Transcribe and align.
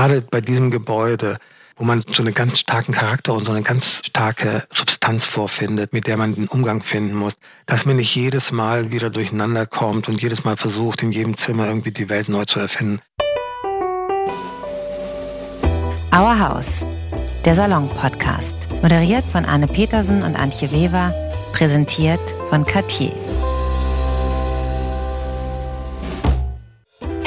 gerade 0.00 0.22
bei 0.22 0.40
diesem 0.40 0.70
Gebäude, 0.70 1.36
wo 1.76 1.84
man 1.84 2.02
so 2.06 2.22
einen 2.22 2.32
ganz 2.32 2.58
starken 2.58 2.92
Charakter 2.92 3.34
und 3.34 3.44
so 3.44 3.52
eine 3.52 3.62
ganz 3.62 4.00
starke 4.06 4.64
Substanz 4.72 5.26
vorfindet, 5.26 5.92
mit 5.92 6.06
der 6.06 6.16
man 6.16 6.34
den 6.34 6.48
Umgang 6.48 6.82
finden 6.82 7.14
muss, 7.14 7.34
dass 7.66 7.84
man 7.84 7.96
nicht 7.96 8.14
jedes 8.14 8.50
Mal 8.50 8.92
wieder 8.92 9.10
durcheinander 9.10 9.66
kommt 9.66 10.08
und 10.08 10.22
jedes 10.22 10.42
Mal 10.44 10.56
versucht, 10.56 11.02
in 11.02 11.12
jedem 11.12 11.36
Zimmer 11.36 11.66
irgendwie 11.66 11.90
die 11.90 12.08
Welt 12.08 12.30
neu 12.30 12.46
zu 12.46 12.60
erfinden. 12.60 13.00
Our 16.14 16.38
House, 16.38 16.86
der 17.44 17.54
Salon-Podcast, 17.54 18.70
moderiert 18.80 19.24
von 19.30 19.44
Anne 19.44 19.66
Petersen 19.66 20.22
und 20.22 20.34
Antje 20.34 20.72
Weber, 20.72 21.12
präsentiert 21.52 22.36
von 22.48 22.64
Cartier. 22.64 23.12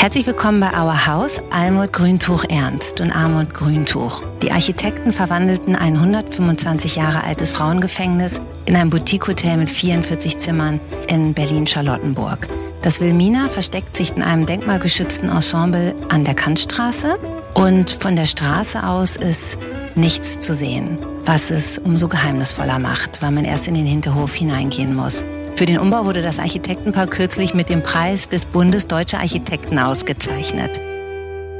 Herzlich 0.04 0.28
willkommen 0.28 0.60
bei 0.60 0.68
Our 0.78 1.06
House, 1.08 1.42
Almut 1.50 1.94
Grüntuch 1.94 2.44
Ernst 2.50 3.00
und 3.00 3.10
Armut 3.10 3.54
Grüntuch. 3.54 4.22
Die 4.42 4.52
Architekten 4.52 5.14
verwandelten 5.14 5.78
ein 5.78 5.96
125 5.96 6.98
Jahre 6.98 7.24
altes 7.24 7.52
Frauengefängnis 7.52 8.42
in 8.66 8.76
ein 8.76 8.90
Boutique-Hotel 8.90 9.56
mit 9.56 9.70
44 9.70 10.38
Zimmern 10.38 10.82
in 11.08 11.34
Berlin-Charlottenburg. 11.34 12.50
Das 12.82 13.00
Wilmina 13.00 13.48
versteckt 13.48 13.96
sich 13.96 14.12
in 14.12 14.24
einem 14.24 14.46
denkmalgeschützten 14.46 15.30
Ensemble 15.30 15.96
an 16.10 16.26
der 16.26 16.36
Kantstraße 16.36 17.18
und 17.54 17.90
von 17.90 18.18
der 18.18 18.26
Straße 18.26 18.86
aus 18.86 19.16
ist 19.16 19.58
nichts 19.96 20.42
zu 20.42 20.54
sehen, 20.54 20.98
was 21.24 21.50
es 21.50 21.78
umso 21.78 22.10
geheimnisvoller 22.10 22.78
macht, 22.78 23.22
weil 23.22 23.32
man 23.32 23.46
erst 23.46 23.70
in 23.70 23.76
den 23.76 23.86
Hinterhof 23.86 24.34
hineingehen 24.34 24.96
muss. 24.96 25.24
Für 25.56 25.68
den 25.68 25.78
Umbau 25.78 26.06
wurde 26.06 26.24
das 26.24 26.40
Architektenpaar 26.40 27.06
kürzlich 27.06 27.54
mit 27.54 27.70
dem 27.70 27.84
Preis 27.84 28.28
des 28.28 28.46
Bundes 28.46 28.88
Deutscher 28.88 29.20
Architekten 29.20 29.78
ausgezeichnet. 29.78 30.82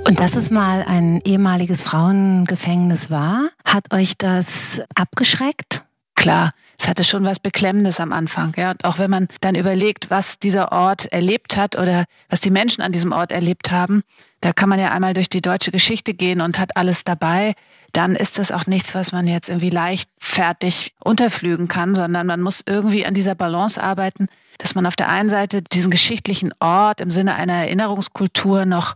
Und 0.08 0.20
dass 0.20 0.36
es 0.36 0.50
mal 0.50 0.84
ein 0.88 1.22
ehemaliges 1.24 1.84
Frauengefängnis 1.84 3.12
war, 3.12 3.50
hat 3.64 3.94
euch 3.94 4.18
das 4.18 4.82
abgeschreckt? 4.96 5.84
Klar, 6.16 6.50
es 6.84 6.88
hatte 6.90 7.06
schon 7.06 7.24
was 7.26 7.40
Beklemmendes 7.40 8.02
am 8.02 8.12
Anfang. 8.12 8.52
Ja. 8.58 8.72
Und 8.72 8.84
auch 8.84 9.00
wenn 9.00 9.10
man 9.10 9.30
dann 9.40 9.56
überlegt, 9.56 10.10
was 10.10 10.38
dieser 10.38 10.74
Ort 10.74 11.06
erlebt 11.14 11.56
hat 11.56 11.78
oder 11.78 12.04
was 12.28 12.42
die 12.42 12.50
Menschen 12.50 12.82
an 12.82 12.92
diesem 12.92 13.14
Ort 13.14 13.32
erlebt 13.32 13.72
haben, 13.72 14.04
da 14.42 14.52
kann 14.52 14.68
man 14.68 14.80
ja 14.80 14.92
einmal 14.92 15.14
durch 15.14 15.30
die 15.30 15.40
deutsche 15.40 15.72
Geschichte 15.72 16.14
gehen 16.14 16.42
und 16.42 16.60
hat 16.60 16.76
alles 16.76 17.06
dabei 17.06 17.54
dann 17.94 18.16
ist 18.16 18.40
das 18.40 18.52
auch 18.52 18.66
nichts, 18.66 18.96
was 18.96 19.12
man 19.12 19.28
jetzt 19.28 19.50
irgendwie 19.50 19.70
leichtfertig 19.70 20.94
unterflügen 21.00 21.68
kann, 21.68 21.94
sondern 21.94 22.26
man 22.26 22.42
muss 22.42 22.64
irgendwie 22.66 23.06
an 23.06 23.14
dieser 23.14 23.36
Balance 23.36 23.82
arbeiten, 23.82 24.30
dass 24.58 24.74
man 24.74 24.88
auf 24.88 24.96
der 24.96 25.10
einen 25.10 25.30
Seite 25.30 25.62
diesen 25.62 25.92
geschichtlichen 25.92 26.52
Ort 26.60 27.02
im 27.02 27.12
Sinne 27.12 27.36
einer 27.36 27.54
Erinnerungskultur 27.54 28.66
noch 28.66 28.96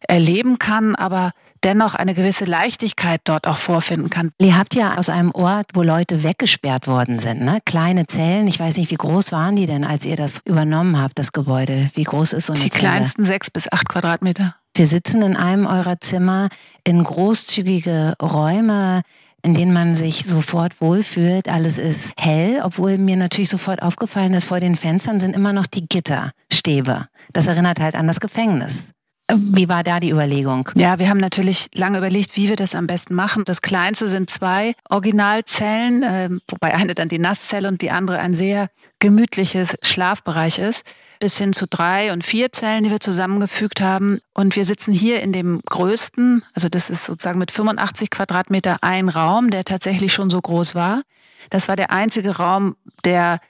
erleben 0.00 0.58
kann, 0.58 0.96
aber 0.96 1.32
dennoch 1.64 1.94
eine 1.94 2.14
gewisse 2.14 2.44
Leichtigkeit 2.44 3.20
dort 3.24 3.46
auch 3.46 3.56
vorfinden 3.58 4.10
kann. 4.10 4.30
Ihr 4.38 4.56
habt 4.56 4.74
ja 4.74 4.96
aus 4.96 5.08
einem 5.08 5.30
Ort, 5.32 5.70
wo 5.74 5.82
Leute 5.82 6.22
weggesperrt 6.24 6.86
worden 6.86 7.18
sind, 7.18 7.40
ne? 7.42 7.58
kleine 7.64 8.06
Zellen. 8.06 8.46
Ich 8.46 8.58
weiß 8.60 8.76
nicht, 8.76 8.90
wie 8.90 8.96
groß 8.96 9.32
waren 9.32 9.56
die 9.56 9.66
denn, 9.66 9.84
als 9.84 10.06
ihr 10.06 10.16
das 10.16 10.40
übernommen 10.44 11.00
habt, 11.00 11.18
das 11.18 11.32
Gebäude? 11.32 11.90
Wie 11.94 12.04
groß 12.04 12.32
ist 12.32 12.46
so 12.46 12.52
eine 12.52 12.62
Die 12.62 12.70
Zelle? 12.70 12.80
kleinsten 12.80 13.24
sechs 13.24 13.50
bis 13.50 13.70
acht 13.72 13.88
Quadratmeter. 13.88 14.54
Wir 14.76 14.86
sitzen 14.86 15.22
in 15.22 15.36
einem 15.36 15.66
eurer 15.66 15.98
Zimmer 16.00 16.48
in 16.84 17.02
großzügige 17.02 18.14
Räume, 18.22 19.02
in 19.42 19.54
denen 19.54 19.72
man 19.72 19.96
sich 19.96 20.24
sofort 20.24 20.80
wohlfühlt. 20.80 21.48
Alles 21.48 21.78
ist 21.78 22.12
hell, 22.18 22.60
obwohl 22.62 22.98
mir 22.98 23.16
natürlich 23.16 23.48
sofort 23.50 23.82
aufgefallen 23.82 24.34
ist, 24.34 24.44
vor 24.44 24.60
den 24.60 24.76
Fenstern 24.76 25.20
sind 25.20 25.34
immer 25.34 25.52
noch 25.52 25.66
die 25.66 25.88
Gitterstäbe. 25.88 27.06
Das 27.32 27.46
erinnert 27.46 27.80
halt 27.80 27.94
an 27.94 28.06
das 28.06 28.20
Gefängnis. 28.20 28.92
Wie 29.34 29.68
war 29.68 29.84
da 29.84 30.00
die 30.00 30.10
Überlegung? 30.10 30.70
Ja, 30.74 30.98
wir 30.98 31.10
haben 31.10 31.18
natürlich 31.18 31.68
lange 31.74 31.98
überlegt, 31.98 32.34
wie 32.36 32.48
wir 32.48 32.56
das 32.56 32.74
am 32.74 32.86
besten 32.86 33.14
machen. 33.14 33.44
Das 33.44 33.60
kleinste 33.60 34.08
sind 34.08 34.30
zwei 34.30 34.74
Originalzellen, 34.88 36.02
äh, 36.02 36.30
wobei 36.48 36.74
eine 36.74 36.94
dann 36.94 37.08
die 37.08 37.18
Nasszelle 37.18 37.68
und 37.68 37.82
die 37.82 37.90
andere 37.90 38.20
ein 38.20 38.32
sehr 38.32 38.70
gemütliches 39.00 39.76
Schlafbereich 39.82 40.58
ist, 40.58 40.94
bis 41.20 41.36
hin 41.36 41.52
zu 41.52 41.66
drei 41.66 42.12
und 42.12 42.24
vier 42.24 42.52
Zellen, 42.52 42.84
die 42.84 42.90
wir 42.90 43.00
zusammengefügt 43.00 43.82
haben. 43.82 44.20
Und 44.32 44.56
wir 44.56 44.64
sitzen 44.64 44.94
hier 44.94 45.20
in 45.20 45.32
dem 45.32 45.60
größten, 45.68 46.42
also 46.54 46.70
das 46.70 46.88
ist 46.88 47.04
sozusagen 47.04 47.38
mit 47.38 47.50
85 47.50 48.08
Quadratmeter 48.10 48.78
ein 48.80 49.10
Raum, 49.10 49.50
der 49.50 49.64
tatsächlich 49.64 50.14
schon 50.14 50.30
so 50.30 50.40
groß 50.40 50.74
war. 50.74 51.02
Das 51.50 51.68
war 51.68 51.76
der 51.76 51.90
einzige 51.90 52.36
Raum, 52.36 52.76
der 53.04 53.40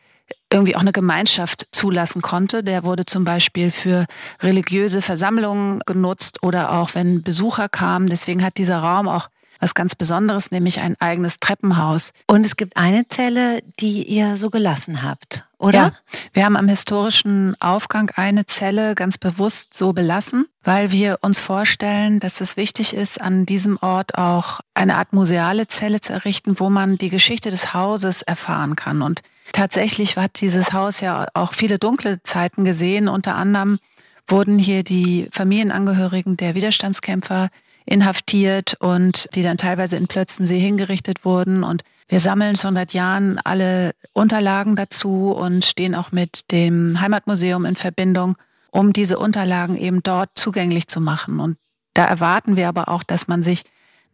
irgendwie 0.52 0.76
auch 0.76 0.80
eine 0.80 0.92
Gemeinschaft 0.92 1.68
zulassen 1.72 2.22
konnte. 2.22 2.62
Der 2.62 2.84
wurde 2.84 3.04
zum 3.04 3.24
Beispiel 3.24 3.70
für 3.70 4.06
religiöse 4.40 5.02
Versammlungen 5.02 5.80
genutzt 5.86 6.42
oder 6.42 6.72
auch 6.72 6.94
wenn 6.94 7.22
Besucher 7.22 7.68
kamen. 7.68 8.08
Deswegen 8.08 8.42
hat 8.42 8.56
dieser 8.56 8.78
Raum 8.78 9.08
auch 9.08 9.28
was 9.60 9.74
ganz 9.74 9.94
Besonderes, 9.94 10.50
nämlich 10.50 10.80
ein 10.80 10.96
eigenes 11.00 11.38
Treppenhaus. 11.38 12.12
Und 12.26 12.46
es 12.46 12.56
gibt 12.56 12.76
eine 12.76 13.08
Zelle, 13.08 13.60
die 13.80 14.04
ihr 14.04 14.36
so 14.36 14.50
gelassen 14.50 15.02
habt, 15.02 15.46
oder? 15.58 15.78
Ja, 15.78 15.92
wir 16.32 16.44
haben 16.44 16.56
am 16.56 16.68
historischen 16.68 17.60
Aufgang 17.60 18.10
eine 18.14 18.46
Zelle 18.46 18.94
ganz 18.94 19.18
bewusst 19.18 19.74
so 19.74 19.92
belassen, 19.92 20.46
weil 20.62 20.92
wir 20.92 21.18
uns 21.22 21.40
vorstellen, 21.40 22.20
dass 22.20 22.40
es 22.40 22.56
wichtig 22.56 22.94
ist, 22.94 23.20
an 23.20 23.46
diesem 23.46 23.78
Ort 23.80 24.16
auch 24.16 24.60
eine 24.74 24.96
Art 24.96 25.12
museale 25.12 25.66
Zelle 25.66 26.00
zu 26.00 26.12
errichten, 26.12 26.60
wo 26.60 26.70
man 26.70 26.96
die 26.96 27.10
Geschichte 27.10 27.50
des 27.50 27.74
Hauses 27.74 28.22
erfahren 28.22 28.76
kann. 28.76 29.02
Und 29.02 29.22
tatsächlich 29.52 30.16
hat 30.16 30.40
dieses 30.40 30.72
Haus 30.72 31.00
ja 31.00 31.26
auch 31.34 31.52
viele 31.52 31.78
dunkle 31.78 32.22
Zeiten 32.22 32.64
gesehen. 32.64 33.08
Unter 33.08 33.34
anderem 33.34 33.78
wurden 34.26 34.58
hier 34.58 34.82
die 34.82 35.28
Familienangehörigen 35.32 36.36
der 36.36 36.54
Widerstandskämpfer 36.54 37.48
inhaftiert 37.86 38.76
und 38.80 39.28
die 39.34 39.42
dann 39.42 39.56
teilweise 39.56 39.96
in 39.96 40.06
Plötzensee 40.06 40.58
hingerichtet 40.58 41.24
wurden. 41.24 41.64
Und 41.64 41.82
wir 42.08 42.20
sammeln 42.20 42.56
schon 42.56 42.74
seit 42.74 42.92
Jahren 42.92 43.38
alle 43.38 43.92
Unterlagen 44.12 44.76
dazu 44.76 45.32
und 45.32 45.64
stehen 45.64 45.94
auch 45.94 46.12
mit 46.12 46.50
dem 46.52 47.00
Heimatmuseum 47.00 47.64
in 47.64 47.76
Verbindung, 47.76 48.34
um 48.70 48.92
diese 48.92 49.18
Unterlagen 49.18 49.76
eben 49.76 50.02
dort 50.02 50.30
zugänglich 50.34 50.88
zu 50.88 51.00
machen. 51.00 51.40
Und 51.40 51.56
da 51.94 52.04
erwarten 52.04 52.56
wir 52.56 52.68
aber 52.68 52.88
auch, 52.88 53.02
dass 53.02 53.28
man 53.28 53.42
sich 53.42 53.62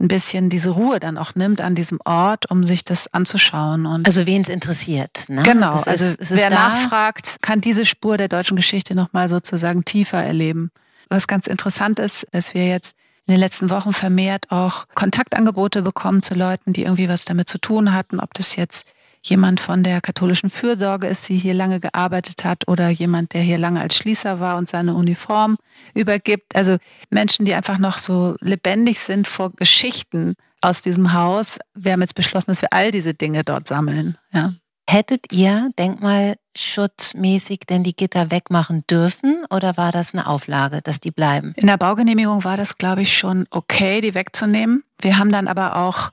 ein 0.00 0.09
bisschen 0.09 0.49
diese 0.49 0.71
Ruhe 0.71 0.99
dann 1.00 1.19
auch 1.19 1.34
nimmt 1.34 1.60
an 1.60 1.75
diesem 1.75 1.99
Ort, 2.05 2.50
um 2.50 2.65
sich 2.65 2.84
das 2.84 3.12
anzuschauen. 3.12 3.87
Und 3.87 4.06
also 4.06 4.27
wen 4.27 4.43
es 4.43 4.49
interessiert. 4.49 5.25
Ne? 5.28 5.43
Genau, 5.43 5.71
das 5.71 5.88
also 5.88 6.05
ist, 6.05 6.37
wer 6.37 6.50
nachfragt, 6.50 7.37
kann 7.43 7.60
diese 7.60 7.84
Spur 7.84 8.16
der 8.16 8.28
deutschen 8.28 8.56
Geschichte 8.56 8.94
nochmal 8.94 9.28
sozusagen 9.28 9.84
tiefer 9.84 10.22
erleben. 10.22 10.71
Was 11.09 11.27
ganz 11.27 11.47
interessant 11.47 12.00
ist, 12.00 12.27
dass 12.33 12.54
wir 12.54 12.66
jetzt 12.66 12.94
in 13.27 13.34
den 13.34 13.41
letzten 13.41 13.71
Wochen 13.71 13.93
vermehrt 13.93 14.50
auch 14.50 14.87
Kontaktangebote 14.94 15.83
bekommen 15.83 16.22
zu 16.22 16.34
Leuten, 16.34 16.72
die 16.72 16.83
irgendwie 16.83 17.09
was 17.09 17.25
damit 17.25 17.49
zu 17.49 17.59
tun 17.59 17.94
hatten, 17.94 18.21
ob 18.21 18.34
das 18.34 18.56
jetzt 18.56 18.87
jemand 19.25 19.59
von 19.59 19.83
der 19.83 20.01
katholischen 20.01 20.51
Fürsorge 20.51 21.07
ist, 21.07 21.29
die 21.29 21.39
hier 21.39 21.55
lange 21.55 21.81
gearbeitet 21.81 22.45
hat 22.45 22.69
oder 22.69 22.89
jemand, 22.91 23.33
der 23.33 23.43
hier 23.43 23.59
lange 23.59 23.81
als 23.81 23.97
Schließer 23.97 24.39
war 24.39 24.57
und 24.57 24.69
seine 24.69 24.95
Uniform 24.95 25.57
übergibt. 25.95 26.55
Also 26.55 26.77
Menschen, 27.11 27.47
die 27.47 27.55
einfach 27.55 27.79
noch 27.79 27.99
so 27.99 28.37
lebendig 28.41 29.01
sind 29.01 29.27
vor 29.27 29.51
Geschichten 29.53 30.34
aus 30.61 30.83
diesem 30.83 31.13
Haus. 31.13 31.59
Wir 31.75 31.93
haben 31.93 32.01
jetzt 32.03 32.15
beschlossen, 32.15 32.51
dass 32.51 32.63
wir 32.63 32.73
all 32.73 32.91
diese 32.91 33.15
Dinge 33.15 33.45
dort 33.45 33.67
sammeln. 33.67 34.19
Ja. 34.33 34.55
Hättet 34.89 35.33
ihr 35.33 35.71
denkmalschutzmäßig 35.79 37.61
denn 37.61 37.84
die 37.84 37.97
Gitter 37.97 38.31
wegmachen 38.31 38.84
dürfen 38.91 39.45
oder 39.49 39.79
war 39.79 39.93
das 39.93 40.13
eine 40.13 40.27
Auflage, 40.27 40.83
dass 40.83 41.01
die 41.01 41.11
bleiben? 41.11 41.55
In 41.57 41.69
der 41.69 41.79
Baugenehmigung 41.79 42.45
war 42.45 42.59
das, 42.59 42.77
glaube 42.77 43.01
ich, 43.01 43.17
schon 43.17 43.47
okay, 43.51 44.03
die 44.03 44.15
wegzunehmen. 44.15 44.84
Wir 45.01 45.19
haben 45.19 45.33
dann 45.33 45.49
aber 45.49 45.77
auch 45.77 46.11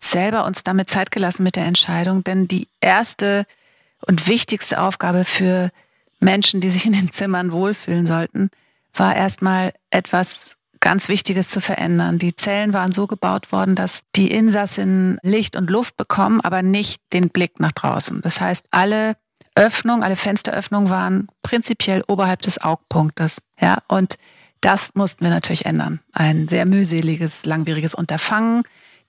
selber 0.00 0.44
uns 0.44 0.62
damit 0.62 0.90
Zeit 0.90 1.10
gelassen 1.10 1.42
mit 1.42 1.56
der 1.56 1.66
Entscheidung, 1.66 2.24
denn 2.24 2.48
die 2.48 2.66
erste 2.80 3.46
und 4.06 4.28
wichtigste 4.28 4.80
Aufgabe 4.80 5.24
für 5.24 5.70
Menschen, 6.20 6.60
die 6.60 6.70
sich 6.70 6.86
in 6.86 6.92
den 6.92 7.12
Zimmern 7.12 7.52
wohlfühlen 7.52 8.06
sollten, 8.06 8.50
war 8.94 9.14
erstmal 9.14 9.72
etwas 9.90 10.56
ganz 10.80 11.08
Wichtiges 11.08 11.48
zu 11.48 11.60
verändern. 11.60 12.18
Die 12.18 12.34
Zellen 12.34 12.72
waren 12.72 12.92
so 12.92 13.06
gebaut 13.06 13.52
worden, 13.52 13.74
dass 13.74 14.00
die 14.16 14.30
Insassen 14.30 15.18
Licht 15.22 15.54
und 15.54 15.70
Luft 15.70 15.96
bekommen, 15.96 16.40
aber 16.40 16.62
nicht 16.62 17.02
den 17.12 17.28
Blick 17.28 17.60
nach 17.60 17.72
draußen. 17.72 18.22
Das 18.22 18.40
heißt, 18.40 18.64
alle 18.70 19.16
Öffnungen, 19.54 20.02
alle 20.02 20.16
Fensteröffnungen 20.16 20.88
waren 20.88 21.28
prinzipiell 21.42 22.02
oberhalb 22.08 22.40
des 22.42 22.62
Augpunktes. 22.62 23.42
Ja, 23.60 23.82
und 23.88 24.14
das 24.62 24.94
mussten 24.94 25.24
wir 25.24 25.30
natürlich 25.30 25.66
ändern. 25.66 26.00
Ein 26.12 26.48
sehr 26.48 26.64
mühseliges, 26.64 27.44
langwieriges 27.44 27.94
Unterfangen 27.94 28.62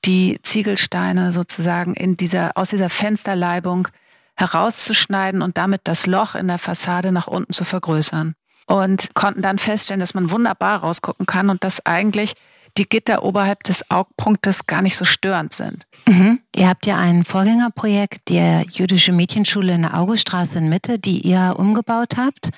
die 0.05 0.39
Ziegelsteine 0.41 1.31
sozusagen 1.31 1.93
in 1.93 2.17
dieser, 2.17 2.51
aus 2.55 2.69
dieser 2.69 2.89
Fensterleibung 2.89 3.87
herauszuschneiden 4.35 5.41
und 5.41 5.57
damit 5.57 5.81
das 5.83 6.07
Loch 6.07 6.35
in 6.35 6.47
der 6.47 6.57
Fassade 6.57 7.11
nach 7.11 7.27
unten 7.27 7.53
zu 7.53 7.63
vergrößern. 7.63 8.33
Und 8.67 9.13
konnten 9.15 9.41
dann 9.41 9.57
feststellen, 9.57 9.99
dass 9.99 10.13
man 10.13 10.31
wunderbar 10.31 10.79
rausgucken 10.79 11.25
kann 11.25 11.49
und 11.49 11.63
dass 11.63 11.85
eigentlich 11.85 12.33
die 12.77 12.87
Gitter 12.87 13.23
oberhalb 13.23 13.63
des 13.63 13.89
Augpunktes 13.91 14.65
gar 14.65 14.81
nicht 14.81 14.95
so 14.95 15.03
störend 15.03 15.53
sind. 15.53 15.85
Mhm. 16.07 16.39
Ihr 16.55 16.69
habt 16.69 16.85
ja 16.85 16.97
ein 16.97 17.25
Vorgängerprojekt, 17.25 18.29
die 18.29 18.39
jüdische 18.71 19.11
Mädchenschule 19.11 19.73
in 19.73 19.81
der 19.81 19.97
Auguststraße 19.97 20.59
in 20.59 20.69
Mitte, 20.69 20.99
die 20.99 21.19
ihr 21.19 21.55
umgebaut 21.57 22.13
habt. 22.17 22.49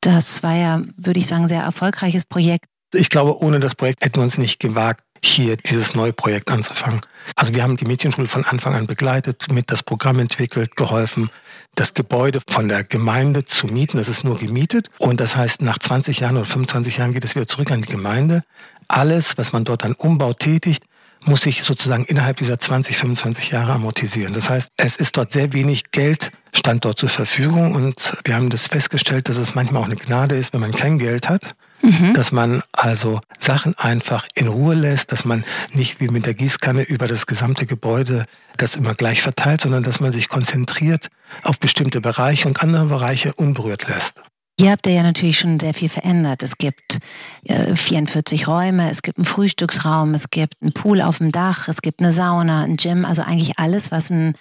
Das 0.00 0.42
war 0.42 0.54
ja, 0.54 0.82
würde 0.96 1.20
ich 1.20 1.26
sagen, 1.26 1.42
ein 1.42 1.48
sehr 1.48 1.62
erfolgreiches 1.62 2.24
Projekt. 2.24 2.66
Ich 2.94 3.10
glaube, 3.10 3.38
ohne 3.42 3.60
das 3.60 3.74
Projekt 3.74 4.04
hätten 4.04 4.16
wir 4.16 4.22
uns 4.22 4.38
nicht 4.38 4.60
gewagt, 4.60 5.04
hier 5.22 5.56
dieses 5.56 5.94
neue 5.94 6.12
Projekt 6.12 6.50
anzufangen. 6.50 7.00
Also 7.36 7.54
wir 7.54 7.62
haben 7.62 7.76
die 7.76 7.84
Mädchenschule 7.84 8.26
von 8.26 8.44
Anfang 8.44 8.74
an 8.74 8.86
begleitet, 8.86 9.52
mit 9.52 9.70
das 9.70 9.82
Programm 9.82 10.18
entwickelt, 10.18 10.76
geholfen, 10.76 11.30
das 11.74 11.94
Gebäude 11.94 12.40
von 12.48 12.68
der 12.68 12.84
Gemeinde 12.84 13.44
zu 13.44 13.66
mieten. 13.66 13.98
Das 13.98 14.08
ist 14.08 14.24
nur 14.24 14.38
gemietet. 14.38 14.88
Und 14.98 15.20
das 15.20 15.36
heißt, 15.36 15.62
nach 15.62 15.78
20 15.78 16.20
Jahren 16.20 16.36
oder 16.36 16.46
25 16.46 16.96
Jahren 16.96 17.12
geht 17.12 17.24
es 17.24 17.34
wieder 17.34 17.46
zurück 17.46 17.70
an 17.70 17.82
die 17.82 17.92
Gemeinde. 17.92 18.42
Alles, 18.88 19.38
was 19.38 19.52
man 19.52 19.64
dort 19.64 19.84
an 19.84 19.94
Umbau 19.94 20.32
tätigt, 20.32 20.84
muss 21.24 21.42
sich 21.42 21.62
sozusagen 21.64 22.04
innerhalb 22.04 22.38
dieser 22.38 22.58
20, 22.58 22.96
25 22.96 23.50
Jahre 23.50 23.72
amortisieren. 23.72 24.32
Das 24.32 24.48
heißt, 24.48 24.72
es 24.76 24.96
ist 24.96 25.16
dort 25.16 25.32
sehr 25.32 25.52
wenig 25.52 25.90
Geld 25.90 26.32
stand 26.54 26.84
dort 26.84 26.98
zur 26.98 27.08
Verfügung 27.08 27.74
und 27.74 28.16
wir 28.24 28.34
haben 28.34 28.50
das 28.50 28.66
festgestellt, 28.66 29.28
dass 29.28 29.36
es 29.36 29.54
manchmal 29.54 29.82
auch 29.82 29.86
eine 29.86 29.96
Gnade 29.96 30.36
ist, 30.36 30.52
wenn 30.52 30.60
man 30.60 30.72
kein 30.72 30.98
Geld 30.98 31.28
hat, 31.28 31.54
mhm. 31.82 32.14
dass 32.14 32.32
man 32.32 32.62
also 32.72 33.20
Sachen 33.38 33.74
einfach 33.78 34.26
in 34.34 34.48
Ruhe 34.48 34.74
lässt, 34.74 35.12
dass 35.12 35.24
man 35.24 35.44
nicht 35.72 36.00
wie 36.00 36.08
mit 36.08 36.26
der 36.26 36.34
Gießkanne 36.34 36.82
über 36.82 37.06
das 37.06 37.26
gesamte 37.26 37.66
Gebäude 37.66 38.26
das 38.56 38.76
immer 38.76 38.94
gleich 38.94 39.22
verteilt, 39.22 39.60
sondern 39.60 39.82
dass 39.82 40.00
man 40.00 40.12
sich 40.12 40.28
konzentriert 40.28 41.08
auf 41.42 41.58
bestimmte 41.58 42.00
Bereiche 42.00 42.48
und 42.48 42.62
andere 42.62 42.86
Bereiche 42.86 43.32
unberührt 43.34 43.88
lässt. 43.88 44.20
Hier 44.60 44.72
habt 44.72 44.86
ihr 44.86 44.92
ja 44.92 45.02
natürlich 45.02 45.38
schon 45.38 45.58
sehr 45.58 45.72
viel 45.72 45.88
verändert. 45.88 46.42
Es 46.42 46.58
gibt 46.58 46.98
äh, 47.44 47.74
44 47.74 48.46
Räume, 48.46 48.90
es 48.90 49.00
gibt 49.00 49.16
einen 49.16 49.24
Frühstücksraum, 49.24 50.12
es 50.12 50.28
gibt 50.28 50.54
einen 50.60 50.74
Pool 50.74 51.00
auf 51.00 51.16
dem 51.16 51.32
Dach, 51.32 51.68
es 51.68 51.80
gibt 51.80 52.00
eine 52.00 52.12
Sauna, 52.12 52.64
ein 52.64 52.76
Gym, 52.76 53.06
also 53.06 53.22
eigentlich 53.22 53.58
alles, 53.58 53.90
was 53.90 54.10
ein 54.10 54.34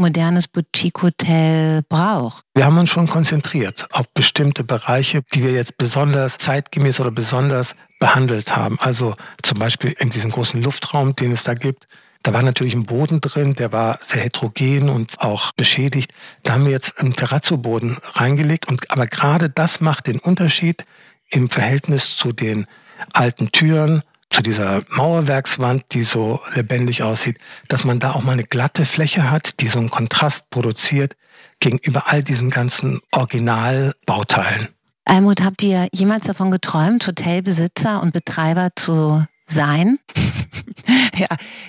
modernes 0.00 0.48
Boutique-Hotel 0.48 1.82
braucht. 1.88 2.44
Wir 2.54 2.64
haben 2.64 2.78
uns 2.78 2.90
schon 2.90 3.06
konzentriert 3.06 3.86
auf 3.92 4.08
bestimmte 4.12 4.64
Bereiche, 4.64 5.22
die 5.34 5.42
wir 5.44 5.52
jetzt 5.52 5.78
besonders 5.78 6.38
zeitgemäß 6.38 7.00
oder 7.00 7.10
besonders 7.10 7.76
behandelt 8.00 8.56
haben. 8.56 8.78
Also 8.80 9.14
zum 9.42 9.58
Beispiel 9.58 9.94
in 9.98 10.10
diesem 10.10 10.30
großen 10.30 10.62
Luftraum, 10.62 11.14
den 11.14 11.32
es 11.32 11.44
da 11.44 11.54
gibt, 11.54 11.86
da 12.22 12.34
war 12.34 12.42
natürlich 12.42 12.74
ein 12.74 12.84
Boden 12.84 13.20
drin, 13.22 13.54
der 13.54 13.72
war 13.72 13.98
sehr 14.02 14.24
heterogen 14.24 14.90
und 14.90 15.20
auch 15.20 15.52
beschädigt. 15.52 16.12
Da 16.42 16.52
haben 16.54 16.64
wir 16.64 16.72
jetzt 16.72 16.98
einen 16.98 17.14
Terrazzo-Boden 17.14 17.96
reingelegt. 18.12 18.68
Und, 18.68 18.90
aber 18.90 19.06
gerade 19.06 19.48
das 19.48 19.80
macht 19.80 20.06
den 20.06 20.18
Unterschied 20.18 20.84
im 21.30 21.48
Verhältnis 21.48 22.16
zu 22.16 22.32
den 22.32 22.66
alten 23.14 23.52
Türen, 23.52 24.02
zu 24.30 24.42
dieser 24.42 24.82
Mauerwerkswand, 24.90 25.84
die 25.92 26.04
so 26.04 26.40
lebendig 26.54 27.02
aussieht, 27.02 27.38
dass 27.68 27.84
man 27.84 27.98
da 27.98 28.12
auch 28.12 28.22
mal 28.22 28.32
eine 28.32 28.44
glatte 28.44 28.86
Fläche 28.86 29.30
hat, 29.30 29.60
die 29.60 29.68
so 29.68 29.78
einen 29.78 29.90
Kontrast 29.90 30.50
produziert 30.50 31.16
gegenüber 31.58 32.04
all 32.06 32.22
diesen 32.22 32.50
ganzen 32.50 33.00
Originalbauteilen. 33.12 34.68
Almut, 35.04 35.42
habt 35.42 35.62
ihr 35.62 35.88
jemals 35.92 36.26
davon 36.26 36.50
geträumt, 36.50 37.06
Hotelbesitzer 37.06 38.00
und 38.00 38.12
Betreiber 38.12 38.68
zu 38.76 39.24
sein? 39.46 39.98
ja, 41.16 41.26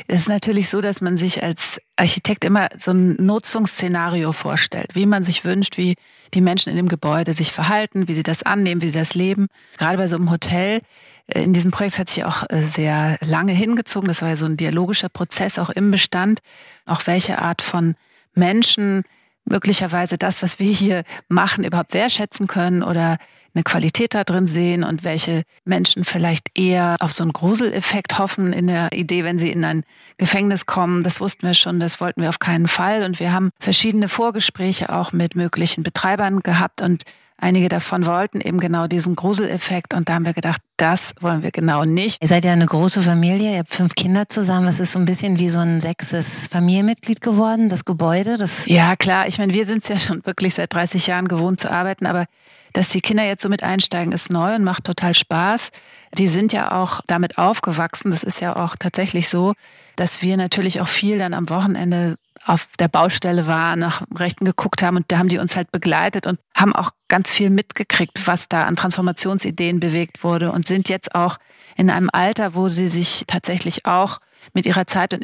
es 0.08 0.22
ist 0.22 0.30
natürlich 0.30 0.70
so, 0.70 0.82
dass 0.82 1.02
man 1.02 1.18
sich 1.18 1.42
als 1.42 1.82
Architekt 1.96 2.46
immer 2.46 2.70
so 2.78 2.92
ein 2.92 3.16
Nutzungsszenario 3.16 4.32
vorstellt, 4.32 4.94
wie 4.94 5.06
man 5.06 5.24
sich 5.24 5.44
wünscht, 5.44 5.78
wie 5.78 5.96
die 6.34 6.42
Menschen 6.42 6.70
in 6.70 6.76
dem 6.76 6.88
Gebäude 6.88 7.34
sich 7.34 7.52
verhalten, 7.52 8.08
wie 8.08 8.14
sie 8.14 8.24
das 8.24 8.44
annehmen, 8.44 8.82
wie 8.82 8.88
sie 8.88 9.00
das 9.00 9.16
leben. 9.16 9.48
Gerade 9.78 9.98
bei 9.98 10.08
so 10.08 10.18
einem 10.18 10.30
Hotel, 10.30 10.82
in 11.28 11.54
diesem 11.54 11.72
Projekt 11.72 12.00
hat 12.00 12.10
sich 12.10 12.26
auch 12.26 12.44
äh, 12.50 12.62
sehr 12.62 13.18
lange 13.22 13.54
hingezogen. 13.54 14.08
Das 14.08 14.22
war 14.22 14.30
ja 14.30 14.36
so 14.36 14.46
ein 14.46 14.58
dialogischer 14.58 15.10
Prozess 15.10 15.60
auch 15.60 15.70
im 15.70 15.92
Bestand. 15.92 16.40
Auch 16.86 17.08
welche 17.08 17.42
Art 17.42 17.62
von 17.62 17.96
Menschen 18.34 19.04
möglicherweise 19.46 20.18
das, 20.18 20.44
was 20.44 20.60
wir 20.60 20.72
hier 20.72 21.04
machen, 21.28 21.64
überhaupt 21.64 21.94
wertschätzen 21.94 22.48
können 22.48 22.84
oder 22.84 23.18
eine 23.54 23.64
Qualität 23.64 24.14
da 24.14 24.24
drin 24.24 24.48
sehen 24.48 24.84
und 24.84 25.04
welche 25.04 25.44
Menschen 25.66 26.06
vielleicht 26.06 26.58
eher 26.58 26.96
auf 27.00 27.12
so 27.12 27.24
einen 27.24 27.34
Gruseleffekt 27.34 28.18
hoffen 28.18 28.54
in 28.54 28.68
der 28.68 28.94
Idee, 28.94 29.26
wenn 29.26 29.38
sie 29.38 29.52
in 29.52 29.66
ein 29.66 29.84
Gefängnis 30.18 30.66
kommen. 30.66 31.04
Das 31.04 31.20
wussten 31.20 31.46
wir 31.46 31.54
schon, 31.54 31.80
das 31.80 32.00
wollten 32.00 32.22
wir 32.22 32.30
auf 32.30 32.40
keinen 32.40 32.68
Fall. 32.68 33.04
Und 33.04 33.20
wir 33.20 33.34
haben 33.34 33.50
verschiedene 33.60 34.08
Vorgespräche 34.08 34.90
auch 34.94 35.12
mit 35.12 35.36
möglichen 35.36 35.84
Betreibern 35.84 36.42
gehabt 36.42 36.82
und 36.82 37.04
Einige 37.44 37.70
davon 37.70 38.06
wollten 38.06 38.40
eben 38.40 38.60
genau 38.60 38.86
diesen 38.86 39.16
Gruseleffekt 39.16 39.96
und 39.96 40.08
da 40.08 40.14
haben 40.14 40.28
wir 40.28 40.34
gedacht, 40.34 40.62
das 40.78 41.14
wollen 41.20 41.44
wir 41.44 41.52
genau 41.52 41.86
nicht. 41.86 42.18
Ihr 42.22 42.28
seid 42.28 42.44
ja 42.44 42.54
eine 42.54 42.66
große 42.66 43.02
Familie, 43.02 43.54
ihr 43.54 43.60
habt 43.60 43.74
fünf 43.74 43.96
Kinder 43.96 44.28
zusammen. 44.28 44.68
Es 44.68 44.80
ist 44.80 44.94
so 44.94 45.00
ein 45.00 45.06
bisschen 45.06 45.38
wie 45.38 45.50
so 45.50 45.60
ein 45.60 45.80
sechstes 45.80 46.48
Familienmitglied 46.48 47.22
geworden, 47.22 47.70
das 47.70 47.86
Gebäude. 47.86 48.38
Das 48.38 48.66
ja, 48.66 48.96
klar. 48.96 49.28
Ich 49.28 49.38
meine, 49.38 49.54
wir 49.54 49.66
sind 49.66 49.84
es 49.84 49.90
ja 49.90 49.98
schon 49.98 50.26
wirklich 50.26 50.56
seit 50.56 50.74
30 50.74 51.06
Jahren 51.08 51.28
gewohnt 51.28 51.60
zu 51.60 51.72
arbeiten, 51.72 52.06
aber 52.06 52.26
dass 52.74 52.90
die 52.90 53.02
Kinder 53.02 53.24
jetzt 53.24 53.44
so 53.44 53.50
mit 53.50 53.64
einsteigen, 53.64 54.14
ist 54.14 54.32
neu 54.32 54.56
und 54.56 54.64
macht 54.64 54.86
total 54.86 55.14
Spaß. 55.14 55.72
Die 56.18 56.28
sind 56.28 56.54
ja 56.54 56.72
auch 56.72 57.02
damit 57.08 57.38
aufgewachsen. 57.38 58.12
Das 58.12 58.24
ist 58.24 58.40
ja 58.40 58.56
auch 58.56 58.76
tatsächlich 58.78 59.30
so, 59.30 59.54
dass 59.98 60.22
wir 60.22 60.38
natürlich 60.38 60.82
auch 60.82 60.88
viel 60.88 61.18
dann 61.18 61.34
am 61.34 61.50
Wochenende 61.50 62.16
auf 62.46 62.70
der 62.80 62.88
Baustelle 62.88 63.46
war, 63.46 63.76
nach 63.76 64.04
Rechten 64.18 64.46
geguckt 64.46 64.82
haben 64.82 64.98
und 64.98 65.12
da 65.12 65.20
haben 65.20 65.28
die 65.28 65.38
uns 65.38 65.56
halt 65.56 65.72
begleitet 65.72 66.26
und 66.26 66.40
haben 66.56 66.74
auch 66.74 66.92
ganz 67.08 67.32
viel 67.32 67.50
mitgekriegt, 67.50 68.26
was 68.26 68.48
da 68.48 68.66
an 68.66 68.76
Transformationsideen 68.76 69.80
bewegt 69.80 70.24
wurde 70.24 70.52
und 70.52 70.66
sind 70.72 70.90
jetzt 70.90 71.14
auch 71.14 71.38
in 71.76 71.90
einem 71.90 72.10
Alter, 72.12 72.56
wo 72.56 72.70
sie 72.70 72.88
sich 72.88 73.26
tatsächlich 73.28 73.86
auch 73.86 74.20
mit 74.54 74.66
ihrer 74.66 74.88
Zeit 74.88 75.14
und 75.14 75.22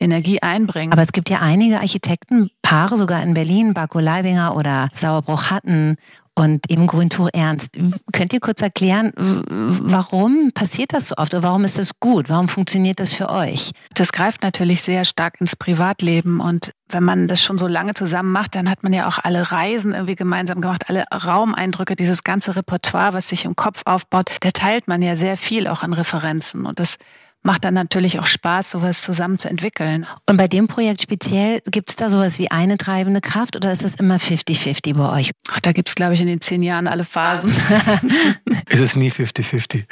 Energie 0.00 0.42
einbringen. 0.42 0.92
Aber 0.92 1.02
es 1.02 1.12
gibt 1.12 1.30
ja 1.30 1.40
einige 1.40 1.78
Architektenpaare, 1.78 2.96
sogar 2.96 3.22
in 3.22 3.34
Berlin, 3.34 3.74
Barco 3.74 4.00
Leibinger 4.00 4.56
oder 4.56 4.88
Sauerbruch 4.92 5.50
hatten 5.50 5.96
und 6.36 6.70
eben 6.70 6.86
Grüntuch 6.86 7.28
Ernst. 7.32 7.78
Könnt 8.12 8.32
ihr 8.32 8.40
kurz 8.40 8.60
erklären, 8.60 9.12
warum 9.16 10.52
passiert 10.52 10.92
das 10.92 11.08
so 11.08 11.16
oft 11.16 11.34
oder 11.34 11.42
warum 11.42 11.64
ist 11.64 11.78
das 11.78 11.98
gut? 11.98 12.28
Warum 12.28 12.46
funktioniert 12.46 13.00
das 13.00 13.14
für 13.14 13.30
euch? 13.30 13.72
Das 13.94 14.12
greift 14.12 14.42
natürlich 14.42 14.82
sehr 14.82 15.04
stark 15.04 15.40
ins 15.40 15.56
Privatleben 15.56 16.40
und 16.40 16.72
wenn 16.88 17.02
man 17.02 17.26
das 17.26 17.42
schon 17.42 17.58
so 17.58 17.66
lange 17.66 17.94
zusammen 17.94 18.30
macht, 18.30 18.54
dann 18.54 18.70
hat 18.70 18.82
man 18.82 18.92
ja 18.92 19.08
auch 19.08 19.18
alle 19.22 19.50
Reisen 19.50 19.92
irgendwie 19.92 20.14
gemeinsam 20.14 20.60
gemacht, 20.60 20.84
alle 20.88 21.04
Raumeindrücke, 21.12 21.96
dieses 21.96 22.22
ganze 22.22 22.54
Repertoire, 22.54 23.14
was 23.14 23.28
sich 23.28 23.44
im 23.44 23.56
Kopf 23.56 23.82
aufbaut, 23.86 24.30
da 24.40 24.50
teilt 24.50 24.86
man 24.86 25.02
ja 25.02 25.16
sehr 25.16 25.36
viel 25.36 25.66
auch 25.66 25.82
an 25.82 25.94
Referenzen 25.94 26.66
und 26.66 26.78
das 26.78 26.96
macht 27.46 27.64
dann 27.64 27.74
natürlich 27.74 28.18
auch 28.18 28.26
Spaß, 28.26 28.72
sowas 28.72 29.00
zusammen 29.00 29.38
zu 29.38 29.48
entwickeln. 29.48 30.06
Und 30.26 30.36
bei 30.36 30.48
dem 30.48 30.66
Projekt 30.66 31.00
speziell, 31.00 31.62
gibt 31.70 31.90
es 31.90 31.96
da 31.96 32.08
sowas 32.08 32.38
wie 32.38 32.50
eine 32.50 32.76
treibende 32.76 33.20
Kraft 33.20 33.56
oder 33.56 33.72
ist 33.72 33.84
das 33.84 33.94
immer 33.94 34.16
50-50 34.16 34.94
bei 34.94 35.18
euch? 35.20 35.30
Ach, 35.52 35.60
da 35.60 35.72
gibt 35.72 35.88
es, 35.88 35.94
glaube 35.94 36.14
ich, 36.14 36.20
in 36.20 36.26
den 36.26 36.40
zehn 36.40 36.62
Jahren 36.62 36.88
alle 36.88 37.04
Phasen. 37.04 37.50
ist 38.68 38.80
es 38.80 38.96
nie 38.96 39.10
50-50. 39.10 39.84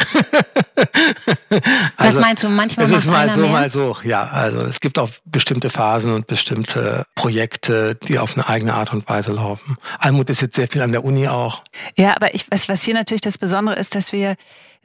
also, 0.76 1.62
Was 1.96 2.14
meinst 2.16 2.42
du? 2.42 2.48
Manchmal 2.48 2.86
es 2.86 2.92
ist 2.92 3.06
mal 3.06 3.30
so, 3.30 3.40
mehr? 3.40 3.50
mal 3.50 3.70
so. 3.70 3.96
Ja, 4.02 4.24
also 4.24 4.60
es 4.62 4.80
gibt 4.80 4.98
auch 4.98 5.10
bestimmte 5.24 5.70
Phasen 5.70 6.12
und 6.12 6.26
bestimmte 6.26 7.06
Projekte, 7.14 7.94
die 7.94 8.18
auf 8.18 8.36
eine 8.36 8.48
eigene 8.48 8.74
Art 8.74 8.92
und 8.92 9.08
Weise 9.08 9.32
laufen. 9.32 9.76
Almut 10.00 10.28
ist 10.28 10.42
jetzt 10.42 10.56
sehr 10.56 10.66
viel 10.66 10.82
an 10.82 10.90
der 10.90 11.04
Uni 11.04 11.28
auch. 11.28 11.62
Ja, 11.96 12.16
aber 12.16 12.34
ich, 12.34 12.46
was, 12.50 12.68
was 12.68 12.82
hier 12.82 12.94
natürlich 12.94 13.20
das 13.20 13.38
Besondere 13.38 13.76
ist, 13.76 13.94
dass 13.94 14.12
wir 14.12 14.34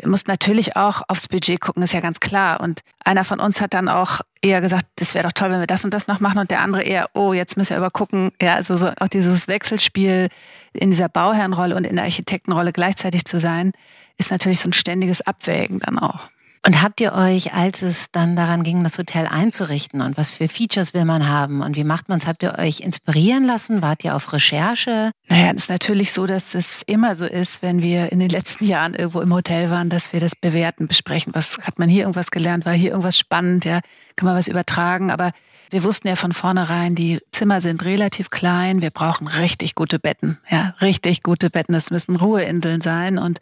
mussten 0.05 0.31
natürlich 0.31 0.75
auch 0.75 1.01
aufs 1.07 1.27
Budget 1.27 1.59
gucken, 1.59 1.83
ist 1.83 1.93
ja 1.93 1.99
ganz 1.99 2.19
klar. 2.19 2.61
Und 2.61 2.81
einer 3.03 3.25
von 3.25 3.39
uns 3.39 3.61
hat 3.61 3.73
dann 3.73 3.89
auch 3.89 4.21
eher 4.41 4.61
gesagt, 4.61 4.85
das 4.97 5.13
wäre 5.13 5.23
doch 5.23 5.33
toll, 5.33 5.51
wenn 5.51 5.59
wir 5.59 5.67
das 5.67 5.83
und 5.83 5.93
das 5.93 6.07
noch 6.07 6.19
machen. 6.19 6.39
Und 6.39 6.51
der 6.51 6.61
andere 6.61 6.83
eher, 6.83 7.09
oh, 7.13 7.33
jetzt 7.33 7.57
müssen 7.57 7.71
wir 7.71 7.77
übergucken. 7.77 8.31
Ja, 8.41 8.55
also 8.55 8.75
so 8.75 8.89
auch 8.99 9.07
dieses 9.07 9.47
Wechselspiel 9.47 10.29
in 10.73 10.91
dieser 10.91 11.09
Bauherrenrolle 11.09 11.75
und 11.75 11.85
in 11.85 11.95
der 11.95 12.05
Architektenrolle 12.05 12.71
gleichzeitig 12.71 13.25
zu 13.25 13.39
sein, 13.39 13.73
ist 14.17 14.31
natürlich 14.31 14.59
so 14.59 14.69
ein 14.69 14.73
ständiges 14.73 15.21
Abwägen 15.21 15.79
dann 15.79 15.99
auch. 15.99 16.29
Und 16.69 16.83
habt 16.83 17.01
ihr 17.01 17.13
euch, 17.13 17.55
als 17.55 17.81
es 17.81 18.11
dann 18.11 18.35
daran 18.35 18.61
ging, 18.61 18.83
das 18.83 18.99
Hotel 18.99 19.25
einzurichten 19.25 20.01
und 20.01 20.17
was 20.17 20.33
für 20.33 20.47
Features 20.47 20.93
will 20.93 21.03
man 21.03 21.27
haben 21.27 21.63
und 21.63 21.75
wie 21.75 21.83
macht 21.83 22.09
man 22.09 22.19
es, 22.19 22.27
habt 22.27 22.43
ihr 22.43 22.59
euch 22.59 22.81
inspirieren 22.81 23.43
lassen? 23.43 23.81
Wart 23.81 24.03
ihr 24.03 24.15
auf 24.15 24.31
Recherche? 24.33 25.09
Naja, 25.29 25.51
es 25.55 25.63
ist 25.63 25.69
natürlich 25.71 26.11
so, 26.11 26.27
dass 26.27 26.53
es 26.53 26.83
immer 26.85 27.15
so 27.15 27.25
ist, 27.25 27.63
wenn 27.63 27.81
wir 27.81 28.11
in 28.11 28.19
den 28.19 28.29
letzten 28.29 28.65
Jahren 28.65 28.93
irgendwo 28.93 29.21
im 29.21 29.33
Hotel 29.33 29.71
waren, 29.71 29.89
dass 29.89 30.13
wir 30.13 30.19
das 30.19 30.35
bewerten, 30.35 30.87
besprechen. 30.87 31.33
Was 31.33 31.57
hat 31.63 31.79
man 31.79 31.89
hier 31.89 32.01
irgendwas 32.03 32.29
gelernt? 32.29 32.67
War 32.67 32.73
hier 32.73 32.91
irgendwas 32.91 33.17
spannend? 33.17 33.65
Ja, 33.65 33.79
kann 34.15 34.27
man 34.27 34.37
was 34.37 34.47
übertragen? 34.47 35.09
Aber 35.09 35.31
wir 35.71 35.83
wussten 35.83 36.07
ja 36.07 36.15
von 36.15 36.33
vornherein, 36.33 36.93
die 36.93 37.17
Zimmer 37.31 37.61
sind 37.61 37.83
relativ 37.83 38.29
klein. 38.29 38.83
Wir 38.83 38.91
brauchen 38.91 39.27
richtig 39.27 39.73
gute 39.73 39.97
Betten. 39.97 40.37
Ja, 40.51 40.75
richtig 40.81 41.23
gute 41.23 41.49
Betten. 41.49 41.73
Das 41.73 41.89
müssen 41.89 42.15
Ruheinseln 42.15 42.79
sein 42.79 43.17
und 43.17 43.39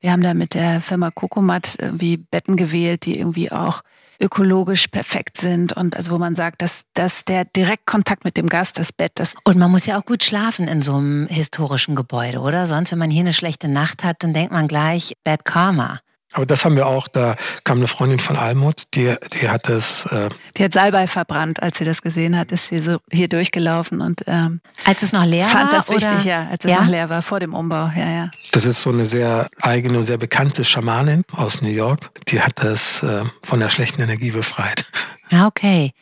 wir 0.00 0.12
haben 0.12 0.22
da 0.22 0.34
mit 0.34 0.54
der 0.54 0.80
Firma 0.80 1.10
Kokomat 1.10 1.76
irgendwie 1.78 2.16
Betten 2.16 2.56
gewählt, 2.56 3.06
die 3.06 3.18
irgendwie 3.18 3.52
auch 3.52 3.82
ökologisch 4.20 4.88
perfekt 4.88 5.38
sind 5.38 5.72
und 5.72 5.96
also 5.96 6.12
wo 6.12 6.18
man 6.18 6.34
sagt, 6.34 6.62
dass, 6.62 6.84
dass 6.94 7.24
der 7.24 7.46
Direktkontakt 7.46 8.24
mit 8.24 8.36
dem 8.36 8.48
Gast, 8.48 8.78
das 8.78 8.92
Bett, 8.92 9.12
das 9.14 9.34
und 9.44 9.56
man 9.58 9.70
muss 9.70 9.86
ja 9.86 9.98
auch 9.98 10.04
gut 10.04 10.22
schlafen 10.22 10.68
in 10.68 10.82
so 10.82 10.96
einem 10.96 11.26
historischen 11.28 11.94
Gebäude, 11.94 12.40
oder? 12.40 12.66
Sonst, 12.66 12.92
wenn 12.92 12.98
man 12.98 13.10
hier 13.10 13.22
eine 13.22 13.32
schlechte 13.32 13.68
Nacht 13.68 14.04
hat, 14.04 14.22
dann 14.22 14.34
denkt 14.34 14.52
man 14.52 14.68
gleich 14.68 15.14
Bad 15.24 15.44
Karma. 15.44 16.00
Aber 16.32 16.46
das 16.46 16.64
haben 16.64 16.76
wir 16.76 16.86
auch, 16.86 17.08
da 17.08 17.34
kam 17.64 17.78
eine 17.78 17.88
Freundin 17.88 18.20
von 18.20 18.36
Almut, 18.36 18.84
die, 18.94 19.14
die 19.32 19.48
hat 19.48 19.68
das. 19.68 20.06
Äh 20.06 20.28
die 20.56 20.64
hat 20.64 20.72
Salbei 20.72 21.06
verbrannt, 21.08 21.62
als 21.62 21.78
sie 21.78 21.84
das 21.84 22.02
gesehen 22.02 22.38
hat, 22.38 22.52
ist 22.52 22.68
sie 22.68 22.78
so 22.78 22.98
hier 23.10 23.28
durchgelaufen 23.28 24.00
und 24.00 24.22
ähm, 24.28 24.60
als 24.84 25.02
es 25.02 25.12
noch 25.12 25.24
leer 25.24 25.46
fand 25.46 25.72
war. 25.72 25.82
Fand 25.82 25.90
das 25.90 25.90
wichtig, 25.90 26.24
ja, 26.24 26.46
als 26.48 26.64
es 26.64 26.70
ja? 26.70 26.82
noch 26.82 26.88
leer 26.88 27.08
war, 27.08 27.22
vor 27.22 27.40
dem 27.40 27.52
Umbau, 27.52 27.90
ja, 27.96 28.08
ja. 28.08 28.30
Das 28.52 28.64
ist 28.64 28.80
so 28.80 28.90
eine 28.90 29.06
sehr 29.06 29.48
eigene 29.60 29.98
und 29.98 30.06
sehr 30.06 30.18
bekannte 30.18 30.64
Schamanin 30.64 31.22
aus 31.32 31.62
New 31.62 31.68
York, 31.68 32.10
die 32.28 32.40
hat 32.40 32.52
das 32.62 33.02
äh, 33.02 33.24
von 33.42 33.58
der 33.58 33.70
schlechten 33.70 34.02
Energie 34.02 34.30
befreit. 34.30 34.84
Ah, 35.32 35.46
okay. 35.46 35.92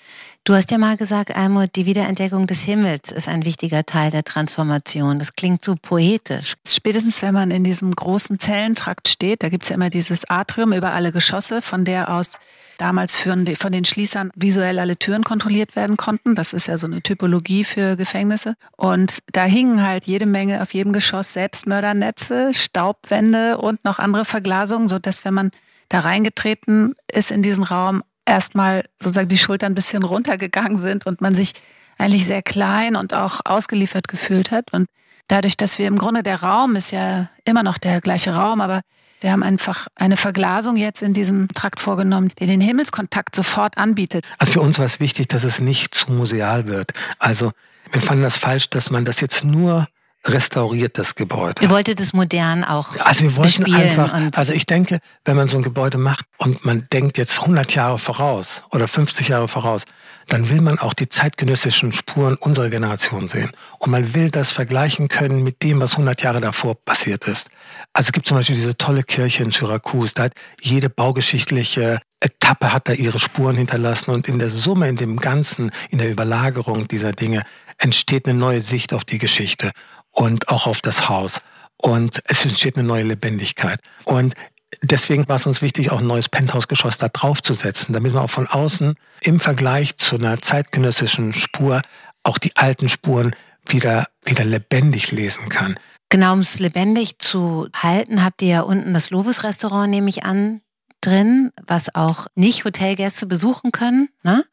Du 0.49 0.55
hast 0.55 0.71
ja 0.71 0.79
mal 0.79 0.97
gesagt, 0.97 1.37
Almut, 1.37 1.77
die 1.77 1.85
Wiederentdeckung 1.85 2.47
des 2.47 2.63
Himmels 2.63 3.13
ist 3.13 3.29
ein 3.29 3.45
wichtiger 3.45 3.85
Teil 3.85 4.11
der 4.11 4.23
Transformation. 4.23 5.19
Das 5.19 5.35
klingt 5.35 5.63
so 5.63 5.75
poetisch. 5.77 6.55
Spätestens, 6.67 7.21
wenn 7.21 7.35
man 7.35 7.51
in 7.51 7.65
diesem 7.65 7.91
großen 7.91 8.39
Zellentrakt 8.39 9.09
steht, 9.09 9.43
da 9.43 9.51
gibt 9.51 9.65
es 9.65 9.69
ja 9.69 9.75
immer 9.75 9.91
dieses 9.91 10.25
Atrium 10.31 10.73
über 10.73 10.93
alle 10.93 11.13
Geschosse, 11.13 11.61
von 11.61 11.85
der 11.85 12.11
aus 12.11 12.39
damals 12.79 13.15
von 13.15 13.45
den 13.45 13.85
Schließern 13.85 14.31
visuell 14.37 14.79
alle 14.79 14.97
Türen 14.97 15.23
kontrolliert 15.23 15.77
werden 15.77 15.99
konnten. 15.99 16.35
Das 16.35 16.55
ist 16.55 16.67
ja 16.67 16.79
so 16.79 16.87
eine 16.87 17.03
Typologie 17.03 17.63
für 17.63 17.97
Gefängnisse. 17.97 18.55
Und 18.79 19.19
da 19.33 19.45
hingen 19.45 19.87
halt 19.87 20.07
jede 20.07 20.25
Menge 20.25 20.63
auf 20.63 20.73
jedem 20.73 20.95
Geschoss 20.95 21.35
Selbstmördernetze, 21.35 22.55
Staubwände 22.55 23.59
und 23.59 23.85
noch 23.85 23.99
andere 23.99 24.25
Verglasungen, 24.25 24.89
sodass 24.89 25.27
wenn 25.27 25.35
man 25.35 25.51
da 25.91 26.01
reingetreten 26.01 26.95
ist 27.13 27.31
in 27.31 27.43
diesen 27.43 27.65
Raum, 27.65 28.03
erstmal 28.29 28.85
sozusagen 29.01 29.29
die 29.29 29.39
Schultern 29.39 29.73
ein 29.73 29.75
bisschen 29.75 30.03
runtergegangen 30.03 30.77
sind 30.77 31.07
und 31.07 31.21
man 31.21 31.35
sich 31.35 31.53
eigentlich 31.97 32.27
sehr 32.27 32.43
klein 32.43 32.95
und 32.95 33.15
auch 33.15 33.41
ausgeliefert 33.45 34.07
gefühlt 34.07 34.51
hat. 34.51 34.73
Und 34.73 34.87
dadurch, 35.27 35.57
dass 35.57 35.79
wir 35.79 35.87
im 35.87 35.99
Grunde 35.99 36.23
der 36.23 36.43
Raum 36.43 36.77
ist 36.77 36.93
ja 36.93 37.29
immer 37.45 37.63
noch 37.63 37.79
der 37.79 38.01
gleiche 38.01 38.35
Raum, 38.35 38.61
aber 38.61 38.83
wir 39.21 39.33
haben 39.33 39.43
einfach 39.43 39.89
eine 39.97 40.17
Verglasung 40.17 40.77
jetzt 40.77 41.03
in 41.03 41.13
diesem 41.13 41.49
Trakt 41.49 41.81
vorgenommen, 41.81 42.31
die 42.39 42.47
den 42.47 42.61
Himmelskontakt 42.61 43.35
sofort 43.35 43.77
anbietet. 43.77 44.25
Also 44.39 44.53
für 44.53 44.61
uns 44.61 44.79
war 44.79 44.87
es 44.87 45.01
wichtig, 45.01 45.29
dass 45.29 45.43
es 45.43 45.61
nicht 45.61 45.95
zu 45.95 46.13
museal 46.13 46.69
wird. 46.69 46.93
Also 47.19 47.51
wir 47.91 48.01
fanden 48.01 48.23
das 48.23 48.37
falsch, 48.37 48.71
dass 48.71 48.91
man 48.91 49.05
das 49.05 49.21
jetzt 49.21 49.45
nur 49.45 49.89
restauriert 50.31 50.99
das 50.99 51.15
Gebäude. 51.15 51.63
Ihr 51.63 51.71
wolltet 51.71 52.01
es 52.01 52.13
modern 52.13 52.65
auch 52.65 52.97
Also 53.01 53.23
wir 53.23 53.37
wollten 53.37 53.73
einfach, 53.75 54.13
also 54.37 54.53
ich 54.53 54.67
denke, 54.67 55.01
wenn 55.25 55.37
man 55.37 55.49
so 55.49 55.57
ein 55.57 55.63
Gebäude 55.63 55.99
macht 55.99 56.25
und 56.39 56.65
man 56.65 56.85
denkt 56.93 57.19
jetzt 57.19 57.41
100 57.41 57.75
Jahre 57.75 57.99
voraus 57.99 58.63
oder 58.71 58.89
50 58.89 59.29
Jahre 59.29 59.49
voraus, 59.49 59.83
dann 60.29 60.51
will 60.51 60.61
man 60.61 60.79
auch 60.79 60.95
die 60.95 61.09
zeitgenössischen 61.09 61.93
Spuren 61.93 62.37
unserer 62.37 62.69
Generation 62.69 63.29
sehen. 63.29 63.51
Und 63.79 63.91
man 63.91 64.15
will 64.15 64.31
das 64.31 64.51
vergleichen 64.51 65.09
können 65.09 65.43
mit 65.43 65.63
dem, 65.63 65.81
was 65.81 65.93
100 65.93 66.23
Jahre 66.23 66.41
davor 66.41 66.75
passiert 66.75 67.27
ist. 67.27 67.49
Also 67.95 68.09
es 68.09 68.13
gibt 68.13 68.27
zum 68.27 68.37
Beispiel 68.37 68.57
diese 68.57 68.77
tolle 68.77 69.03
Kirche 69.03 69.43
in 69.43 69.51
Syrakus, 69.51 70.15
da 70.15 70.25
hat 70.25 70.35
jede 70.61 70.91
baugeschichtliche 70.91 71.99
Etappe 72.21 72.73
hat 72.73 72.89
da 72.89 72.93
ihre 72.93 73.21
Spuren 73.21 73.57
hinterlassen 73.57 74.11
und 74.11 74.27
in 74.27 74.41
der 74.41 74.51
Summe, 74.51 74.89
in 74.89 74.97
dem 74.97 75.19
Ganzen, 75.19 75.71
in 75.91 75.99
der 75.99 76.11
Überlagerung 76.11 76.89
dieser 76.89 77.13
Dinge 77.13 77.45
entsteht 77.79 78.29
eine 78.29 78.39
neue 78.39 78.61
Sicht 78.61 78.93
auf 78.93 79.05
die 79.05 79.19
Geschichte 79.19 79.73
und 80.11 80.49
auch 80.49 80.67
auf 80.67 80.81
das 80.81 81.09
Haus. 81.09 81.41
Und 81.77 82.21
es 82.25 82.45
entsteht 82.45 82.77
eine 82.77 82.87
neue 82.87 83.05
Lebendigkeit. 83.05 83.81
Und 84.05 84.35
deswegen 84.83 85.29
war 85.29 85.37
es 85.37 85.47
uns 85.47 85.63
wichtig, 85.63 85.91
auch 85.91 86.01
ein 86.01 86.07
neues 86.07 86.29
Penthouse-Geschoss 86.29 86.99
da 86.99 87.09
draufzusetzen, 87.09 87.93
damit 87.93 88.13
man 88.13 88.25
auch 88.25 88.31
von 88.31 88.47
außen 88.47 88.95
im 89.23 89.41
Vergleich 89.41 89.97
zu 89.97 90.17
einer 90.17 90.41
zeitgenössischen 90.41 91.33
Spur 91.33 91.83
auch 92.25 92.39
die 92.39 92.57
alten 92.57 92.89
Spuren 92.89 93.35
wieder, 93.69 94.07
wieder 94.25 94.45
lebendig 94.45 95.13
lesen 95.13 95.49
kann. 95.49 95.79
Genau, 96.09 96.33
um 96.33 96.41
es 96.41 96.59
lebendig 96.59 97.19
zu 97.19 97.69
halten, 97.75 98.25
habt 98.25 98.43
ihr 98.43 98.49
ja 98.49 98.61
unten 98.63 98.95
das 98.95 99.11
Lovis-Restaurant, 99.11 99.91
nehme 99.91 100.09
ich 100.09 100.25
an, 100.25 100.63
drin, 101.01 101.53
was 101.67 101.95
auch 101.95 102.27
nicht 102.35 102.65
Hotelgäste 102.65 103.27
besuchen 103.27 103.73
können. 103.73 104.09
Ne? 104.23 104.45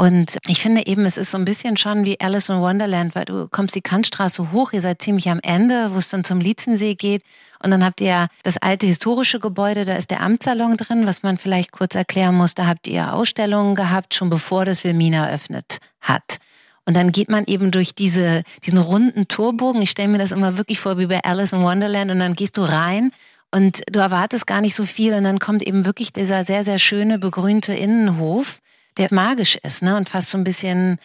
Und 0.00 0.38
ich 0.46 0.62
finde 0.62 0.86
eben, 0.86 1.04
es 1.04 1.18
ist 1.18 1.30
so 1.30 1.36
ein 1.36 1.44
bisschen 1.44 1.76
schon 1.76 2.06
wie 2.06 2.18
Alice 2.18 2.48
in 2.48 2.58
Wonderland, 2.62 3.14
weil 3.14 3.26
du 3.26 3.48
kommst 3.48 3.74
die 3.74 3.82
Kantstraße 3.82 4.50
hoch, 4.50 4.72
ihr 4.72 4.80
seid 4.80 5.02
ziemlich 5.02 5.28
am 5.28 5.40
Ende, 5.42 5.92
wo 5.92 5.98
es 5.98 6.08
dann 6.08 6.24
zum 6.24 6.40
Lietzensee 6.40 6.94
geht. 6.94 7.22
Und 7.62 7.70
dann 7.70 7.84
habt 7.84 8.00
ihr 8.00 8.28
das 8.42 8.56
alte 8.56 8.86
historische 8.86 9.40
Gebäude, 9.40 9.84
da 9.84 9.96
ist 9.96 10.10
der 10.10 10.22
Amtssalon 10.22 10.78
drin, 10.78 11.06
was 11.06 11.22
man 11.22 11.36
vielleicht 11.36 11.72
kurz 11.72 11.96
erklären 11.96 12.34
muss. 12.34 12.54
Da 12.54 12.66
habt 12.66 12.88
ihr 12.88 13.12
Ausstellungen 13.12 13.74
gehabt, 13.74 14.14
schon 14.14 14.30
bevor 14.30 14.64
das 14.64 14.84
Wilmina 14.84 15.26
eröffnet 15.26 15.80
hat. 16.00 16.38
Und 16.86 16.96
dann 16.96 17.12
geht 17.12 17.28
man 17.28 17.44
eben 17.44 17.70
durch 17.70 17.94
diese, 17.94 18.42
diesen 18.64 18.78
runden 18.78 19.28
Torbogen. 19.28 19.82
Ich 19.82 19.90
stelle 19.90 20.08
mir 20.08 20.16
das 20.16 20.32
immer 20.32 20.56
wirklich 20.56 20.80
vor 20.80 20.96
wie 20.96 21.08
bei 21.08 21.22
Alice 21.24 21.52
in 21.52 21.60
Wonderland. 21.60 22.10
Und 22.10 22.20
dann 22.20 22.32
gehst 22.32 22.56
du 22.56 22.62
rein 22.62 23.12
und 23.50 23.82
du 23.92 24.00
erwartest 24.00 24.46
gar 24.46 24.62
nicht 24.62 24.74
so 24.74 24.86
viel. 24.86 25.12
Und 25.12 25.24
dann 25.24 25.40
kommt 25.40 25.62
eben 25.62 25.84
wirklich 25.84 26.10
dieser 26.10 26.42
sehr, 26.46 26.64
sehr 26.64 26.78
schöne, 26.78 27.18
begrünte 27.18 27.74
Innenhof 27.74 28.62
der 28.96 29.08
magisch 29.12 29.56
ist, 29.62 29.82
ne? 29.82 29.96
Und 29.96 30.08
fast 30.08 30.30
so 30.30 30.38
ein 30.38 30.44
bisschen, 30.44 30.98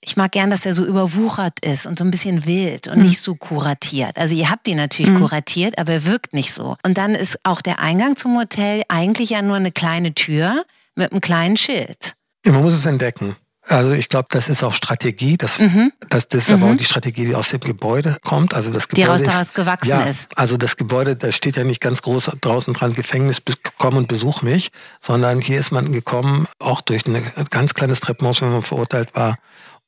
ich 0.00 0.16
mag 0.16 0.32
gern, 0.32 0.50
dass 0.50 0.66
er 0.66 0.74
so 0.74 0.84
überwuchert 0.84 1.60
ist 1.60 1.86
und 1.86 1.98
so 1.98 2.04
ein 2.04 2.10
bisschen 2.10 2.46
wild 2.46 2.88
und 2.88 2.98
mhm. 2.98 3.04
nicht 3.04 3.20
so 3.20 3.34
kuratiert. 3.34 4.18
Also 4.18 4.34
ihr 4.34 4.50
habt 4.50 4.68
ihn 4.68 4.76
natürlich 4.76 5.12
mhm. 5.12 5.18
kuratiert, 5.18 5.78
aber 5.78 5.92
er 5.92 6.06
wirkt 6.06 6.32
nicht 6.32 6.52
so. 6.52 6.76
Und 6.82 6.98
dann 6.98 7.14
ist 7.14 7.38
auch 7.42 7.62
der 7.62 7.80
Eingang 7.80 8.16
zum 8.16 8.38
Hotel 8.38 8.82
eigentlich 8.88 9.30
ja 9.30 9.42
nur 9.42 9.56
eine 9.56 9.72
kleine 9.72 10.14
Tür 10.14 10.64
mit 10.94 11.12
einem 11.12 11.20
kleinen 11.20 11.56
Schild. 11.56 12.14
Man 12.46 12.62
muss 12.62 12.74
es 12.74 12.86
entdecken. 12.86 13.36
Also 13.70 13.92
ich 13.92 14.08
glaube, 14.08 14.26
das 14.30 14.48
ist 14.48 14.64
auch 14.64 14.74
Strategie. 14.74 15.36
Das, 15.36 15.60
mhm. 15.60 15.92
das, 16.08 16.26
das 16.28 16.44
ist 16.44 16.56
mhm. 16.56 16.62
aber 16.62 16.72
auch 16.72 16.76
die 16.76 16.84
Strategie, 16.84 17.24
die 17.24 17.34
aus 17.34 17.50
dem 17.50 17.60
Gebäude 17.60 18.18
kommt. 18.24 18.52
Also 18.52 18.70
das 18.70 18.88
Gebäude 18.88 19.18
die 19.18 19.30
daraus 19.30 19.54
gewachsen 19.54 19.90
ja, 19.90 20.02
ist. 20.02 20.28
Also 20.36 20.56
das 20.56 20.76
Gebäude, 20.76 21.14
da 21.14 21.30
steht 21.30 21.56
ja 21.56 21.64
nicht 21.64 21.80
ganz 21.80 22.02
groß 22.02 22.32
draußen 22.40 22.74
dran, 22.74 22.94
Gefängnis, 22.94 23.40
komm 23.78 23.96
und 23.96 24.08
besuch 24.08 24.42
mich, 24.42 24.70
sondern 25.00 25.40
hier 25.40 25.60
ist 25.60 25.70
man 25.70 25.92
gekommen, 25.92 26.46
auch 26.58 26.80
durch 26.80 27.06
ein 27.06 27.22
ganz 27.50 27.74
kleines 27.74 28.00
Treppenhaus, 28.00 28.42
wenn 28.42 28.50
man 28.50 28.62
verurteilt 28.62 29.14
war. 29.14 29.38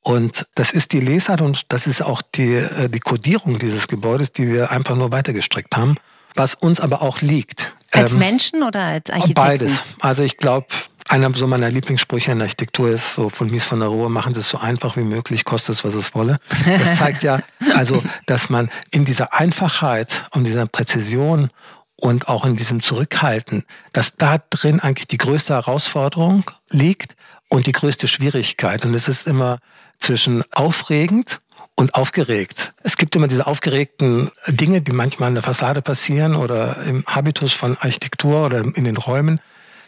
Und 0.01 0.47
das 0.55 0.71
ist 0.71 0.91
die 0.91 0.99
Lesart 0.99 1.41
und 1.41 1.63
das 1.69 1.87
ist 1.87 2.01
auch 2.01 2.21
die, 2.35 2.55
äh, 2.55 2.89
die 2.89 2.99
Kodierung 2.99 3.59
dieses 3.59 3.87
Gebäudes, 3.87 4.31
die 4.31 4.47
wir 4.47 4.71
einfach 4.71 4.95
nur 4.95 5.11
weitergestrickt 5.11 5.75
haben, 5.75 5.95
was 6.35 6.55
uns 6.55 6.79
aber 6.79 7.01
auch 7.01 7.21
liegt. 7.21 7.73
Als 7.91 8.13
ähm, 8.13 8.19
Menschen 8.19 8.63
oder 8.63 8.81
als 8.81 9.09
Architekten? 9.09 9.33
Beides. 9.35 9.83
Also 9.99 10.23
ich 10.23 10.37
glaube, 10.37 10.67
einer 11.13 11.31
so 11.31 11.45
meiner 11.45 11.69
Lieblingssprüche 11.69 12.31
in 12.31 12.39
der 12.39 12.47
Architektur 12.47 12.89
ist 12.89 13.13
so 13.13 13.29
von 13.29 13.51
Mies 13.51 13.65
von 13.65 13.79
der 13.79 13.89
Rohe, 13.89 14.09
machen 14.09 14.33
Sie 14.33 14.39
es 14.39 14.49
so 14.49 14.57
einfach 14.57 14.97
wie 14.97 15.03
möglich, 15.03 15.45
kostet 15.45 15.75
es, 15.75 15.83
was 15.85 15.93
es 15.93 16.15
wolle. 16.15 16.39
Das 16.65 16.95
zeigt 16.97 17.21
ja, 17.21 17.39
also, 17.75 18.01
dass 18.25 18.49
man 18.49 18.71
in 18.89 19.05
dieser 19.05 19.31
Einfachheit 19.31 20.25
und 20.31 20.45
dieser 20.45 20.65
Präzision 20.65 21.51
und 21.95 22.27
auch 22.29 22.45
in 22.45 22.55
diesem 22.55 22.81
Zurückhalten, 22.81 23.63
dass 23.93 24.15
da 24.17 24.39
drin 24.49 24.79
eigentlich 24.79 25.05
die 25.05 25.19
größte 25.19 25.53
Herausforderung 25.53 26.45
liegt 26.71 27.15
und 27.47 27.67
die 27.67 27.73
größte 27.73 28.07
Schwierigkeit. 28.07 28.83
Und 28.83 28.95
es 28.95 29.07
ist 29.07 29.27
immer 29.27 29.59
zwischen 29.99 30.43
aufregend 30.51 31.41
und 31.75 31.93
aufgeregt. 31.93 32.73
Es 32.81 32.97
gibt 32.97 33.15
immer 33.15 33.27
diese 33.27 33.45
aufgeregten 33.45 34.31
Dinge, 34.47 34.81
die 34.81 34.91
manchmal 34.91 35.29
in 35.29 35.35
der 35.35 35.43
Fassade 35.43 35.83
passieren 35.83 36.33
oder 36.33 36.81
im 36.87 37.05
Habitus 37.05 37.53
von 37.53 37.77
Architektur 37.77 38.47
oder 38.47 38.61
in 38.61 38.83
den 38.83 38.97
Räumen 38.97 39.39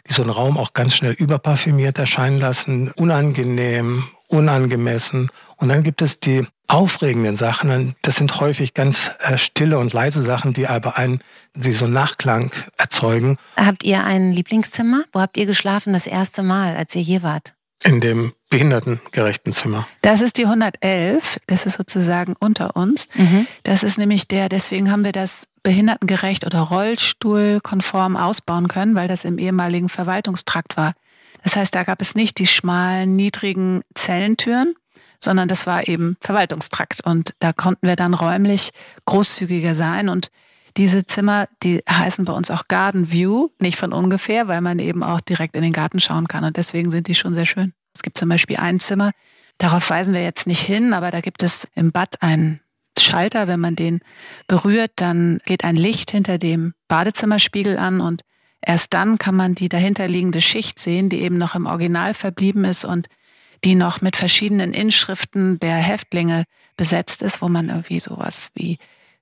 die 0.08 0.12
so 0.12 0.22
einen 0.22 0.30
Raum 0.30 0.58
auch 0.58 0.72
ganz 0.72 0.94
schnell 0.94 1.12
überparfümiert 1.12 1.98
erscheinen 1.98 2.38
lassen, 2.38 2.92
unangenehm, 2.92 4.04
unangemessen. 4.28 5.30
Und 5.56 5.68
dann 5.68 5.82
gibt 5.82 6.02
es 6.02 6.20
die 6.20 6.46
aufregenden 6.68 7.36
Sachen. 7.36 7.94
Das 8.02 8.16
sind 8.16 8.40
häufig 8.40 8.74
ganz 8.74 9.10
äh, 9.20 9.38
stille 9.38 9.78
und 9.78 9.92
leise 9.92 10.22
Sachen, 10.22 10.52
die 10.52 10.66
aber 10.66 10.96
einen, 10.96 11.20
die 11.54 11.72
so 11.72 11.86
Nachklang 11.86 12.50
erzeugen. 12.76 13.38
Habt 13.56 13.84
ihr 13.84 14.04
ein 14.04 14.32
Lieblingszimmer? 14.32 15.04
Wo 15.12 15.20
habt 15.20 15.36
ihr 15.36 15.46
geschlafen 15.46 15.92
das 15.92 16.06
erste 16.06 16.42
Mal, 16.42 16.76
als 16.76 16.94
ihr 16.94 17.02
hier 17.02 17.22
wart? 17.22 17.54
In 17.84 18.00
dem 18.00 18.32
behindertengerechten 18.48 19.52
Zimmer. 19.52 19.86
Das 20.02 20.20
ist 20.20 20.38
die 20.38 20.44
111, 20.44 21.38
das 21.46 21.66
ist 21.66 21.76
sozusagen 21.76 22.34
unter 22.38 22.74
uns. 22.76 23.08
Mhm. 23.14 23.46
Das 23.64 23.82
ist 23.82 23.98
nämlich 23.98 24.28
der, 24.28 24.48
deswegen 24.48 24.90
haben 24.90 25.04
wir 25.04 25.12
das 25.12 25.46
behindertengerecht 25.62 26.46
oder 26.46 26.60
rollstuhlkonform 26.60 28.16
ausbauen 28.16 28.68
können, 28.68 28.94
weil 28.94 29.08
das 29.08 29.24
im 29.24 29.38
ehemaligen 29.38 29.88
Verwaltungstrakt 29.88 30.76
war. 30.76 30.94
Das 31.42 31.56
heißt, 31.56 31.74
da 31.74 31.84
gab 31.84 32.00
es 32.00 32.14
nicht 32.14 32.38
die 32.38 32.46
schmalen, 32.46 33.14
niedrigen 33.14 33.82
Zellentüren, 33.94 34.74
sondern 35.20 35.48
das 35.48 35.66
war 35.66 35.86
eben 35.86 36.16
Verwaltungstrakt. 36.20 37.04
Und 37.04 37.34
da 37.40 37.52
konnten 37.52 37.86
wir 37.86 37.96
dann 37.96 38.14
räumlich 38.14 38.70
großzügiger 39.04 39.74
sein. 39.74 40.08
Und 40.08 40.28
diese 40.76 41.06
Zimmer, 41.06 41.48
die 41.62 41.82
heißen 41.88 42.24
bei 42.24 42.32
uns 42.32 42.50
auch 42.50 42.68
Garden 42.68 43.10
View, 43.10 43.48
nicht 43.58 43.78
von 43.78 43.92
ungefähr, 43.92 44.48
weil 44.48 44.60
man 44.60 44.78
eben 44.78 45.02
auch 45.02 45.20
direkt 45.20 45.56
in 45.56 45.62
den 45.62 45.72
Garten 45.72 46.00
schauen 46.00 46.28
kann. 46.28 46.44
Und 46.44 46.56
deswegen 46.56 46.90
sind 46.90 47.06
die 47.08 47.14
schon 47.14 47.34
sehr 47.34 47.46
schön. 47.46 47.72
Es 47.94 48.02
gibt 48.02 48.18
zum 48.18 48.28
Beispiel 48.28 48.56
ein 48.56 48.78
Zimmer, 48.78 49.12
darauf 49.58 49.88
weisen 49.88 50.14
wir 50.14 50.22
jetzt 50.22 50.46
nicht 50.46 50.60
hin, 50.60 50.92
aber 50.92 51.10
da 51.10 51.20
gibt 51.20 51.42
es 51.42 51.66
im 51.74 51.92
Bad 51.92 52.20
einen 52.20 52.60
Schalter. 52.98 53.48
Wenn 53.48 53.60
man 53.60 53.74
den 53.74 54.00
berührt, 54.48 54.92
dann 54.96 55.40
geht 55.46 55.64
ein 55.64 55.76
Licht 55.76 56.10
hinter 56.10 56.36
dem 56.36 56.74
Badezimmerspiegel 56.88 57.78
an 57.78 58.00
und 58.00 58.22
erst 58.60 58.92
dann 58.92 59.18
kann 59.18 59.34
man 59.34 59.54
die 59.54 59.70
dahinterliegende 59.70 60.42
Schicht 60.42 60.78
sehen, 60.78 61.08
die 61.08 61.22
eben 61.22 61.38
noch 61.38 61.54
im 61.54 61.66
Original 61.66 62.12
verblieben 62.12 62.64
ist 62.64 62.84
und 62.84 63.08
die 63.64 63.74
noch 63.74 64.02
mit 64.02 64.16
verschiedenen 64.16 64.74
Inschriften 64.74 65.58
der 65.58 65.76
Häftlinge 65.76 66.44
besetzt 66.76 67.22
ist, 67.22 67.40
wo 67.40 67.48
man 67.48 67.70
irgendwie 67.70 68.00
sowas 68.00 68.50
wie 68.54 68.78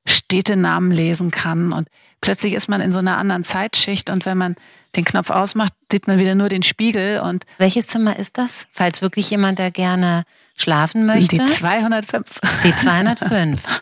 Städtenamen 0.06 0.90
lesen 0.90 1.30
kann 1.30 1.72
und 1.72 1.88
plötzlich 2.20 2.54
ist 2.54 2.68
man 2.68 2.80
in 2.80 2.92
so 2.92 2.98
einer 2.98 3.16
anderen 3.18 3.44
Zeitschicht 3.44 4.10
und 4.10 4.26
wenn 4.26 4.38
man 4.38 4.56
den 4.96 5.04
Knopf 5.04 5.30
ausmacht, 5.30 5.72
sieht 5.90 6.06
man 6.06 6.18
wieder 6.18 6.34
nur 6.34 6.48
den 6.48 6.62
Spiegel 6.62 7.20
und 7.20 7.44
welches 7.58 7.86
Zimmer 7.86 8.18
ist 8.18 8.38
das? 8.38 8.66
Falls 8.70 9.02
wirklich 9.02 9.30
jemand 9.30 9.58
da 9.58 9.70
gerne 9.70 10.24
schlafen 10.56 11.06
möchte. 11.06 11.36
Die 11.36 11.44
205. 11.44 12.40
Die 12.64 12.76
205. 12.76 13.80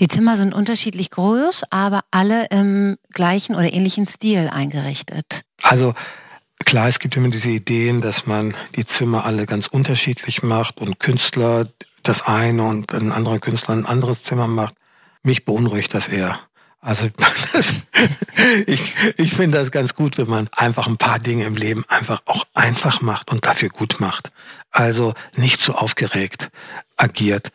Die 0.00 0.08
Zimmer 0.08 0.34
sind 0.36 0.54
unterschiedlich 0.54 1.10
groß, 1.10 1.64
aber 1.70 2.00
alle 2.10 2.46
im 2.46 2.96
gleichen 3.12 3.54
oder 3.54 3.72
ähnlichen 3.72 4.06
Stil 4.06 4.50
eingerichtet. 4.52 5.42
Also 5.62 5.94
klar, 6.64 6.88
es 6.88 6.98
gibt 6.98 7.16
immer 7.16 7.28
diese 7.28 7.50
Ideen, 7.50 8.00
dass 8.00 8.26
man 8.26 8.54
die 8.74 8.84
Zimmer 8.84 9.24
alle 9.24 9.46
ganz 9.46 9.68
unterschiedlich 9.68 10.42
macht 10.42 10.80
und 10.80 10.98
Künstler 10.98 11.68
das 12.02 12.22
eine 12.22 12.64
und 12.64 12.92
ein 12.92 13.12
anderer 13.12 13.38
Künstler 13.38 13.74
ein 13.74 13.86
anderes 13.86 14.24
Zimmer 14.24 14.48
macht. 14.48 14.74
Mich 15.24 15.44
beunruhigt 15.44 15.92
das 15.94 16.06
eher. 16.06 16.38
Also 16.80 17.08
ich, 18.66 18.94
ich 19.16 19.34
finde 19.34 19.56
das 19.56 19.70
ganz 19.70 19.94
gut, 19.94 20.18
wenn 20.18 20.28
man 20.28 20.48
einfach 20.52 20.86
ein 20.86 20.98
paar 20.98 21.18
Dinge 21.18 21.44
im 21.44 21.56
Leben 21.56 21.82
einfach 21.88 22.20
auch 22.26 22.44
einfach 22.52 23.00
macht 23.00 23.30
und 23.30 23.46
dafür 23.46 23.70
gut 23.70 24.00
macht. 24.00 24.32
Also 24.70 25.14
nicht 25.34 25.60
zu 25.60 25.72
so 25.72 25.78
aufgeregt 25.78 26.50
agiert. 26.98 27.52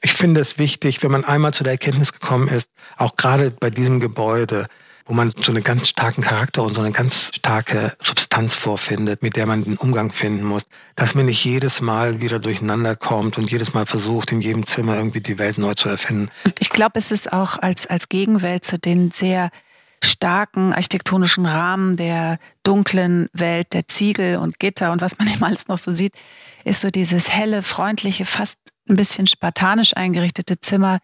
Ich 0.00 0.12
finde 0.12 0.40
es 0.40 0.58
wichtig, 0.58 1.02
wenn 1.02 1.10
man 1.10 1.24
einmal 1.24 1.52
zu 1.52 1.64
der 1.64 1.72
Erkenntnis 1.72 2.12
gekommen 2.12 2.46
ist, 2.46 2.70
auch 2.96 3.16
gerade 3.16 3.50
bei 3.50 3.68
diesem 3.68 3.98
Gebäude, 3.98 4.68
wo 5.08 5.14
man 5.14 5.32
so 5.34 5.50
einen 5.50 5.64
ganz 5.64 5.88
starken 5.88 6.20
Charakter 6.20 6.62
und 6.62 6.74
so 6.74 6.82
eine 6.82 6.92
ganz 6.92 7.30
starke 7.34 7.96
Substanz 8.02 8.54
vorfindet, 8.54 9.22
mit 9.22 9.36
der 9.36 9.46
man 9.46 9.64
den 9.64 9.78
Umgang 9.78 10.12
finden 10.12 10.44
muss, 10.44 10.64
dass 10.96 11.14
man 11.14 11.24
nicht 11.24 11.42
jedes 11.44 11.80
Mal 11.80 12.20
wieder 12.20 12.38
durcheinander 12.38 12.94
kommt 12.94 13.38
und 13.38 13.50
jedes 13.50 13.72
Mal 13.72 13.86
versucht, 13.86 14.32
in 14.32 14.42
jedem 14.42 14.66
Zimmer 14.66 14.96
irgendwie 14.96 15.22
die 15.22 15.38
Welt 15.38 15.56
neu 15.56 15.72
zu 15.74 15.88
erfinden. 15.88 16.28
Ich 16.58 16.68
glaube, 16.68 16.98
es 16.98 17.10
ist 17.10 17.32
auch 17.32 17.56
als, 17.56 17.86
als 17.86 18.10
Gegenwelt 18.10 18.64
zu 18.64 18.78
den 18.78 19.10
sehr 19.10 19.48
starken 20.04 20.74
architektonischen 20.74 21.46
Rahmen 21.46 21.96
der 21.96 22.38
dunklen 22.62 23.28
Welt 23.32 23.72
der 23.72 23.88
Ziegel 23.88 24.36
und 24.36 24.58
Gitter 24.58 24.92
und 24.92 25.00
was 25.00 25.18
man 25.18 25.26
eben 25.32 25.42
alles 25.42 25.68
noch 25.68 25.78
so 25.78 25.90
sieht, 25.90 26.12
ist 26.64 26.82
so 26.82 26.90
dieses 26.90 27.30
helle, 27.30 27.62
freundliche, 27.62 28.26
fast 28.26 28.58
ein 28.90 28.96
bisschen 28.96 29.26
spartanisch 29.26 29.96
eingerichtete 29.96 30.60
Zimmer, 30.60 30.98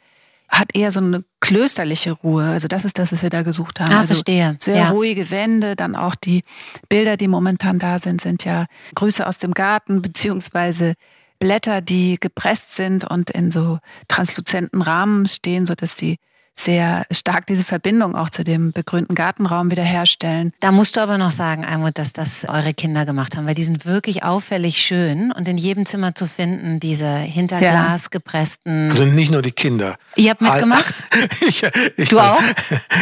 hat 0.48 0.74
eher 0.74 0.92
so 0.92 1.00
eine 1.00 1.24
klösterliche 1.40 2.12
Ruhe. 2.12 2.44
Also 2.44 2.68
das 2.68 2.84
ist 2.84 2.98
das, 2.98 3.12
was 3.12 3.22
wir 3.22 3.30
da 3.30 3.42
gesucht 3.42 3.80
haben. 3.80 3.92
Ah, 3.92 4.00
also 4.00 4.14
verstehe. 4.14 4.56
Sehr 4.60 4.76
ja. 4.76 4.90
ruhige 4.90 5.30
Wände. 5.30 5.76
Dann 5.76 5.96
auch 5.96 6.14
die 6.14 6.42
Bilder, 6.88 7.16
die 7.16 7.28
momentan 7.28 7.78
da 7.78 7.98
sind, 7.98 8.20
sind 8.20 8.44
ja 8.44 8.66
Grüße 8.94 9.26
aus 9.26 9.38
dem 9.38 9.52
Garten, 9.52 10.02
beziehungsweise 10.02 10.94
Blätter, 11.38 11.80
die 11.80 12.18
gepresst 12.20 12.76
sind 12.76 13.04
und 13.04 13.30
in 13.30 13.50
so 13.50 13.78
transluzenten 14.08 14.82
Rahmen 14.82 15.26
stehen, 15.26 15.66
sodass 15.66 15.96
die 15.96 16.18
sehr 16.54 17.04
stark 17.11 17.46
diese 17.46 17.64
Verbindung 17.64 18.14
auch 18.14 18.30
zu 18.30 18.44
dem 18.44 18.73
begrünten 18.73 19.14
Gartenraum 19.14 19.70
wiederherstellen. 19.70 20.52
Da 20.61 20.70
musst 20.70 20.96
du 20.96 21.00
aber 21.00 21.18
noch 21.18 21.32
sagen, 21.32 21.64
Almut, 21.64 21.99
dass 21.99 22.12
das 22.12 22.44
eure 22.49 22.73
Kinder 22.73 23.04
gemacht 23.04 23.37
haben, 23.37 23.46
weil 23.46 23.54
die 23.54 23.64
sind 23.64 23.87
wirklich 23.87 24.23
auffällig 24.23 24.78
schön 24.78 25.32
und 25.32 25.49
in 25.49 25.58
jedem 25.58 25.84
Zimmer 25.84 26.14
zu 26.14 26.26
finden, 26.26 26.78
diese 26.78 27.08
hinter 27.08 27.58
Glas 27.58 28.11
gepressten. 28.11 28.90
Also 28.90 29.04
nicht 29.04 29.32
nur 29.32 29.42
die 29.42 29.52
Kinder. 29.52 29.96
Ihr 30.14 30.30
habt 30.30 30.40
mitgemacht? 30.40 30.94
ich, 31.40 31.64
ich, 31.96 32.08
du 32.08 32.20
auch? 32.20 32.40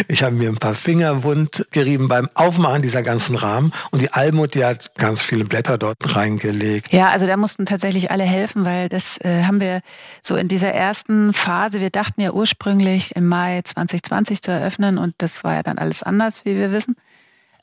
Ich 0.09 0.23
habe 0.23 0.35
mir 0.35 0.49
ein 0.49 0.57
paar 0.57 0.75
Finger 0.75 1.23
wund 1.23 1.67
gerieben 1.71 2.09
beim 2.09 2.29
Aufmachen 2.35 2.83
dieser 2.83 3.03
ganzen 3.03 3.37
Rahmen 3.37 3.73
und 3.91 4.03
die 4.03 4.13
Almut, 4.13 4.55
die 4.55 4.65
hat 4.65 4.95
ganz 4.97 5.23
viele 5.23 5.45
Blätter 5.45 5.79
dort 5.79 6.17
reingelegt. 6.17 6.93
Ja, 6.93 7.09
also 7.09 7.27
da 7.27 7.37
mussten 7.37 7.67
tatsächlich 7.67 8.11
alle 8.11 8.25
helfen, 8.25 8.65
weil 8.65 8.89
das 8.89 9.19
äh, 9.19 9.45
haben 9.45 9.61
wir 9.61 9.81
so 10.23 10.37
in 10.37 10.49
dieser 10.49 10.73
ersten 10.73 11.33
Phase, 11.33 11.81
wir 11.81 11.91
dachten 11.91 12.21
ja 12.21 12.33
ursprünglich 12.33 13.15
im 13.17 13.27
Mai 13.27 13.42
Mai 13.43 13.61
2020 13.63 14.41
zu 14.41 14.53
eröffnen 14.53 14.99
und 14.99 15.15
das 15.19 15.43
war 15.43 15.55
ja 15.55 15.63
dann 15.65 15.79
alles 15.79 16.05
anders, 16.05 16.45
wie 16.45 16.55
wir 16.55 16.71
wissen. 16.71 16.95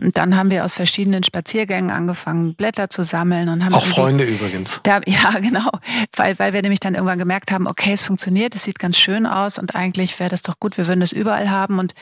Und 0.02 0.18
dann 0.18 0.38
haben 0.38 0.50
wir 0.50 0.64
aus 0.64 0.76
verschiedenen 0.76 1.24
Spaziergängen 1.24 1.92
angefangen, 1.92 2.56
Blätter 2.56 2.90
zu 2.90 3.04
sammeln 3.04 3.50
und 3.50 3.66
haben 3.66 3.74
auch 3.74 3.86
Freunde 3.86 4.24
übrigens. 4.24 4.80
Da, 4.84 5.02
ja, 5.06 5.32
genau, 5.40 5.70
weil 6.16 6.40
weil 6.40 6.54
wir 6.54 6.62
nämlich 6.62 6.80
dann 6.80 6.96
irgendwann 6.96 7.20
gemerkt 7.20 7.52
haben, 7.52 7.68
okay, 7.68 7.94
es 7.94 8.06
funktioniert, 8.06 8.56
es 8.56 8.64
sieht 8.64 8.80
ganz 8.80 8.98
schön 8.98 9.26
aus 9.26 9.58
und 9.58 9.76
eigentlich 9.76 10.18
wäre 10.20 10.30
das 10.30 10.42
doch 10.42 10.60
gut, 10.60 10.78
wir 10.78 10.88
würden 10.88 11.02
es 11.02 11.12
überall 11.12 11.50
haben 11.50 11.80
und 11.80 11.94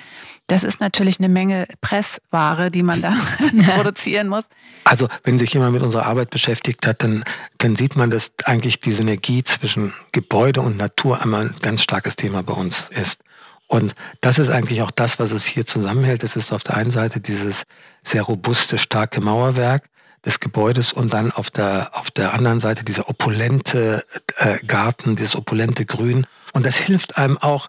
das 0.45 0.63
ist 0.63 0.79
natürlich 0.79 1.19
eine 1.19 1.27
Menge 1.27 1.67
Pressware, 1.81 2.69
die 2.69 2.83
man 2.83 3.01
da 3.01 3.13
produzieren 3.75 4.27
muss. 4.27 4.45
Also 4.83 5.07
wenn 5.23 5.39
sich 5.39 5.53
jemand 5.53 5.73
mit 5.73 5.81
unserer 5.81 6.05
Arbeit 6.05 6.29
beschäftigt 6.29 6.85
hat, 6.85 7.01
dann 7.03 7.23
dann 7.57 7.75
sieht 7.75 7.95
man, 7.95 8.11
dass 8.11 8.33
eigentlich 8.45 8.79
die 8.79 8.91
Synergie 8.91 9.43
zwischen 9.43 9.93
Gebäude 10.11 10.61
und 10.61 10.77
Natur 10.77 11.21
einmal 11.21 11.47
ein 11.47 11.55
ganz 11.61 11.81
starkes 11.81 12.15
Thema 12.15 12.43
bei 12.43 12.53
uns 12.53 12.87
ist. 12.91 13.23
Und 13.67 13.95
das 14.21 14.39
ist 14.39 14.49
eigentlich 14.49 14.81
auch 14.81 14.91
das, 14.91 15.19
was 15.19 15.31
es 15.31 15.45
hier 15.45 15.65
zusammenhält. 15.65 16.23
Es 16.23 16.35
ist 16.35 16.53
auf 16.53 16.63
der 16.63 16.77
einen 16.77 16.91
Seite 16.91 17.19
dieses 17.19 17.63
sehr 18.01 18.23
robuste, 18.23 18.77
starke 18.77 19.21
Mauerwerk 19.21 19.89
des 20.25 20.39
Gebäudes 20.39 20.93
und 20.93 21.13
dann 21.13 21.31
auf 21.31 21.49
der, 21.49 21.91
auf 21.93 22.09
der 22.09 22.33
anderen 22.33 22.59
Seite 22.59 22.83
dieser 22.83 23.09
opulente 23.09 24.05
äh, 24.37 24.57
Garten, 24.65 25.15
dieses 25.15 25.35
opulente 25.35 25.85
Grün. 25.85 26.25
Und 26.53 26.65
das 26.65 26.77
hilft 26.77 27.17
einem 27.17 27.37
auch, 27.37 27.67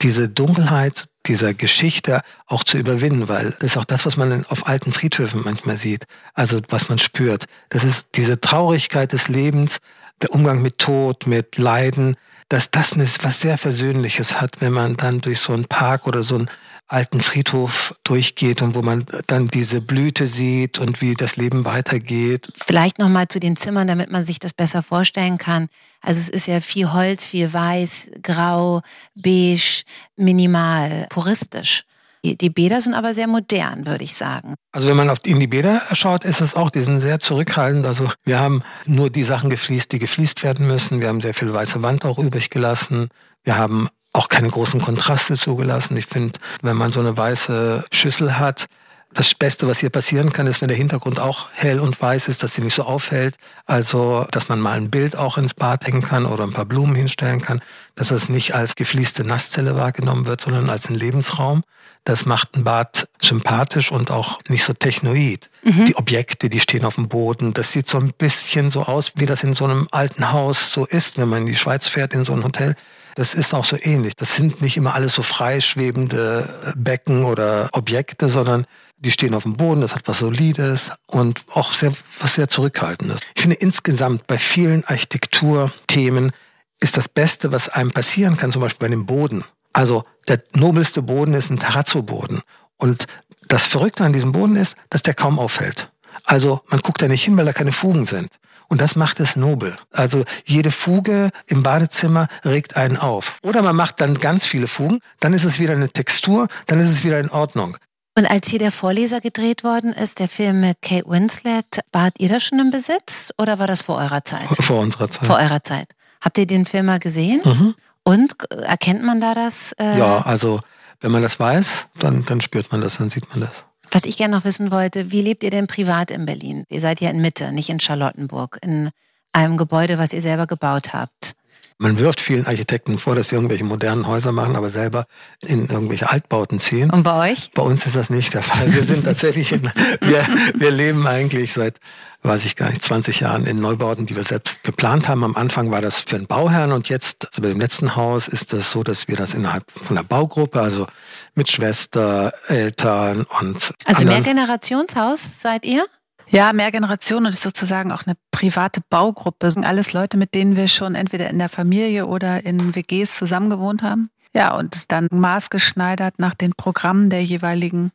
diese 0.00 0.28
Dunkelheit 0.28 1.06
dieser 1.26 1.54
Geschichte 1.54 2.22
auch 2.46 2.64
zu 2.64 2.76
überwinden, 2.76 3.28
weil 3.28 3.50
das 3.50 3.72
ist 3.72 3.76
auch 3.76 3.84
das, 3.84 4.04
was 4.04 4.16
man 4.16 4.44
auf 4.46 4.66
alten 4.66 4.92
Friedhöfen 4.92 5.42
manchmal 5.44 5.76
sieht, 5.76 6.04
also 6.34 6.60
was 6.68 6.88
man 6.88 6.98
spürt. 6.98 7.44
Das 7.68 7.84
ist 7.84 8.06
diese 8.16 8.40
Traurigkeit 8.40 9.12
des 9.12 9.28
Lebens, 9.28 9.78
der 10.20 10.32
Umgang 10.32 10.62
mit 10.62 10.78
Tod, 10.78 11.26
mit 11.26 11.58
Leiden, 11.58 12.16
dass 12.52 12.70
das 12.70 12.98
was 12.98 13.40
sehr 13.40 13.56
Versöhnliches 13.56 14.38
hat, 14.38 14.60
wenn 14.60 14.72
man 14.72 14.94
dann 14.96 15.22
durch 15.22 15.40
so 15.40 15.54
einen 15.54 15.64
Park 15.64 16.06
oder 16.06 16.22
so 16.22 16.34
einen 16.34 16.50
alten 16.86 17.22
Friedhof 17.22 17.94
durchgeht 18.04 18.60
und 18.60 18.74
wo 18.74 18.82
man 18.82 19.06
dann 19.26 19.48
diese 19.48 19.80
Blüte 19.80 20.26
sieht 20.26 20.78
und 20.78 21.00
wie 21.00 21.14
das 21.14 21.36
Leben 21.36 21.64
weitergeht. 21.64 22.52
Vielleicht 22.54 22.98
nochmal 22.98 23.28
zu 23.28 23.40
den 23.40 23.56
Zimmern, 23.56 23.88
damit 23.88 24.10
man 24.12 24.24
sich 24.24 24.38
das 24.38 24.52
besser 24.52 24.82
vorstellen 24.82 25.38
kann. 25.38 25.68
Also 26.02 26.20
es 26.20 26.28
ist 26.28 26.46
ja 26.46 26.60
viel 26.60 26.92
Holz, 26.92 27.24
viel 27.24 27.50
Weiß, 27.50 28.10
Grau, 28.22 28.82
Beige, 29.14 29.84
minimal, 30.16 31.06
puristisch. 31.08 31.84
Die 32.24 32.50
Bäder 32.50 32.80
sind 32.80 32.94
aber 32.94 33.14
sehr 33.14 33.26
modern, 33.26 33.84
würde 33.84 34.04
ich 34.04 34.14
sagen. 34.14 34.54
Also 34.70 34.88
wenn 34.88 34.96
man 34.96 35.12
in 35.24 35.40
die 35.40 35.48
Bäder 35.48 35.82
schaut, 35.92 36.24
ist 36.24 36.40
es 36.40 36.54
auch, 36.54 36.70
die 36.70 36.80
sind 36.80 37.00
sehr 37.00 37.18
zurückhaltend. 37.18 37.84
Also 37.84 38.10
wir 38.22 38.38
haben 38.38 38.62
nur 38.86 39.10
die 39.10 39.24
Sachen 39.24 39.50
gefliest, 39.50 39.90
die 39.90 39.98
gefliest 39.98 40.44
werden 40.44 40.68
müssen. 40.68 41.00
Wir 41.00 41.08
haben 41.08 41.20
sehr 41.20 41.34
viel 41.34 41.52
weiße 41.52 41.82
Wand 41.82 42.04
auch 42.04 42.18
übrig 42.18 42.50
gelassen. 42.50 43.08
Wir 43.42 43.56
haben 43.56 43.88
auch 44.12 44.28
keine 44.28 44.48
großen 44.48 44.80
Kontraste 44.80 45.36
zugelassen. 45.36 45.96
Ich 45.96 46.06
finde, 46.06 46.38
wenn 46.60 46.76
man 46.76 46.92
so 46.92 47.00
eine 47.00 47.16
weiße 47.16 47.84
Schüssel 47.90 48.38
hat, 48.38 48.66
das 49.14 49.34
Beste, 49.34 49.68
was 49.68 49.78
hier 49.78 49.90
passieren 49.90 50.32
kann, 50.32 50.46
ist, 50.46 50.62
wenn 50.62 50.68
der 50.68 50.76
Hintergrund 50.76 51.20
auch 51.20 51.50
hell 51.52 51.80
und 51.80 52.00
weiß 52.00 52.28
ist, 52.28 52.42
dass 52.42 52.54
sie 52.54 52.62
nicht 52.62 52.74
so 52.74 52.84
auffällt. 52.84 53.36
Also, 53.66 54.26
dass 54.30 54.48
man 54.48 54.60
mal 54.60 54.78
ein 54.78 54.90
Bild 54.90 55.16
auch 55.16 55.36
ins 55.36 55.54
Bad 55.54 55.86
hängen 55.86 56.02
kann 56.02 56.24
oder 56.24 56.44
ein 56.44 56.52
paar 56.52 56.64
Blumen 56.64 56.94
hinstellen 56.94 57.42
kann, 57.42 57.60
dass 57.94 58.10
es 58.10 58.28
nicht 58.28 58.54
als 58.54 58.74
gefließte 58.74 59.24
Nasszelle 59.24 59.76
wahrgenommen 59.76 60.26
wird, 60.26 60.40
sondern 60.40 60.70
als 60.70 60.88
ein 60.88 60.96
Lebensraum. 60.96 61.62
Das 62.04 62.26
macht 62.26 62.56
ein 62.56 62.64
Bad 62.64 63.08
sympathisch 63.20 63.92
und 63.92 64.10
auch 64.10 64.40
nicht 64.48 64.64
so 64.64 64.72
technoid. 64.72 65.50
Mhm. 65.62 65.84
Die 65.84 65.96
Objekte, 65.96 66.50
die 66.50 66.60
stehen 66.60 66.84
auf 66.84 66.96
dem 66.96 67.08
Boden, 67.08 67.54
das 67.54 67.72
sieht 67.72 67.88
so 67.88 67.98
ein 67.98 68.12
bisschen 68.12 68.70
so 68.70 68.82
aus, 68.84 69.12
wie 69.16 69.26
das 69.26 69.44
in 69.44 69.54
so 69.54 69.64
einem 69.64 69.86
alten 69.92 70.32
Haus 70.32 70.72
so 70.72 70.84
ist, 70.84 71.18
wenn 71.18 71.28
man 71.28 71.42
in 71.42 71.46
die 71.46 71.56
Schweiz 71.56 71.86
fährt, 71.86 72.12
in 72.12 72.24
so 72.24 72.32
ein 72.32 72.42
Hotel. 72.42 72.74
Das 73.14 73.34
ist 73.34 73.54
auch 73.54 73.64
so 73.64 73.76
ähnlich. 73.80 74.16
Das 74.16 74.36
sind 74.36 74.62
nicht 74.62 74.76
immer 74.76 74.94
alles 74.94 75.14
so 75.14 75.22
freischwebende 75.22 76.74
Becken 76.76 77.24
oder 77.24 77.68
Objekte, 77.72 78.28
sondern 78.28 78.66
die 78.96 79.10
stehen 79.10 79.34
auf 79.34 79.42
dem 79.42 79.56
Boden, 79.56 79.80
das 79.80 79.94
hat 79.94 80.06
was 80.06 80.20
Solides 80.20 80.92
und 81.06 81.44
auch 81.52 81.72
sehr, 81.72 81.92
was 82.20 82.34
sehr 82.34 82.48
Zurückhaltendes. 82.48 83.20
Ich 83.34 83.42
finde 83.42 83.56
insgesamt 83.56 84.26
bei 84.26 84.38
vielen 84.38 84.84
Architekturthemen 84.84 86.32
ist 86.80 86.96
das 86.96 87.08
Beste, 87.08 87.52
was 87.52 87.68
einem 87.68 87.90
passieren 87.90 88.36
kann, 88.36 88.52
zum 88.52 88.62
Beispiel 88.62 88.88
bei 88.88 88.94
dem 88.94 89.06
Boden. 89.06 89.44
Also 89.72 90.04
der 90.28 90.42
nobelste 90.54 91.02
Boden 91.02 91.34
ist 91.34 91.50
ein 91.50 91.58
Terrazzo-Boden. 91.58 92.42
Und 92.76 93.06
das 93.48 93.66
Verrückte 93.66 94.04
an 94.04 94.12
diesem 94.12 94.32
Boden 94.32 94.56
ist, 94.56 94.76
dass 94.90 95.02
der 95.02 95.14
kaum 95.14 95.38
auffällt. 95.38 95.90
Also 96.24 96.60
man 96.68 96.80
guckt 96.80 97.02
da 97.02 97.08
nicht 97.08 97.24
hin, 97.24 97.36
weil 97.36 97.44
da 97.44 97.52
keine 97.52 97.72
Fugen 97.72 98.06
sind. 98.06 98.28
Und 98.68 98.80
das 98.80 98.96
macht 98.96 99.20
es 99.20 99.36
nobel. 99.36 99.76
Also 99.90 100.24
jede 100.44 100.70
Fuge 100.70 101.30
im 101.46 101.62
Badezimmer 101.62 102.28
regt 102.44 102.76
einen 102.76 102.96
auf. 102.96 103.38
Oder 103.42 103.62
man 103.62 103.76
macht 103.76 104.00
dann 104.00 104.18
ganz 104.18 104.46
viele 104.46 104.66
Fugen, 104.66 105.00
dann 105.20 105.34
ist 105.34 105.44
es 105.44 105.58
wieder 105.58 105.74
eine 105.74 105.90
Textur, 105.90 106.48
dann 106.66 106.80
ist 106.80 106.88
es 106.88 107.04
wieder 107.04 107.20
in 107.20 107.30
Ordnung. 107.30 107.76
Und 108.16 108.26
als 108.26 108.48
hier 108.48 108.58
der 108.58 108.72
Vorleser 108.72 109.20
gedreht 109.20 109.64
worden 109.64 109.92
ist, 109.92 110.18
der 110.18 110.28
Film 110.28 110.60
mit 110.60 110.82
Kate 110.82 111.08
Winslet, 111.08 111.80
wart 111.92 112.14
ihr 112.18 112.28
da 112.28 112.40
schon 112.40 112.60
im 112.60 112.70
Besitz 112.70 113.30
oder 113.38 113.58
war 113.58 113.66
das 113.66 113.82
vor 113.82 113.96
eurer 113.96 114.24
Zeit? 114.24 114.48
Vor 114.48 114.80
unserer 114.80 115.10
Zeit. 115.10 115.26
Vor 115.26 115.36
eurer 115.36 115.62
Zeit. 115.62 115.88
Habt 116.20 116.38
ihr 116.38 116.46
den 116.46 116.66
Film 116.66 116.86
mal 116.86 116.98
gesehen? 116.98 117.40
Mhm. 117.44 117.74
Und 118.04 118.34
erkennt 118.50 119.02
man 119.02 119.20
da 119.20 119.34
das? 119.34 119.72
Äh 119.78 119.98
ja, 119.98 120.22
also 120.22 120.60
wenn 121.00 121.12
man 121.12 121.22
das 121.22 121.38
weiß, 121.38 121.88
dann, 121.98 122.24
dann 122.24 122.40
spürt 122.40 122.72
man 122.72 122.80
das, 122.80 122.98
dann 122.98 123.10
sieht 123.10 123.28
man 123.30 123.40
das. 123.40 123.64
Was 123.90 124.04
ich 124.04 124.16
gerne 124.16 124.34
noch 124.34 124.44
wissen 124.44 124.70
wollte, 124.70 125.12
wie 125.12 125.20
lebt 125.20 125.44
ihr 125.44 125.50
denn 125.50 125.66
privat 125.66 126.10
in 126.10 126.24
Berlin? 126.24 126.64
Ihr 126.68 126.80
seid 126.80 127.00
ja 127.00 127.10
in 127.10 127.20
Mitte, 127.20 127.52
nicht 127.52 127.68
in 127.68 127.78
Charlottenburg, 127.78 128.58
in 128.62 128.90
einem 129.32 129.56
Gebäude, 129.56 129.98
was 129.98 130.12
ihr 130.12 130.22
selber 130.22 130.46
gebaut 130.46 130.92
habt. 130.94 131.32
Man 131.78 131.98
wirft 131.98 132.20
vielen 132.20 132.46
Architekten 132.46 132.98
vor, 132.98 133.14
dass 133.14 133.28
sie 133.28 133.36
irgendwelche 133.36 133.64
modernen 133.64 134.06
Häuser 134.06 134.32
machen, 134.32 134.56
aber 134.56 134.70
selber 134.70 135.06
in 135.40 135.68
irgendwelche 135.68 136.10
Altbauten 136.10 136.58
ziehen. 136.58 136.90
Und 136.90 137.02
bei 137.02 137.32
euch? 137.32 137.50
Bei 137.54 137.62
uns 137.62 137.86
ist 137.86 137.96
das 137.96 138.10
nicht 138.10 138.34
der 138.34 138.42
Fall. 138.42 138.72
Wir 138.72 138.84
sind 138.84 139.04
tatsächlich, 139.04 139.52
in, 139.52 139.62
wir, 140.00 140.26
wir 140.54 140.70
leben 140.70 141.06
eigentlich 141.06 141.52
seit 141.52 141.78
weiß 142.22 142.44
ich 142.44 142.56
gar 142.56 142.70
nicht, 142.70 142.82
20 142.84 143.20
Jahren 143.20 143.46
in 143.46 143.56
Neubauten, 143.56 144.06
die 144.06 144.14
wir 144.14 144.22
selbst 144.22 144.62
geplant 144.62 145.08
haben. 145.08 145.24
Am 145.24 145.36
Anfang 145.36 145.70
war 145.70 145.82
das 145.82 146.00
für 146.00 146.16
einen 146.16 146.26
Bauherrn 146.26 146.72
und 146.72 146.88
jetzt 146.88 147.26
also 147.26 147.42
bei 147.42 147.48
dem 147.48 147.60
letzten 147.60 147.96
Haus 147.96 148.28
ist 148.28 148.52
das 148.52 148.70
so, 148.70 148.82
dass 148.82 149.08
wir 149.08 149.16
das 149.16 149.34
innerhalb 149.34 149.68
von 149.70 149.96
der 149.96 150.04
Baugruppe, 150.04 150.60
also 150.60 150.86
mit 151.34 151.50
Schwester, 151.50 152.32
Eltern 152.46 153.26
und 153.40 153.74
Also 153.84 154.04
Mehrgenerationshaus 154.04 155.40
seid 155.40 155.64
ihr? 155.64 155.84
Ja, 156.32 156.54
Mehrgenerationen 156.54 157.26
und 157.26 157.34
ist 157.34 157.42
sozusagen 157.42 157.92
auch 157.92 158.04
eine 158.06 158.16
private 158.30 158.80
Baugruppe. 158.88 159.36
Das 159.40 159.54
sind 159.54 159.66
alles 159.66 159.92
Leute, 159.92 160.16
mit 160.16 160.34
denen 160.34 160.56
wir 160.56 160.66
schon 160.66 160.94
entweder 160.94 161.28
in 161.28 161.38
der 161.38 161.50
Familie 161.50 162.06
oder 162.06 162.46
in 162.46 162.74
WGs 162.74 163.16
zusammengewohnt 163.16 163.82
haben. 163.82 164.08
Ja, 164.34 164.54
und 164.54 164.74
ist 164.74 164.90
dann 164.90 165.08
maßgeschneidert 165.10 166.18
nach 166.18 166.32
den 166.32 166.52
Programmen 166.56 167.10
der 167.10 167.22
jeweiligen 167.22 167.92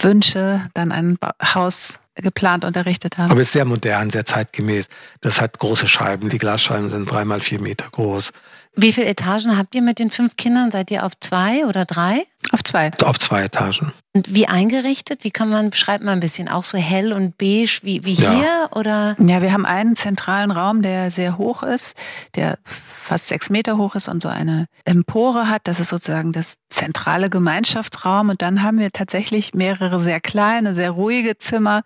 Wünsche 0.00 0.68
dann 0.74 0.90
ein 0.90 1.18
Haus 1.54 2.00
geplant 2.16 2.64
und 2.64 2.74
errichtet 2.74 3.16
haben. 3.16 3.30
Aber 3.30 3.40
es 3.40 3.48
ist 3.48 3.52
sehr 3.52 3.64
modern, 3.64 4.10
sehr 4.10 4.26
zeitgemäß. 4.26 4.88
Das 5.20 5.40
hat 5.40 5.60
große 5.60 5.86
Scheiben. 5.86 6.30
Die 6.30 6.38
Glasscheiben 6.38 6.90
sind 6.90 7.08
dreimal 7.08 7.40
vier 7.40 7.60
Meter 7.60 7.88
groß. 7.92 8.32
Wie 8.74 8.92
viele 8.92 9.06
Etagen 9.06 9.56
habt 9.56 9.74
ihr 9.76 9.82
mit 9.82 10.00
den 10.00 10.10
fünf 10.10 10.36
Kindern? 10.36 10.72
Seid 10.72 10.90
ihr 10.90 11.04
auf 11.04 11.12
zwei 11.20 11.64
oder 11.64 11.84
drei? 11.84 12.24
Auf 12.52 12.62
zwei. 12.62 12.90
Auf 13.02 13.18
zwei 13.18 13.44
Etagen. 13.44 13.92
Und 14.14 14.32
wie 14.32 14.46
eingerichtet? 14.46 15.24
Wie 15.24 15.30
kann 15.30 15.48
man, 15.48 15.70
beschreibt 15.70 16.04
man 16.04 16.14
ein 16.14 16.20
bisschen, 16.20 16.48
auch 16.48 16.64
so 16.64 16.78
hell 16.78 17.12
und 17.12 17.36
beige 17.36 17.80
wie, 17.82 18.04
wie 18.04 18.14
hier? 18.14 18.32
Ja. 18.32 18.68
Oder? 18.74 19.16
Ja, 19.18 19.42
wir 19.42 19.52
haben 19.52 19.66
einen 19.66 19.96
zentralen 19.96 20.50
Raum, 20.50 20.80
der 20.82 21.10
sehr 21.10 21.38
hoch 21.38 21.62
ist, 21.62 21.96
der 22.34 22.58
fast 22.64 23.28
sechs 23.28 23.50
Meter 23.50 23.76
hoch 23.76 23.94
ist 23.94 24.08
und 24.08 24.22
so 24.22 24.28
eine 24.28 24.66
Empore 24.84 25.48
hat. 25.48 25.62
Das 25.64 25.80
ist 25.80 25.88
sozusagen 25.88 26.32
das 26.32 26.56
zentrale 26.70 27.30
Gemeinschaftsraum. 27.30 28.30
Und 28.30 28.42
dann 28.42 28.62
haben 28.62 28.78
wir 28.78 28.92
tatsächlich 28.92 29.54
mehrere 29.54 30.00
sehr 30.00 30.20
kleine, 30.20 30.74
sehr 30.74 30.92
ruhige 30.92 31.38
Zimmer, 31.38 31.82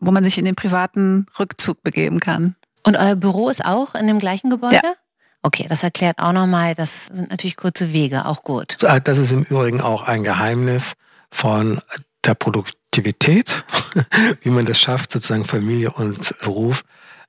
wo 0.00 0.10
man 0.10 0.24
sich 0.24 0.38
in 0.38 0.44
den 0.44 0.56
privaten 0.56 1.26
Rückzug 1.38 1.82
begeben 1.82 2.20
kann. 2.20 2.56
Und 2.86 2.96
euer 2.96 3.14
Büro 3.14 3.48
ist 3.48 3.64
auch 3.64 3.94
in 3.94 4.06
dem 4.06 4.18
gleichen 4.18 4.50
Gebäude? 4.50 4.76
Ja. 4.76 4.94
Okay, 5.42 5.66
das 5.68 5.82
erklärt 5.82 6.18
auch 6.18 6.32
nochmal, 6.32 6.74
das 6.74 7.06
sind 7.06 7.30
natürlich 7.30 7.56
kurze 7.56 7.92
Wege, 7.92 8.26
auch 8.26 8.42
gut. 8.42 8.76
Das 8.80 9.18
ist 9.18 9.32
im 9.32 9.42
Übrigen 9.42 9.80
auch 9.80 10.02
ein 10.02 10.22
Geheimnis 10.22 10.94
von 11.30 11.80
der 12.24 12.34
Produktivität, 12.34 13.64
wie 14.42 14.50
man 14.50 14.66
das 14.66 14.78
schafft, 14.78 15.12
sozusagen 15.12 15.44
Familie 15.44 15.92
und 15.92 16.38
Beruf 16.40 16.82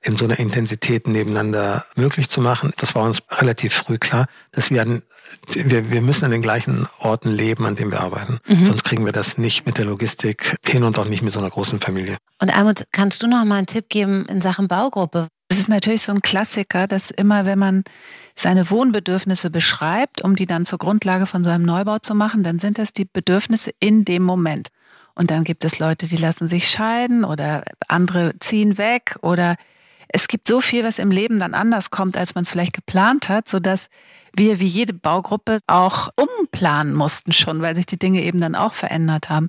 in 0.04 0.16
so 0.16 0.24
einer 0.24 0.38
Intensität 0.38 1.06
nebeneinander 1.06 1.84
möglich 1.94 2.28
zu 2.28 2.40
machen. 2.40 2.72
Das 2.76 2.94
war 2.94 3.04
uns 3.04 3.22
relativ 3.30 3.72
früh 3.72 3.98
klar, 3.98 4.26
dass 4.50 4.70
wir, 4.70 4.82
an, 4.82 5.02
wir, 5.52 5.90
wir 5.90 6.02
müssen 6.02 6.24
an 6.24 6.32
den 6.32 6.42
gleichen 6.42 6.88
Orten 6.98 7.30
leben, 7.30 7.64
an 7.64 7.76
denen 7.76 7.92
wir 7.92 8.00
arbeiten. 8.00 8.40
Mhm. 8.48 8.64
Sonst 8.64 8.82
kriegen 8.82 9.04
wir 9.04 9.12
das 9.12 9.38
nicht 9.38 9.64
mit 9.64 9.78
der 9.78 9.84
Logistik 9.84 10.56
hin 10.66 10.82
und 10.82 10.98
auch 10.98 11.04
nicht 11.04 11.22
mit 11.22 11.32
so 11.32 11.38
einer 11.38 11.50
großen 11.50 11.80
Familie. 11.80 12.16
Und 12.40 12.54
Almut, 12.56 12.84
kannst 12.90 13.22
du 13.22 13.28
noch 13.28 13.44
mal 13.44 13.58
einen 13.58 13.66
Tipp 13.68 13.88
geben 13.88 14.26
in 14.26 14.40
Sachen 14.40 14.66
Baugruppe? 14.66 15.28
Es 15.52 15.58
ist 15.58 15.68
natürlich 15.68 16.00
so 16.00 16.12
ein 16.12 16.22
Klassiker, 16.22 16.86
dass 16.86 17.10
immer, 17.10 17.44
wenn 17.44 17.58
man 17.58 17.84
seine 18.34 18.70
Wohnbedürfnisse 18.70 19.50
beschreibt, 19.50 20.22
um 20.22 20.34
die 20.34 20.46
dann 20.46 20.64
zur 20.64 20.78
Grundlage 20.78 21.26
von 21.26 21.44
seinem 21.44 21.62
Neubau 21.62 21.98
zu 21.98 22.14
machen, 22.14 22.42
dann 22.42 22.58
sind 22.58 22.78
das 22.78 22.94
die 22.94 23.04
Bedürfnisse 23.04 23.70
in 23.78 24.06
dem 24.06 24.22
Moment. 24.22 24.68
Und 25.14 25.30
dann 25.30 25.44
gibt 25.44 25.66
es 25.66 25.78
Leute, 25.78 26.06
die 26.06 26.16
lassen 26.16 26.46
sich 26.46 26.70
scheiden 26.70 27.22
oder 27.22 27.64
andere 27.86 28.32
ziehen 28.38 28.78
weg 28.78 29.18
oder 29.20 29.56
es 30.08 30.26
gibt 30.26 30.48
so 30.48 30.62
viel, 30.62 30.84
was 30.84 30.98
im 30.98 31.10
Leben 31.10 31.38
dann 31.38 31.52
anders 31.52 31.90
kommt, 31.90 32.16
als 32.16 32.34
man 32.34 32.44
es 32.44 32.50
vielleicht 32.50 32.72
geplant 32.72 33.28
hat, 33.28 33.46
sodass 33.46 33.90
wir 34.34 34.58
wie 34.58 34.66
jede 34.66 34.94
Baugruppe 34.94 35.58
auch 35.66 36.08
umplanen 36.16 36.94
mussten 36.94 37.34
schon, 37.34 37.60
weil 37.60 37.76
sich 37.76 37.84
die 37.84 37.98
Dinge 37.98 38.22
eben 38.22 38.40
dann 38.40 38.54
auch 38.54 38.72
verändert 38.72 39.28
haben. 39.28 39.48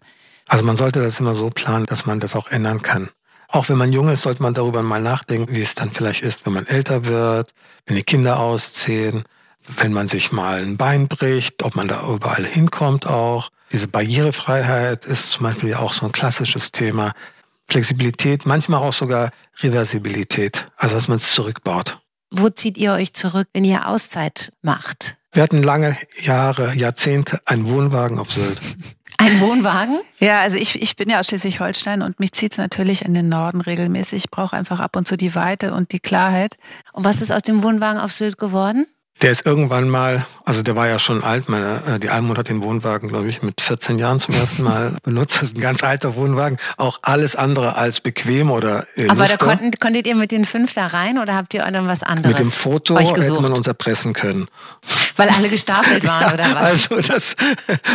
Also 0.50 0.66
man 0.66 0.76
sollte 0.76 1.02
das 1.02 1.22
immer 1.22 1.36
so 1.36 1.50
planen, 1.50 1.86
dass 1.86 2.06
man 2.06 2.20
das 2.20 2.36
auch 2.36 2.50
ändern 2.50 2.82
kann. 2.82 3.10
Auch 3.54 3.70
wenn 3.70 3.78
man 3.78 3.94
jung 3.94 4.10
ist, 4.10 4.24
sollte 4.24 4.42
man 4.42 4.56
darüber 4.56 4.82
mal 4.82 5.00
nachdenken, 5.00 5.56
wie 5.56 5.62
es 5.62 5.76
dann 5.76 5.92
vielleicht 5.92 6.24
ist, 6.24 6.48
wenn 6.48 6.54
man 6.54 6.66
älter 6.66 7.06
wird, 7.06 7.54
wenn 7.86 7.96
die 7.96 8.02
Kinder 8.02 8.40
ausziehen, 8.40 9.26
wenn 9.68 9.94
man 9.94 10.08
sich 10.08 10.32
mal 10.32 10.64
ein 10.64 10.76
Bein 10.76 11.08
bricht, 11.08 11.62
ob 11.62 11.76
man 11.76 11.88
da 11.88 12.04
überall 12.08 12.46
hinkommt 12.46 13.06
auch. 13.06 13.52
Diese 13.72 13.88
Barrierefreiheit 13.88 15.06
ist 15.06 15.30
zum 15.30 15.44
Beispiel 15.44 15.70
ja 15.70 15.80
auch 15.80 15.94
so 15.94 16.08
ein 16.08 16.12
klassisches 16.12 16.72
Thema. 16.72 17.14
Flexibilität, 17.70 18.48
manchmal 18.48 18.82
auch 18.82 18.92
sogar 18.92 19.30
Reversibilität, 19.62 20.68
also 20.78 20.96
dass 20.96 21.08
man 21.08 21.18
es 21.18 21.32
zurückbaut. 21.32 22.00
Wo 22.32 22.50
zieht 22.50 22.80
ihr 22.80 22.94
euch 22.94 23.14
zurück, 23.14 23.48
wenn 23.54 23.66
ihr 23.66 23.88
Auszeit 23.88 24.52
macht? 24.64 25.18
Wir 25.32 25.44
hatten 25.44 25.62
lange 25.62 25.96
Jahre, 26.22 26.74
Jahrzehnte 26.76 27.40
einen 27.46 27.70
Wohnwagen 27.70 28.18
auf 28.18 28.32
Sylt. 28.32 28.60
Ein 29.18 29.40
Wohnwagen? 29.40 30.00
Ja, 30.20 30.40
also 30.40 30.56
ich, 30.56 30.82
ich 30.82 30.96
bin 30.96 31.10
ja 31.10 31.20
aus 31.20 31.28
Schleswig-Holstein 31.28 32.02
und 32.02 32.18
mich 32.22 32.32
zieht 32.32 32.54
es 32.54 32.58
natürlich 32.58 33.04
in 33.04 33.14
den 33.14 33.28
Norden 33.28 33.60
regelmäßig. 33.60 34.24
Ich 34.26 34.32
brauche 34.32 34.56
einfach 34.56 34.80
ab 34.80 34.96
und 34.96 35.06
zu 35.06 35.18
die 35.18 35.36
Weite 35.36 35.74
und 35.74 35.92
die 35.92 36.00
Klarheit. 36.00 36.56
Und 36.94 37.04
was 37.04 37.22
ist 37.22 37.30
aus 37.30 37.42
dem 37.42 37.62
Wohnwagen 37.62 38.00
auf 38.00 38.14
Sylt 38.14 38.38
geworden? 38.38 38.88
Der 39.22 39.32
ist 39.32 39.46
irgendwann 39.46 39.90
mal, 39.90 40.26
also 40.44 40.64
der 40.64 40.76
war 40.76 40.88
ja 40.88 41.00
schon 41.00 41.24
alt, 41.24 41.48
meine, 41.48 41.84
äh, 41.86 42.00
die 42.00 42.10
Almut 42.10 42.38
hat 42.38 42.50
den 42.50 42.62
Wohnwagen, 42.62 43.10
glaube 43.10 43.30
ich, 43.30 43.42
mit 43.42 43.62
14 43.62 44.00
Jahren 44.00 44.20
zum 44.20 44.36
ersten 44.36 44.64
Mal 44.66 44.98
benutzt. 45.04 45.36
Das 45.36 45.44
ist 45.44 45.56
ein 45.56 45.62
ganz 45.62 45.84
alter 45.84 46.16
Wohnwagen, 46.16 46.58
auch 46.78 47.00
alles 47.04 47.36
andere 47.36 47.76
als 47.76 48.02
bequem 48.02 48.52
oder 48.52 48.86
äh, 48.96 49.08
Aber 49.08 49.26
da 49.26 49.38
konnten, 49.38 49.72
konntet 49.80 50.08
ihr 50.08 50.16
mit 50.16 50.32
den 50.32 50.46
fünf 50.46 50.74
da 50.74 50.88
rein 50.88 51.20
oder 51.20 51.36
habt 51.36 51.54
ihr 51.54 51.64
dann 51.64 51.88
was 51.88 52.04
anderes 52.04 52.38
Mit 52.38 52.40
dem 52.40 52.52
Foto 52.52 52.98
hätte 52.98 53.42
man 53.42 53.54
uns 53.54 53.68
erpressen 53.68 54.14
können. 54.14 54.48
Weil 55.16 55.30
alle 55.30 55.48
gestapelt 55.48 56.04
waren 56.08 56.22
ja, 56.22 56.34
oder 56.34 56.56
was? 56.56 56.92
Also 56.92 57.02
das, 57.02 57.36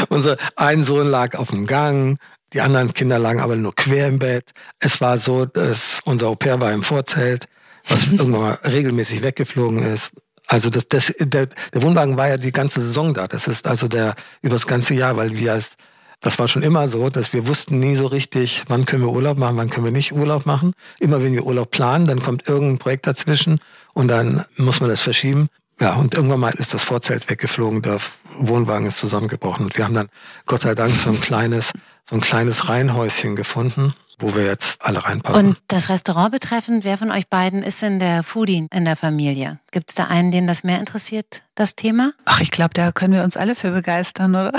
unser 0.09 0.37
ein 0.57 0.85
Sohn 0.85 1.09
lag 1.09 1.37
auf 1.37 1.51
dem 1.51 1.67
Gang, 1.67 2.19
die 2.53 2.61
anderen 2.61 2.95
Kinder 2.95 3.19
lagen 3.19 3.41
aber 3.41 3.57
nur 3.57 3.75
quer 3.75 4.09
im 4.09 4.19
Bett. 4.19 4.53
Es 4.79 5.01
war 5.01 5.19
so, 5.19 5.45
dass 5.45 6.01
unser 6.05 6.29
Au 6.29 6.35
pair 6.35 6.61
war 6.61 6.73
im 6.73 6.83
Vorzelt, 6.83 7.47
was 7.87 8.07
irgendwann 8.07 8.41
mal 8.41 8.59
regelmäßig 8.65 9.23
weggeflogen 9.23 9.83
ist. 9.83 10.15
Also 10.49 10.71
das, 10.71 10.89
das, 10.89 11.15
der, 11.19 11.47
der 11.47 11.83
Wohnwagen 11.83 12.17
war 12.17 12.29
ja 12.29 12.39
die 12.39 12.53
ganze 12.53 12.81
Saison 12.81 13.13
da. 13.13 13.29
Das 13.29 13.47
ist 13.47 13.67
also 13.67 13.87
der 13.87 14.15
über 14.41 14.55
das 14.55 14.67
ganze 14.67 14.95
Jahr, 14.95 15.17
weil 15.17 15.37
wir 15.37 15.53
als 15.53 15.77
das 16.21 16.39
war 16.41 16.49
schon 16.49 16.65
immer 16.65 16.89
so, 16.89 17.11
dass 17.11 17.33
wir 17.33 17.47
wussten 17.47 17.79
nie 17.79 17.95
so 17.95 18.07
richtig, 18.07 18.65
wann 18.67 18.87
können 18.87 19.05
wir 19.05 19.13
Urlaub 19.13 19.39
machen, 19.39 19.57
wann 19.57 19.71
können 19.71 19.85
wir 19.85 19.93
nicht 19.93 20.13
Urlaub 20.13 20.47
machen. 20.47 20.73
Immer 20.99 21.23
wenn 21.23 21.33
wir 21.33 21.47
Urlaub 21.47 21.71
planen, 21.71 22.09
dann 22.09 22.21
kommt 22.21 22.49
irgendein 22.49 22.79
Projekt 22.79 23.07
dazwischen 23.07 23.61
und 23.95 24.09
dann 24.09 24.45
muss 24.57 24.81
man 24.81 24.91
das 24.91 25.03
verschieben. 25.03 25.49
Ja, 25.81 25.95
und 25.95 26.15
irgendwann 26.15 26.41
mal 26.41 26.55
ist 26.55 26.75
das 26.75 26.83
Vorzelt 26.83 27.31
weggeflogen, 27.31 27.83
der 27.83 28.01
Wohnwagen 28.37 28.89
ist 28.89 28.99
zusammengebrochen. 28.99 29.67
Und 29.67 29.77
wir 29.77 29.85
haben 29.85 29.95
dann 29.95 30.09
Gott 30.47 30.63
sei 30.63 30.75
Dank 30.75 30.91
so 30.91 31.11
ein 31.11 31.21
kleines, 31.21 31.73
so 32.09 32.17
ein 32.17 32.21
kleines 32.21 32.69
Reihenhäuschen 32.69 33.37
gefunden 33.37 33.95
wo 34.19 34.35
wir 34.35 34.45
jetzt 34.45 34.85
alle 34.85 35.05
reinpassen. 35.05 35.49
Und 35.49 35.59
das 35.69 35.89
Restaurant 35.89 36.33
betreffend, 36.33 36.85
wer 36.85 36.99
von 36.99 37.11
euch 37.11 37.29
beiden 37.29 37.63
ist 37.63 37.83
denn 37.83 37.99
der 37.99 38.23
Foodie 38.23 38.67
in 38.73 38.85
der 38.85 38.97
Familie? 38.97 39.61
Gibt 39.71 39.91
es 39.91 39.95
da 39.95 40.05
einen, 40.05 40.31
den 40.31 40.47
das 40.47 40.65
mehr 40.65 40.81
interessiert, 40.81 41.45
das 41.55 41.77
Thema? 41.77 42.13
Ach, 42.25 42.41
ich 42.41 42.51
glaube, 42.51 42.75
da 42.75 42.93
können 42.93 43.15
wir 43.15 43.23
uns 43.23 43.37
alle 43.37 43.55
für 43.55 43.71
begeistern, 43.71 44.35
oder? 44.35 44.53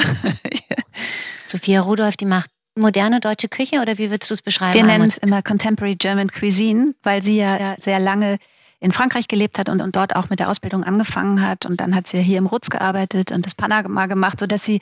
Sophia 1.45 1.81
Rudolph, 1.81 2.17
die 2.17 2.25
macht 2.25 2.49
moderne 2.75 3.19
deutsche 3.19 3.49
Küche 3.49 3.81
oder 3.81 3.97
wie 3.97 4.11
würdest 4.11 4.29
du 4.29 4.33
es 4.33 4.41
beschreiben? 4.41 4.73
Wir 4.73 4.83
nennen 4.83 5.07
es 5.07 5.17
immer 5.17 5.41
Contemporary 5.41 5.95
German 5.95 6.29
Cuisine, 6.29 6.93
weil 7.03 7.21
sie 7.21 7.37
ja 7.37 7.75
sehr 7.79 7.99
lange 7.99 8.37
in 8.79 8.91
Frankreich 8.91 9.27
gelebt 9.27 9.59
hat 9.59 9.67
und, 9.67 9.81
und 9.81 9.95
dort 9.95 10.15
auch 10.15 10.29
mit 10.29 10.39
der 10.39 10.49
Ausbildung 10.49 10.83
angefangen 10.83 11.41
hat. 11.41 11.65
Und 11.65 11.81
dann 11.81 11.93
hat 11.93 12.07
sie 12.07 12.21
hier 12.21 12.37
im 12.37 12.45
Rutz 12.45 12.69
gearbeitet 12.69 13.31
und 13.31 13.45
das 13.45 13.55
Panama 13.55 14.05
gemacht, 14.05 14.39
sodass 14.39 14.63
sie 14.63 14.79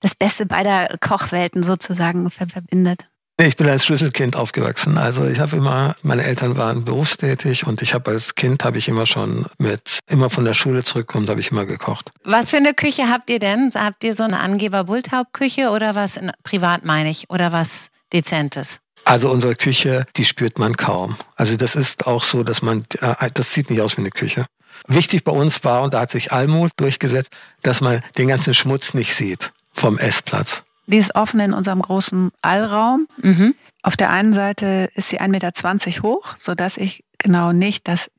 das 0.00 0.14
Beste 0.14 0.46
beider 0.46 0.96
Kochwelten 1.00 1.62
sozusagen 1.62 2.30
verbindet. 2.30 3.06
Ich 3.46 3.56
bin 3.56 3.70
als 3.70 3.86
Schlüsselkind 3.86 4.36
aufgewachsen. 4.36 4.98
Also 4.98 5.26
ich 5.26 5.40
habe 5.40 5.56
immer, 5.56 5.96
meine 6.02 6.24
Eltern 6.24 6.58
waren 6.58 6.84
berufstätig 6.84 7.66
und 7.66 7.80
ich 7.80 7.94
habe 7.94 8.10
als 8.10 8.34
Kind 8.34 8.64
habe 8.64 8.76
ich 8.76 8.86
immer 8.86 9.06
schon 9.06 9.46
mit, 9.56 10.00
immer 10.08 10.28
von 10.28 10.44
der 10.44 10.52
Schule 10.52 10.84
zurückkommt, 10.84 11.30
habe 11.30 11.40
ich 11.40 11.50
immer 11.50 11.64
gekocht. 11.64 12.10
Was 12.22 12.50
für 12.50 12.58
eine 12.58 12.74
Küche 12.74 13.08
habt 13.08 13.30
ihr 13.30 13.38
denn? 13.38 13.70
Habt 13.74 14.04
ihr 14.04 14.12
so 14.12 14.24
eine 14.24 14.40
Angeber-Bulthaupt-Küche 14.40 15.70
oder 15.70 15.94
was, 15.94 16.18
in, 16.18 16.30
privat 16.44 16.84
meine 16.84 17.08
ich, 17.08 17.30
oder 17.30 17.50
was 17.50 17.90
Dezentes? 18.12 18.80
Also 19.06 19.30
unsere 19.30 19.56
Küche, 19.56 20.04
die 20.16 20.26
spürt 20.26 20.58
man 20.58 20.76
kaum. 20.76 21.16
Also 21.34 21.56
das 21.56 21.76
ist 21.76 22.06
auch 22.06 22.24
so, 22.24 22.42
dass 22.42 22.60
man, 22.60 22.84
äh, 23.00 23.30
das 23.32 23.54
sieht 23.54 23.70
nicht 23.70 23.80
aus 23.80 23.96
wie 23.96 24.02
eine 24.02 24.10
Küche. 24.10 24.44
Wichtig 24.86 25.24
bei 25.24 25.32
uns 25.32 25.64
war, 25.64 25.80
und 25.80 25.94
da 25.94 26.00
hat 26.00 26.10
sich 26.10 26.30
Almut 26.30 26.72
durchgesetzt, 26.76 27.30
dass 27.62 27.80
man 27.80 28.02
den 28.18 28.28
ganzen 28.28 28.52
Schmutz 28.52 28.92
nicht 28.92 29.14
sieht 29.14 29.50
vom 29.72 29.96
Essplatz. 29.96 30.62
Die 30.90 30.98
ist 30.98 31.14
offen 31.14 31.38
in 31.40 31.52
unserem 31.52 31.80
großen 31.80 32.32
Allraum. 32.42 33.06
Mhm. 33.22 33.54
Auf 33.82 33.96
der 33.96 34.10
einen 34.10 34.32
Seite 34.32 34.90
ist 34.94 35.08
sie 35.08 35.20
1,20 35.20 35.28
Meter 35.28 36.02
hoch, 36.02 36.34
sodass 36.36 36.76
ich 36.76 37.04
genau 37.18 37.52
nicht 37.52 37.86
das 37.86 38.10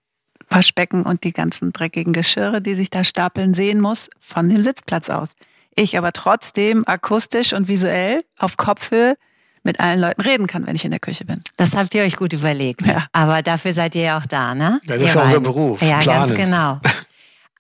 Waschbecken 0.50 1.04
und 1.04 1.24
die 1.24 1.34
ganzen 1.34 1.74
dreckigen 1.74 2.14
Geschirre, 2.14 2.62
die 2.62 2.76
sich 2.76 2.90
da 2.90 3.04
stapeln, 3.04 3.54
sehen 3.54 3.80
muss, 3.80 4.10
von 4.20 4.50
dem 4.50 4.64
Sitzplatz 4.64 5.10
aus. 5.10 5.34
Ich 5.76 5.98
aber 5.98 6.14
trotzdem 6.14 6.88
akustisch 6.88 7.54
und 7.54 7.68
visuell 7.68 8.22
auf 8.38 8.58
Kopfhöhe 8.58 9.16
mit 9.64 9.80
allen 9.80 10.00
Leuten 10.00 10.22
reden 10.22 10.48
kann, 10.48 10.66
wenn 10.66 10.76
ich 10.76 10.86
in 10.86 10.92
der 10.92 11.00
Küche 11.00 11.24
bin. 11.26 11.40
Das 11.58 11.76
habt 11.76 11.94
ihr 11.94 12.04
euch 12.04 12.16
gut 12.16 12.34
überlegt. 12.34 12.86
Ja. 12.88 13.06
Aber 13.12 13.42
dafür 13.42 13.74
seid 13.74 13.96
ihr 13.96 14.02
ja 14.02 14.18
auch 14.18 14.26
da, 14.26 14.56
ne? 14.56 14.82
Ja, 14.86 14.94
das 14.94 14.98
ihr 14.98 15.06
ist 15.06 15.16
ja 15.16 15.24
unser 15.24 15.40
Beruf. 15.40 15.82
Ja, 15.82 16.00
Planen. 16.00 16.28
ganz 16.28 16.40
genau. 16.40 16.80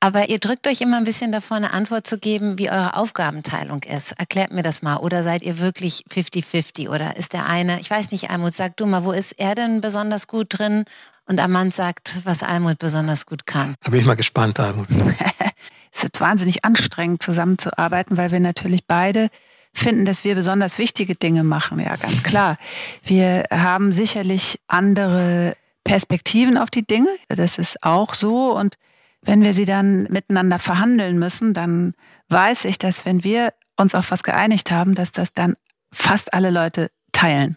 Aber 0.03 0.29
ihr 0.29 0.39
drückt 0.39 0.65
euch 0.67 0.81
immer 0.81 0.97
ein 0.97 1.03
bisschen 1.03 1.31
davor, 1.31 1.57
eine 1.57 1.73
Antwort 1.73 2.07
zu 2.07 2.17
geben, 2.17 2.57
wie 2.57 2.71
eure 2.71 2.97
Aufgabenteilung 2.97 3.83
ist. 3.83 4.13
Erklärt 4.13 4.51
mir 4.51 4.63
das 4.63 4.81
mal. 4.81 4.97
Oder 4.97 5.21
seid 5.21 5.43
ihr 5.43 5.59
wirklich 5.59 6.03
50-50? 6.11 6.89
Oder 6.89 7.17
ist 7.17 7.33
der 7.33 7.45
eine, 7.45 7.79
ich 7.79 7.91
weiß 7.91 8.11
nicht, 8.11 8.31
Almut, 8.31 8.55
sag 8.55 8.75
du 8.77 8.87
mal, 8.87 9.03
wo 9.03 9.11
ist 9.11 9.33
er 9.33 9.53
denn 9.53 9.79
besonders 9.79 10.25
gut 10.25 10.47
drin? 10.49 10.85
Und 11.27 11.39
Amand 11.39 11.75
sagt, 11.75 12.21
was 12.23 12.41
Almut 12.41 12.79
besonders 12.79 13.27
gut 13.27 13.45
kann. 13.45 13.75
Da 13.83 13.91
bin 13.91 13.99
ich 13.99 14.07
mal 14.07 14.15
gespannt, 14.15 14.59
Almut. 14.59 14.87
es 15.91 16.03
ist 16.03 16.19
wahnsinnig 16.19 16.65
anstrengend, 16.65 17.21
zusammenzuarbeiten, 17.21 18.17
weil 18.17 18.31
wir 18.31 18.39
natürlich 18.39 18.87
beide 18.87 19.29
finden, 19.71 20.05
dass 20.05 20.23
wir 20.23 20.33
besonders 20.33 20.79
wichtige 20.79 21.13
Dinge 21.13 21.43
machen. 21.43 21.77
Ja, 21.77 21.95
ganz 21.95 22.23
klar. 22.23 22.57
Wir 23.03 23.45
haben 23.51 23.91
sicherlich 23.91 24.59
andere 24.67 25.55
Perspektiven 25.83 26.57
auf 26.57 26.71
die 26.71 26.87
Dinge. 26.87 27.09
Das 27.27 27.59
ist 27.59 27.83
auch 27.83 28.15
so. 28.15 28.57
Und 28.57 28.77
wenn 29.23 29.41
wir 29.43 29.53
sie 29.53 29.65
dann 29.65 30.03
miteinander 30.03 30.59
verhandeln 30.59 31.19
müssen, 31.19 31.53
dann 31.53 31.93
weiß 32.29 32.65
ich, 32.65 32.77
dass 32.77 33.05
wenn 33.05 33.23
wir 33.23 33.53
uns 33.77 33.95
auf 33.95 34.11
was 34.11 34.23
geeinigt 34.23 34.71
haben, 34.71 34.95
dass 34.95 35.11
das 35.11 35.33
dann 35.33 35.55
fast 35.91 36.33
alle 36.33 36.49
Leute 36.49 36.91
teilen. 37.11 37.55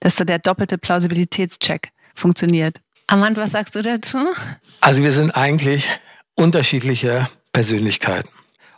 Dass 0.00 0.16
so 0.16 0.24
der 0.24 0.38
doppelte 0.38 0.78
Plausibilitätscheck 0.78 1.90
funktioniert. 2.14 2.80
Amand, 3.06 3.36
was 3.36 3.52
sagst 3.52 3.74
du 3.74 3.82
dazu? 3.82 4.18
Also 4.80 5.02
wir 5.02 5.12
sind 5.12 5.32
eigentlich 5.32 5.88
unterschiedliche 6.36 7.28
Persönlichkeiten. 7.52 8.30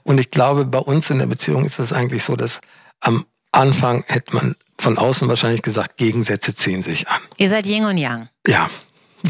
Und 0.05 0.19
ich 0.19 0.31
glaube, 0.31 0.65
bei 0.65 0.79
uns 0.79 1.11
in 1.11 1.19
der 1.19 1.27
Beziehung 1.27 1.65
ist 1.65 1.79
es 1.79 1.93
eigentlich 1.93 2.25
so, 2.25 2.35
dass 2.35 2.61
am 3.01 3.25
Anfang 3.53 4.05
hätte 4.07 4.35
man 4.35 4.57
von 4.79 4.99
außen 4.99 5.29
wahrscheinlich 5.29 5.63
gesagt, 5.63 5.97
Gegensätze 5.97 6.55
ziehen 6.55 6.83
sich 6.83 7.09
an. 7.09 7.21
Ihr 7.37 7.49
seid 7.49 7.67
Yin 7.67 7.85
und 7.85 7.99
Yang. 7.99 8.29
Ja, 8.47 8.69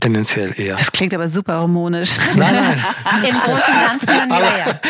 Tendenziell 0.00 0.58
eher. 0.58 0.76
Das 0.76 0.90
klingt 0.90 1.12
aber 1.12 1.28
super 1.28 1.54
harmonisch. 1.54 2.10
Nein, 2.34 2.54
nein. 2.54 2.84
Im 3.28 3.38
Großen 3.38 3.74
und 3.74 3.86
Ganzen 3.86 4.06
dann 4.06 4.28
wieder 4.28 4.58
ja. 4.58 4.80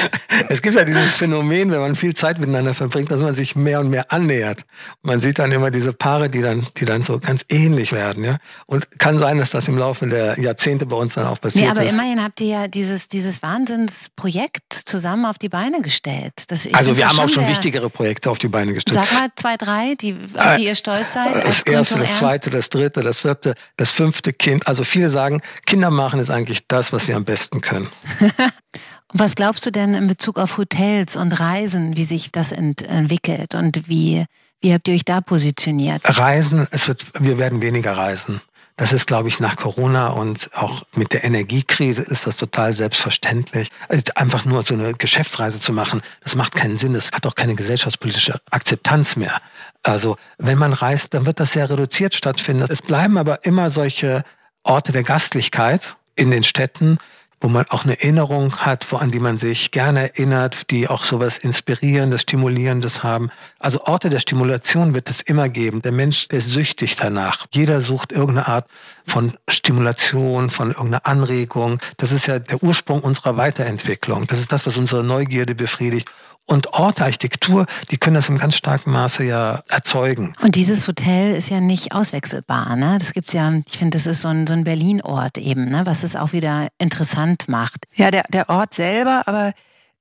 Es 0.49 0.63
gibt 0.63 0.77
ja 0.77 0.85
dieses 0.85 1.15
Phänomen, 1.17 1.71
wenn 1.71 1.81
man 1.81 1.97
viel 1.97 2.15
Zeit 2.15 2.39
miteinander 2.39 2.73
verbringt, 2.73 3.11
dass 3.11 3.21
man 3.21 3.35
sich 3.35 3.57
mehr 3.57 3.81
und 3.81 3.91
mehr 3.91 4.13
annähert. 4.13 4.65
Man 5.03 5.19
sieht 5.19 5.39
dann 5.39 5.51
immer 5.51 5.71
diese 5.71 5.93
Paare, 5.93 6.31
die 6.31 6.41
dann, 6.41 6.67
die 6.77 6.85
dann 6.85 7.03
so 7.03 7.19
ganz 7.19 7.45
ähnlich 7.49 7.93
werden, 7.93 8.25
ja. 8.25 8.37
Und 8.67 8.99
kann 8.99 9.19
sein, 9.19 9.39
dass 9.39 9.51
das 9.51 9.69
im 9.69 9.77
Laufe 9.77 10.07
der 10.07 10.39
Jahrzehnte 10.39 10.87
bei 10.87 10.97
uns 10.97 11.15
dann 11.15 11.27
auch 11.27 11.41
passiert 11.41 11.65
nee, 11.65 11.71
aber 11.71 11.85
ist. 11.85 11.93
immerhin 11.93 12.23
habt 12.23 12.41
ihr 12.41 12.47
ja 12.47 12.69
dieses, 12.69 13.09
dieses 13.09 13.43
Wahnsinnsprojekt 13.43 14.73
zusammen 14.73 15.25
auf 15.25 15.39
die 15.39 15.49
Beine 15.49 15.81
gestellt. 15.81 16.33
Also 16.73 16.97
wir 16.97 17.09
haben 17.09 17.19
auch 17.19 17.29
schon 17.29 17.49
wichtigere 17.49 17.91
Projekte 17.91 18.31
auf 18.31 18.39
die 18.39 18.49
Beine 18.49 18.73
gestellt. 18.73 19.01
Sag 19.01 19.13
mal 19.19 19.29
zwei, 19.37 19.57
drei, 19.57 19.95
die, 20.01 20.17
auf 20.37 20.57
die 20.57 20.67
ihr 20.67 20.75
stolz 20.75 21.15
seid. 21.15 21.35
Das 21.35 21.63
erste, 21.63 21.99
das 21.99 22.19
zweite, 22.19 22.51
das 22.51 22.69
dritte, 22.69 23.03
das 23.03 23.21
vierte, 23.21 23.55
das 23.77 23.91
fünfte 23.91 24.33
Kind. 24.33 24.67
Also 24.67 24.85
viele 24.93 25.11
sagen, 25.11 25.41
Kinder 25.67 25.91
machen 25.91 26.21
ist 26.21 26.31
eigentlich 26.31 26.67
das, 26.69 26.93
was 26.93 27.09
wir 27.09 27.17
am 27.17 27.25
besten 27.25 27.61
können. 27.61 27.89
was 29.13 29.35
glaubst 29.35 29.67
du 29.67 29.73
denn 29.73 29.95
in 29.95 30.07
Bezug 30.07 30.39
auf 30.39 30.59
Hotels 30.59 31.17
und 31.17 31.33
Reisen, 31.41 31.97
wie 31.97 32.05
sich 32.05 32.31
das 32.31 32.53
ent 32.53 32.83
entwickelt 32.83 33.55
und 33.55 33.89
wie, 33.89 34.25
wie 34.61 34.73
habt 34.73 34.87
ihr 34.89 34.95
euch 34.95 35.05
da 35.05 35.21
positioniert? 35.21 36.03
Reisen, 36.05 36.69
es 36.71 36.89
wird, 36.89 37.05
wir 37.19 37.39
werden 37.39 37.61
weniger 37.63 37.97
reisen. 37.97 38.41
Das 38.77 38.93
ist, 38.93 39.07
glaube 39.07 39.29
ich, 39.29 39.39
nach 39.39 39.57
Corona 39.57 40.09
und 40.09 40.51
auch 40.55 40.85
mit 40.97 41.13
der 41.13 41.25
Energiekrise 41.25 42.03
ist 42.03 42.27
das 42.27 42.39
total 42.39 42.73
selbstverständlich. 42.73 43.69
Also 43.89 44.03
einfach 44.15 44.45
nur 44.45 44.65
so 44.65 44.75
eine 44.75 44.95
Geschäftsreise 44.95 45.61
zu 45.61 45.73
machen, 45.73 46.01
das 46.23 46.37
macht 46.37 46.55
keinen 46.55 46.79
Sinn. 46.79 46.95
Das 46.95 47.11
hat 47.13 47.27
auch 47.27 47.35
keine 47.35 47.55
gesellschaftspolitische 47.55 48.41
Akzeptanz 48.51 49.17
mehr. 49.17 49.41
Also 49.83 50.17
wenn 50.39 50.59
man 50.59 50.73
reist, 50.73 51.13
dann 51.13 51.27
wird 51.27 51.39
das 51.39 51.53
sehr 51.53 51.69
reduziert 51.69 52.15
stattfinden. 52.15 52.65
Es 52.69 52.83
bleiben 52.83 53.19
aber 53.19 53.45
immer 53.45 53.71
solche 53.71 54.25
Orte 54.65 54.93
der 54.93 55.03
Gastlichkeit 55.03 55.97
in 56.15 56.31
den 56.31 56.43
Städten, 56.43 56.99
wo 57.43 57.49
man 57.49 57.67
auch 57.71 57.83
eine 57.85 58.01
Erinnerung 58.01 58.59
hat, 58.59 58.91
wo, 58.93 58.97
an 58.97 59.11
die 59.11 59.19
man 59.19 59.37
sich 59.37 59.73
gerne 59.73 60.15
erinnert, 60.15 60.71
die 60.71 60.87
auch 60.87 61.03
sowas 61.05 61.39
Inspirierendes, 61.39 62.23
Stimulierendes 62.23 63.03
haben. 63.03 63.31
Also 63.59 63.81
Orte 63.83 64.11
der 64.11 64.21
Stimulation 64.21 64.95
wird 64.95 65.11
es 65.11 65.23
immer 65.23 65.49
geben. 65.49 65.83
Der 65.83 65.91
Mensch 65.91 66.27
ist 66.27 66.51
süchtig 66.51 66.95
danach. 66.95 67.47
Jeder 67.53 67.81
sucht 67.81 68.13
irgendeine 68.13 68.47
Art 68.47 68.67
von 69.05 69.37
Stimulation, 69.49 70.51
von 70.51 70.69
irgendeiner 70.69 71.05
Anregung. 71.07 71.81
Das 71.97 72.13
ist 72.13 72.27
ja 72.27 72.39
der 72.39 72.63
Ursprung 72.63 73.01
unserer 73.01 73.37
Weiterentwicklung. 73.37 74.29
Das 74.29 74.39
ist 74.39 74.53
das, 74.53 74.65
was 74.67 74.77
unsere 74.77 75.03
Neugierde 75.03 75.57
befriedigt. 75.57 76.09
Und 76.53 76.75
Orte, 76.75 77.05
Architektur, 77.05 77.65
die 77.91 77.97
können 77.97 78.15
das 78.15 78.29
im 78.29 78.37
ganz 78.37 78.57
starken 78.57 78.93
Maße 78.93 79.25
ja 79.25 79.63
erzeugen. 79.71 80.35
Und 80.43 80.55
dieses 80.55 80.87
Hotel 80.87 81.35
ist 81.35 81.49
ja 81.49 81.61
nicht 81.61 81.93
auswechselbar. 81.93 82.77
Ne? 82.77 82.99
Das 82.99 83.15
gibt's 83.15 83.33
ja, 83.33 83.51
ich 83.67 83.79
finde, 83.79 83.97
das 83.97 84.07
ist 84.07 84.21
so 84.21 84.29
ein, 84.29 84.47
so 84.47 84.53
ein 84.53 84.63
Berlin-Ort 84.63 85.39
eben, 85.39 85.71
ne? 85.71 85.87
was 85.87 86.03
es 86.03 86.15
auch 86.15 86.35
wieder 86.35 86.69
interessant 86.77 87.49
macht. 87.49 87.87
Ja, 87.95 88.11
der, 88.11 88.25
der 88.31 88.51
Ort 88.51 88.75
selber, 88.75 89.23
aber 89.25 89.55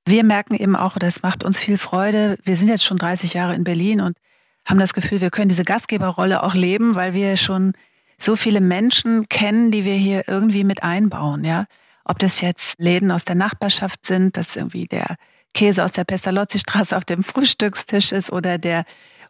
wir 0.04 0.24
merken 0.24 0.54
eben 0.54 0.76
auch, 0.76 0.98
das 0.98 1.22
macht 1.22 1.42
uns 1.42 1.58
viel 1.58 1.78
Freude. 1.78 2.36
Wir 2.44 2.56
sind 2.56 2.68
jetzt 2.68 2.84
schon 2.84 2.98
30 2.98 3.32
Jahre 3.32 3.54
in 3.54 3.64
Berlin 3.64 4.02
und 4.02 4.18
haben 4.66 4.78
das 4.78 4.92
Gefühl, 4.92 5.22
wir 5.22 5.30
können 5.30 5.48
diese 5.48 5.64
Gastgeberrolle 5.64 6.42
auch 6.42 6.54
leben, 6.54 6.96
weil 6.96 7.14
wir 7.14 7.38
schon 7.38 7.72
so 8.18 8.36
viele 8.36 8.60
Menschen 8.60 9.26
kennen, 9.30 9.70
die 9.70 9.86
wir 9.86 9.94
hier 9.94 10.24
irgendwie 10.28 10.64
mit 10.64 10.82
einbauen. 10.82 11.44
Ja? 11.44 11.64
Ob 12.04 12.18
das 12.18 12.42
jetzt 12.42 12.74
Läden 12.78 13.10
aus 13.10 13.24
der 13.24 13.36
Nachbarschaft 13.36 14.04
sind, 14.04 14.36
dass 14.36 14.54
irgendwie 14.54 14.84
der 14.84 15.16
Käse 15.54 15.84
aus 15.84 15.92
der 15.92 16.04
Pestalozzi-Straße 16.04 16.96
auf 16.96 17.04
dem 17.04 17.22
Frühstückstisch 17.22 18.12
ist 18.12 18.32
oder 18.32 18.58
der 18.58 18.84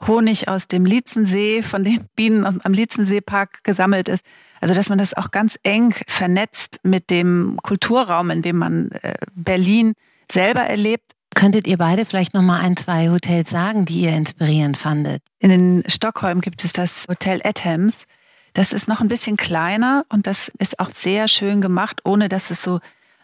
Honig 0.07 0.49
aus 0.49 0.67
dem 0.69 0.85
Lietzensee, 0.85 1.63
von 1.63 1.85
den 1.85 2.07
Bienen 2.17 2.45
am 2.45 2.73
Lietzenseepark 2.73 3.63
gesammelt 3.63 4.09
ist. 4.09 4.25
Also, 4.61 4.75
dass 4.75 4.89
man 4.89 4.99
das 4.99 5.15
auch 5.15 5.31
ganz 5.31 5.59
eng 5.63 5.95
vernetzt 6.07 6.81
mit 6.83 7.11
dem 7.11 7.59
Kulturraum, 7.63 8.31
in 8.31 8.43
dem 8.43 8.59
man 8.59 8.91
äh, 8.93 9.15
Berlin 9.35 9.93
selber 10.31 10.61
erlebt. 10.61 11.13
Könntet 11.35 11.67
ihr 11.67 11.79
beide 11.79 12.05
vielleicht 12.05 12.35
noch 12.35 12.43
mal 12.43 12.61
ein, 12.61 12.77
zwei 12.77 13.09
Hotels 13.09 13.51
sagen, 13.51 13.85
die 13.85 14.03
ihr 14.03 14.15
inspirierend 14.15 14.77
fandet? 14.77 15.23
In 15.39 15.83
Stockholm 15.89 16.41
gibt 16.41 16.63
es 16.65 16.73
das 16.73 17.07
Hotel 17.09 17.41
Adams. 17.45 18.07
Das 18.55 18.73
ist 18.73 18.87
noch 18.87 19.01
ein 19.01 19.09
bisschen 19.09 19.37
kleiner 19.37 20.05
und 20.11 20.27
das 20.27 20.53
ist 20.59 20.79
auch 20.79 20.91
sehr 20.91 21.27
schön 21.27 21.61
gemacht, 21.61 22.03
ohne 22.05 22.29
dass 22.29 22.51
es 22.51 22.63
so 22.63 22.81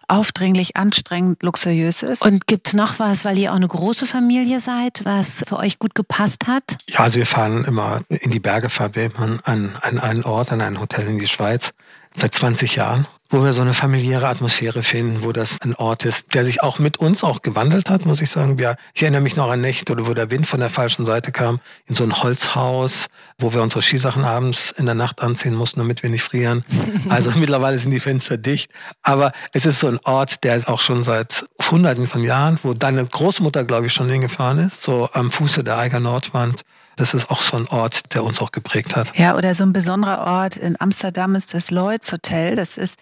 aufdringlich, 0.08 0.76
anstrengend, 0.76 1.42
luxuriös 1.42 2.02
ist. 2.02 2.22
Und 2.22 2.46
gibt 2.46 2.68
es 2.68 2.74
noch 2.74 2.98
was, 2.98 3.24
weil 3.24 3.38
ihr 3.38 3.52
auch 3.52 3.56
eine 3.56 3.68
große 3.68 4.06
Familie 4.06 4.60
seid, 4.60 5.04
was 5.04 5.44
für 5.46 5.58
euch 5.58 5.78
gut 5.78 5.94
gepasst 5.94 6.46
hat? 6.46 6.78
Ja, 6.88 7.00
also 7.00 7.18
wir 7.18 7.26
fahren 7.26 7.64
immer 7.64 8.00
in 8.08 8.30
die 8.30 8.40
Berge, 8.40 8.70
fahren 8.70 8.94
wir 8.94 9.10
an, 9.18 9.40
an 9.82 9.98
einen 9.98 10.24
Ort, 10.24 10.50
an 10.50 10.60
ein 10.60 10.80
Hotel 10.80 11.06
in 11.06 11.18
die 11.18 11.28
Schweiz 11.28 11.72
seit 12.14 12.34
20 12.34 12.76
Jahren 12.76 13.06
wo 13.30 13.44
wir 13.44 13.52
so 13.52 13.60
eine 13.60 13.74
familiäre 13.74 14.26
Atmosphäre 14.26 14.82
finden, 14.82 15.22
wo 15.22 15.32
das 15.32 15.60
ein 15.60 15.74
Ort 15.74 16.06
ist, 16.06 16.34
der 16.34 16.44
sich 16.44 16.62
auch 16.62 16.78
mit 16.78 16.96
uns 16.96 17.22
auch 17.22 17.42
gewandelt 17.42 17.90
hat, 17.90 18.06
muss 18.06 18.22
ich 18.22 18.30
sagen. 18.30 18.56
Ja, 18.58 18.74
ich 18.94 19.02
erinnere 19.02 19.20
mich 19.20 19.36
noch 19.36 19.50
an 19.50 19.60
Nächte, 19.60 19.94
wo 20.06 20.14
der 20.14 20.30
Wind 20.30 20.46
von 20.46 20.60
der 20.60 20.70
falschen 20.70 21.04
Seite 21.04 21.30
kam, 21.30 21.60
in 21.86 21.94
so 21.94 22.04
ein 22.04 22.22
Holzhaus, 22.22 23.06
wo 23.38 23.52
wir 23.52 23.60
unsere 23.60 23.82
Skisachen 23.82 24.24
abends 24.24 24.70
in 24.70 24.86
der 24.86 24.94
Nacht 24.94 25.20
anziehen 25.20 25.54
mussten, 25.54 25.80
damit 25.80 26.02
wir 26.02 26.10
nicht 26.10 26.22
frieren. 26.22 26.64
Also 27.08 27.30
mittlerweile 27.36 27.78
sind 27.78 27.90
die 27.90 28.00
Fenster 28.00 28.36
dicht. 28.36 28.70
Aber 29.02 29.32
es 29.52 29.66
ist 29.66 29.80
so 29.80 29.88
ein 29.88 29.98
Ort, 30.04 30.44
der 30.44 30.68
auch 30.68 30.80
schon 30.80 31.04
seit 31.04 31.44
Hunderten 31.70 32.06
von 32.06 32.22
Jahren, 32.22 32.58
wo 32.62 32.74
deine 32.74 33.04
Großmutter, 33.04 33.64
glaube 33.64 33.86
ich, 33.86 33.92
schon 33.92 34.08
hingefahren 34.08 34.58
ist, 34.58 34.82
so 34.82 35.08
am 35.12 35.30
Fuße 35.30 35.64
der 35.64 35.78
Eiger 35.78 36.00
Nordwand. 36.00 36.62
Das 36.98 37.14
ist 37.14 37.30
auch 37.30 37.40
so 37.40 37.56
ein 37.56 37.68
Ort, 37.68 38.12
der 38.12 38.24
uns 38.24 38.40
auch 38.40 38.50
geprägt 38.50 38.96
hat. 38.96 39.16
Ja, 39.16 39.36
oder 39.36 39.54
so 39.54 39.62
ein 39.62 39.72
besonderer 39.72 40.26
Ort 40.26 40.56
in 40.56 40.78
Amsterdam 40.80 41.36
ist 41.36 41.54
das 41.54 41.70
Lloyds 41.70 42.12
Hotel. 42.12 42.56
Das 42.56 42.76
ist 42.76 42.98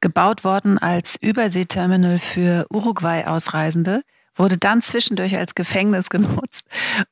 gebaut 0.00 0.44
worden 0.44 0.78
als 0.78 1.16
Überseeterminal 1.20 2.20
für 2.20 2.64
Uruguay-Ausreisende, 2.70 4.02
wurde 4.36 4.56
dann 4.56 4.82
zwischendurch 4.82 5.36
als 5.36 5.56
Gefängnis 5.56 6.08
genutzt 6.10 6.64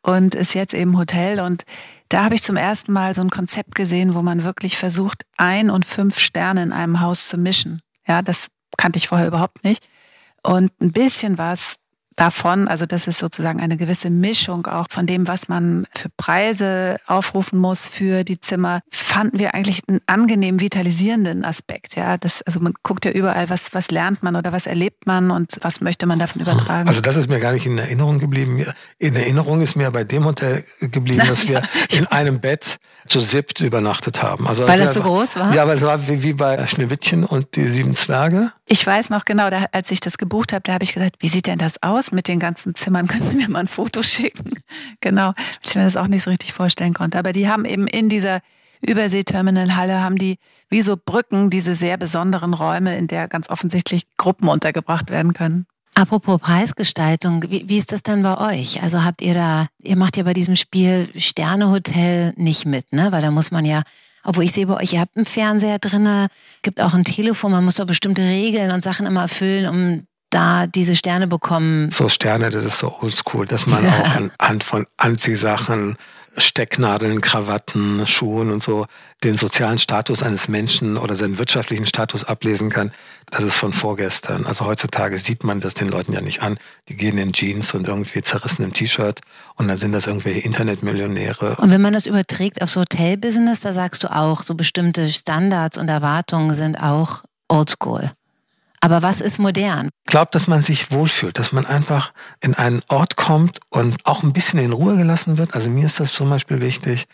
und 0.03 0.37
ist 0.37 0.55
jetzt 0.55 0.75
eben 0.75 0.97
Hotel. 0.97 1.41
Und 1.41 1.65
da 2.09 2.23
habe 2.25 2.37
ich 2.37 2.43
zum 2.45 2.57
ersten 2.57 2.93
Mal 2.93 3.17
so 3.17 3.23
ein 3.23 3.31
Konzept 3.31 3.75
gesehen, 3.75 4.15
wo 4.15 4.23
man 4.23 4.45
wirklich 4.45 4.79
versucht, 4.79 5.25
ein 5.37 5.71
und 5.71 5.85
fünf 5.85 6.21
Sterne 6.21 6.63
in 6.63 6.73
einem 6.73 7.01
Haus 7.01 7.29
zu 7.29 7.37
mischen. 7.37 7.83
Ja, 8.07 8.23
das 8.23 8.47
kannte 8.77 8.99
ich 8.99 9.09
vorher 9.09 9.27
überhaupt 9.27 9.65
nicht. 9.65 9.89
Und 10.45 10.71
ein 10.81 10.93
bisschen 10.93 11.37
was 11.37 11.75
davon. 12.19 12.69
Also 12.69 12.85
das 12.85 13.07
ist 13.07 13.19
sozusagen 13.19 13.61
eine 13.61 13.77
gewisse 13.77 14.11
Mischung 14.11 14.67
auch 14.67 14.87
von 14.91 15.07
dem, 15.07 15.29
was 15.29 15.49
man 15.49 15.87
für 15.95 16.09
Preise 16.17 16.99
aufrufen 17.07 17.59
muss 17.59 17.89
für 17.89 18.25
die 18.25 18.41
Zimmer, 18.41 18.81
fanden 18.91 19.39
wir 19.39 19.55
eigentlich 19.55 19.83
einen 19.89 20.01
angenehm 20.07 20.61
vitalisierenden 20.61 21.45
Aspekt. 21.45 21.97
Ja, 21.97 22.17
das, 22.17 22.43
also 22.43 22.61
man 22.61 22.75
guckt 22.83 23.05
ja 23.05 23.13
überall, 23.13 23.49
was, 23.51 23.73
was 23.73 23.91
lernt 23.91 24.23
man 24.23 24.37
oder 24.37 24.53
was 24.53 24.67
erlebt 24.67 25.07
man 25.07 25.31
und 25.31 25.59
was 25.63 25.81
möchte 25.81 26.07
man 26.07 26.19
davon 26.19 26.43
übertragen. 26.43 26.89
Also 26.89 27.01
das 27.01 27.17
ist 27.17 27.29
mir 27.29 27.41
gar 27.41 27.53
nicht 27.53 27.67
in 27.67 27.79
Erinnerung 27.79 28.19
geblieben. 28.19 28.65
In 28.99 29.15
Erinnerung 29.15 29.63
ist 29.63 29.77
mir 29.77 29.91
bei 29.91 30.05
dem 30.05 30.25
Hotel 30.25 30.65
geblieben, 30.81 31.27
dass 31.27 31.49
wir 31.49 31.63
in 31.91 32.07
einem 32.09 32.41
Bett 32.41 32.79
zu 33.07 33.21
siebt 33.21 33.61
übernachtet 33.61 34.23
haben. 34.23 34.47
Also 34.47 34.67
weil 34.67 34.81
das 34.81 34.95
so 34.95 35.03
groß 35.03 35.37
war? 35.37 35.55
Ja, 35.55 35.67
weil 35.67 35.77
es 35.77 35.83
war 35.83 36.09
wie, 36.09 36.23
wie 36.23 36.33
bei 36.33 36.67
Schneewittchen 36.67 37.25
und 37.25 37.57
die 37.57 37.67
sieben 37.69 37.95
Zwerge. 37.95 38.53
Ich 38.71 38.87
weiß 38.87 39.09
noch 39.09 39.25
genau, 39.25 39.49
da, 39.49 39.65
als 39.73 39.91
ich 39.91 40.01
das 40.01 40.19
gebucht 40.19 40.53
habe, 40.53 40.63
da 40.63 40.75
habe 40.75 40.85
ich 40.85 40.93
gesagt, 40.93 41.17
wie 41.21 41.29
sieht 41.29 41.47
denn 41.47 41.59
das 41.59 41.83
aus 41.83 42.13
mit 42.13 42.29
den 42.29 42.39
ganzen 42.39 42.75
Zimmern? 42.75 43.07
Können 43.09 43.25
Sie 43.25 43.37
mir 43.37 43.49
mal 43.49 43.61
ein 43.61 43.69
Foto 43.69 44.03
schicken? 44.03 44.53
genau, 45.01 45.29
weil 45.29 45.35
ich 45.65 45.75
mir 45.75 45.85
das 45.85 45.97
auch 45.97 46.07
nicht 46.07 46.23
so 46.23 46.31
richtig 46.31 46.53
vorstellen 46.53 46.93
konnte. 46.93 47.19
Aber 47.19 47.33
die 47.33 47.49
haben 47.49 47.65
eben 47.65 47.87
in 47.87 48.11
dieser 48.11 48.41
Überseeterminalhalle 48.81 50.01
haben 50.01 50.19
die 50.19 50.39
wie 50.69 50.83
so 50.83 50.97
Brücken 50.97 51.51
diese 51.51 51.75
sehr 51.75 51.97
besonderen 51.97 52.55
Räume, 52.55 52.97
in 52.97 53.07
der 53.07 53.27
ganz 53.27 53.49
offensichtlich 53.49 54.03
Gruppen 54.19 54.49
untergebracht 54.49 55.11
werden 55.11 55.33
können. 55.33 55.67
Apropos 55.95 56.41
Preisgestaltung, 56.41 57.45
wie, 57.49 57.69
wie, 57.69 57.79
ist 57.79 57.91
das 57.91 58.05
denn 58.05 58.23
bei 58.23 58.39
euch? 58.53 58.83
Also 58.83 59.03
habt 59.03 59.21
ihr 59.21 59.35
da, 59.35 59.67
ihr 59.83 59.97
macht 59.97 60.17
ja 60.17 60.23
bei 60.23 60.33
diesem 60.33 60.55
Spiel 60.55 61.09
Sternehotel 61.17 62.35
nicht 62.37 62.67
mit, 62.67 62.93
ne? 62.93 63.11
Weil 63.11 63.23
da 63.23 63.33
muss 63.33 63.51
man 63.51 63.65
ja, 63.65 63.83
obwohl 64.29 64.45
ich 64.45 64.53
sehe 64.53 64.67
bei 64.67 64.77
euch, 64.77 64.93
ihr 64.93 65.01
habt 65.01 65.17
einen 65.17 65.25
Fernseher 65.25 65.79
drinne, 65.79 66.29
gibt 66.61 66.83
auch 66.83 66.93
ein 66.93 67.05
Telefon, 67.05 67.51
man 67.51 67.65
muss 67.65 67.77
doch 67.77 67.87
bestimmte 67.87 68.21
Regeln 68.21 68.71
und 68.73 68.85
Sachen 68.85 69.07
immer 69.07 69.23
erfüllen, 69.23 69.67
um 69.67 70.07
da 70.29 70.67
diese 70.67 70.97
Sterne 70.97 71.27
bekommen. 71.27 71.91
So 71.91 72.11
Sterne, 72.11 72.51
das 72.51 72.67
ist 72.67 72.79
so 72.79 72.95
oldschool, 73.01 73.47
dass 73.47 73.67
man 73.67 73.87
auch 73.87 74.31
anhand 74.39 74.65
von 74.65 74.87
Anziehsachen 74.99 75.97
Stecknadeln, 76.39 77.21
Krawatten, 77.21 78.07
Schuhen 78.07 78.51
und 78.51 78.63
so 78.63 78.87
den 79.25 79.37
sozialen 79.37 79.79
Status 79.79 80.23
eines 80.23 80.49
Menschen 80.49 80.97
oder 80.97 81.17
seinen 81.17 81.39
wirtschaftlichen 81.39 81.87
Status 81.87 82.25
ablesen 82.25 82.71
kann, 82.71 82.93
das 83.31 83.43
ist 83.43 83.57
von 83.57 83.73
vorgestern. 83.73 84.47
Also 84.47 84.65
heutzutage 84.65 85.19
sieht 85.19 85.45
man 85.45 85.61
das 85.61 85.75
den 85.75 85.89
Leuten 85.89 86.13
ja 86.13 86.21
nicht 86.21 86.43
an. 86.43 86.59
Die 86.89 86.97
gehen 86.97 87.19
in 87.19 87.33
Jeans 87.33 87.75
und 87.75 87.89
irgendwie 87.89 88.23
zerrissenem 88.23 88.73
T-Shirt 88.73 89.21
und 89.57 89.69
dann 89.69 89.79
sind 89.79 89.93
das 89.93 90.07
irgendwelche 90.07 90.41
Internetmillionäre. 90.41 91.57
Und 91.57 91.73
wenn 91.73 91.83
man 91.83 91.93
das 91.93 92.07
überträgt 92.07 92.63
aufs 92.63 92.77
Hotelbusiness, 92.77 93.61
da 93.61 93.73
sagst 93.73 94.05
du 94.05 94.15
auch, 94.15 94.43
so 94.43 94.55
bestimmte 94.55 95.09
Standards 95.09 95.79
und 95.79 95.89
Erwartungen 95.89 96.55
sind 96.55 96.77
auch 96.77 97.23
oldschool. 97.49 98.13
Aber 98.81 99.03
was 99.03 99.21
ist 99.21 99.39
modern? 99.39 99.91
Ich 100.07 100.13
glaube, 100.13 100.31
dass 100.33 100.47
man 100.47 100.63
sich 100.63 100.93
wohlfühlt, 100.93 101.39
dass 101.39 101.53
man 101.53 101.67
einfach 101.67 102.13
in 102.41 102.55
einen 102.55 102.83
Ort 102.89 103.17
kommt 103.17 103.61
und 103.71 103.97
auch 104.05 104.23
ein 104.23 104.33
bisschen 104.33 104.59
in 104.61 104.73
Ruhe 104.73 104.97
gelassen 104.97 105.39
wird. 105.39 105.55
Also 105.55 105.69
mir 105.69 105.87
ist 105.87 106.01
das 106.01 106.13
zum 106.13 106.31
Beispiel 106.31 106.61
wichtig. 106.61 107.07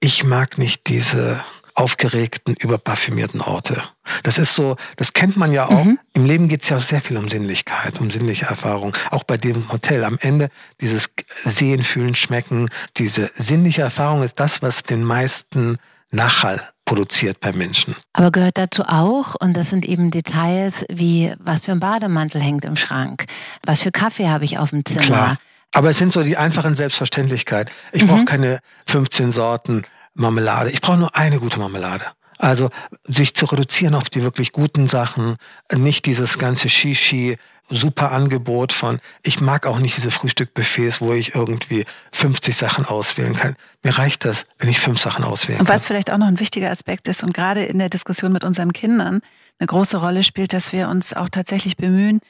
Ich 0.00 0.24
mag 0.24 0.58
nicht 0.58 0.86
diese 0.86 1.42
aufgeregten, 1.78 2.56
überparfümierten 2.58 3.40
Orte. 3.40 3.80
Das 4.24 4.38
ist 4.38 4.54
so, 4.54 4.76
das 4.96 5.12
kennt 5.12 5.36
man 5.36 5.52
ja 5.52 5.66
auch. 5.66 5.84
Mhm. 5.84 5.98
Im 6.12 6.24
Leben 6.24 6.48
geht 6.48 6.62
es 6.62 6.68
ja 6.70 6.80
sehr 6.80 7.00
viel 7.00 7.16
um 7.16 7.28
Sinnlichkeit, 7.28 8.00
um 8.00 8.10
sinnliche 8.10 8.46
Erfahrung. 8.46 8.96
Auch 9.10 9.22
bei 9.22 9.36
dem 9.36 9.70
Hotel. 9.70 10.02
Am 10.02 10.18
Ende 10.20 10.48
dieses 10.80 11.10
Sehen, 11.42 11.84
Fühlen, 11.84 12.16
Schmecken, 12.16 12.68
diese 12.96 13.30
sinnliche 13.32 13.82
Erfahrung 13.82 14.22
ist 14.22 14.40
das, 14.40 14.60
was 14.60 14.82
den 14.82 15.04
meisten 15.04 15.78
Nachhall 16.10 16.68
produziert 16.88 17.40
bei 17.40 17.52
Menschen. 17.52 17.94
Aber 18.14 18.30
gehört 18.32 18.56
dazu 18.56 18.82
auch, 18.84 19.34
und 19.34 19.54
das 19.54 19.68
sind 19.68 19.84
eben 19.84 20.10
Details 20.10 20.86
wie, 20.90 21.34
was 21.38 21.62
für 21.62 21.72
ein 21.72 21.80
Bademantel 21.80 22.40
hängt 22.40 22.64
im 22.64 22.76
Schrank, 22.76 23.26
was 23.62 23.82
für 23.82 23.92
Kaffee 23.92 24.28
habe 24.28 24.46
ich 24.46 24.58
auf 24.58 24.70
dem 24.70 24.86
Zimmer. 24.86 25.04
Klar. 25.04 25.36
Aber 25.74 25.90
es 25.90 25.98
sind 25.98 26.14
so 26.14 26.22
die 26.22 26.38
einfachen 26.38 26.74
Selbstverständlichkeit. 26.74 27.70
Ich 27.92 28.04
mhm. 28.04 28.08
brauche 28.08 28.24
keine 28.24 28.60
15 28.86 29.32
Sorten 29.32 29.82
Marmelade. 30.14 30.70
Ich 30.70 30.80
brauche 30.80 30.96
nur 30.96 31.14
eine 31.14 31.38
gute 31.38 31.58
Marmelade. 31.58 32.06
Also 32.38 32.70
sich 33.04 33.34
zu 33.34 33.46
reduzieren 33.46 33.94
auf 33.94 34.10
die 34.10 34.22
wirklich 34.22 34.52
guten 34.52 34.88
Sachen, 34.88 35.36
nicht 35.74 36.06
dieses 36.06 36.38
ganze 36.38 36.68
Shishi, 36.68 37.36
super 37.70 38.12
Angebot 38.12 38.72
von, 38.72 38.98
ich 39.22 39.40
mag 39.40 39.66
auch 39.66 39.78
nicht 39.78 39.96
diese 39.96 40.10
Frühstückbuffets, 40.10 41.00
wo 41.00 41.12
ich 41.12 41.34
irgendwie 41.34 41.84
50 42.12 42.56
Sachen 42.56 42.86
auswählen 42.86 43.34
kann. 43.34 43.56
Mir 43.82 43.98
reicht 43.98 44.24
das, 44.24 44.46
wenn 44.58 44.70
ich 44.70 44.80
fünf 44.80 45.00
Sachen 45.00 45.24
auswählen 45.24 45.58
kann. 45.58 45.66
Und 45.66 45.72
was 45.72 45.86
vielleicht 45.86 46.10
auch 46.10 46.18
noch 46.18 46.26
ein 46.26 46.40
wichtiger 46.40 46.70
Aspekt 46.70 47.08
ist 47.08 47.22
und 47.22 47.34
gerade 47.34 47.64
in 47.64 47.78
der 47.78 47.88
Diskussion 47.88 48.32
mit 48.32 48.44
unseren 48.44 48.72
Kindern 48.72 49.20
eine 49.58 49.66
große 49.66 49.98
Rolle 49.98 50.22
spielt, 50.22 50.52
dass 50.52 50.72
wir 50.72 50.88
uns 50.88 51.12
auch 51.12 51.28
tatsächlich 51.28 51.76
bemühen, 51.76 52.20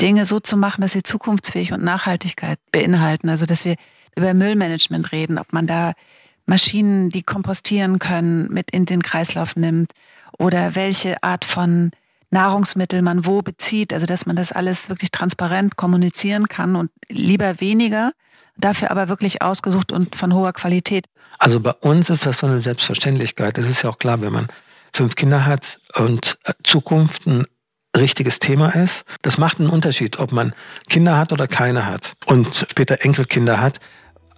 Dinge 0.00 0.24
so 0.24 0.40
zu 0.40 0.56
machen, 0.56 0.80
dass 0.80 0.92
sie 0.92 1.02
zukunftsfähig 1.02 1.72
und 1.72 1.82
Nachhaltigkeit 1.82 2.58
beinhalten. 2.70 3.28
Also 3.28 3.46
dass 3.46 3.64
wir 3.64 3.74
über 4.16 4.32
Müllmanagement 4.32 5.12
reden, 5.12 5.38
ob 5.38 5.52
man 5.52 5.66
da 5.66 5.94
Maschinen, 6.48 7.10
die 7.10 7.22
kompostieren 7.22 7.98
können, 7.98 8.52
mit 8.52 8.70
in 8.70 8.86
den 8.86 9.02
Kreislauf 9.02 9.56
nimmt 9.56 9.92
oder 10.38 10.74
welche 10.74 11.22
Art 11.22 11.44
von 11.44 11.90
Nahrungsmittel 12.30 13.02
man 13.02 13.26
wo 13.26 13.42
bezieht, 13.42 13.92
also 13.92 14.06
dass 14.06 14.26
man 14.26 14.36
das 14.36 14.52
alles 14.52 14.88
wirklich 14.88 15.10
transparent 15.10 15.76
kommunizieren 15.76 16.48
kann 16.48 16.76
und 16.76 16.90
lieber 17.08 17.60
weniger, 17.60 18.12
dafür 18.56 18.90
aber 18.90 19.08
wirklich 19.08 19.42
ausgesucht 19.42 19.92
und 19.92 20.16
von 20.16 20.34
hoher 20.34 20.52
Qualität. 20.52 21.06
Also 21.38 21.60
bei 21.60 21.72
uns 21.80 22.10
ist 22.10 22.26
das 22.26 22.38
so 22.38 22.46
eine 22.46 22.60
Selbstverständlichkeit. 22.60 23.56
Das 23.56 23.68
ist 23.68 23.82
ja 23.82 23.90
auch 23.90 23.98
klar, 23.98 24.20
wenn 24.20 24.32
man 24.32 24.48
fünf 24.92 25.14
Kinder 25.14 25.46
hat 25.46 25.80
und 25.94 26.38
äh, 26.44 26.52
Zukunft 26.64 27.26
ein 27.26 27.44
richtiges 27.96 28.38
Thema 28.38 28.74
ist. 28.74 29.04
Das 29.22 29.38
macht 29.38 29.60
einen 29.60 29.70
Unterschied, 29.70 30.18
ob 30.18 30.32
man 30.32 30.52
Kinder 30.88 31.18
hat 31.18 31.32
oder 31.32 31.46
keine 31.46 31.86
hat 31.86 32.14
und 32.26 32.66
später 32.68 33.02
Enkelkinder 33.02 33.60
hat. 33.60 33.80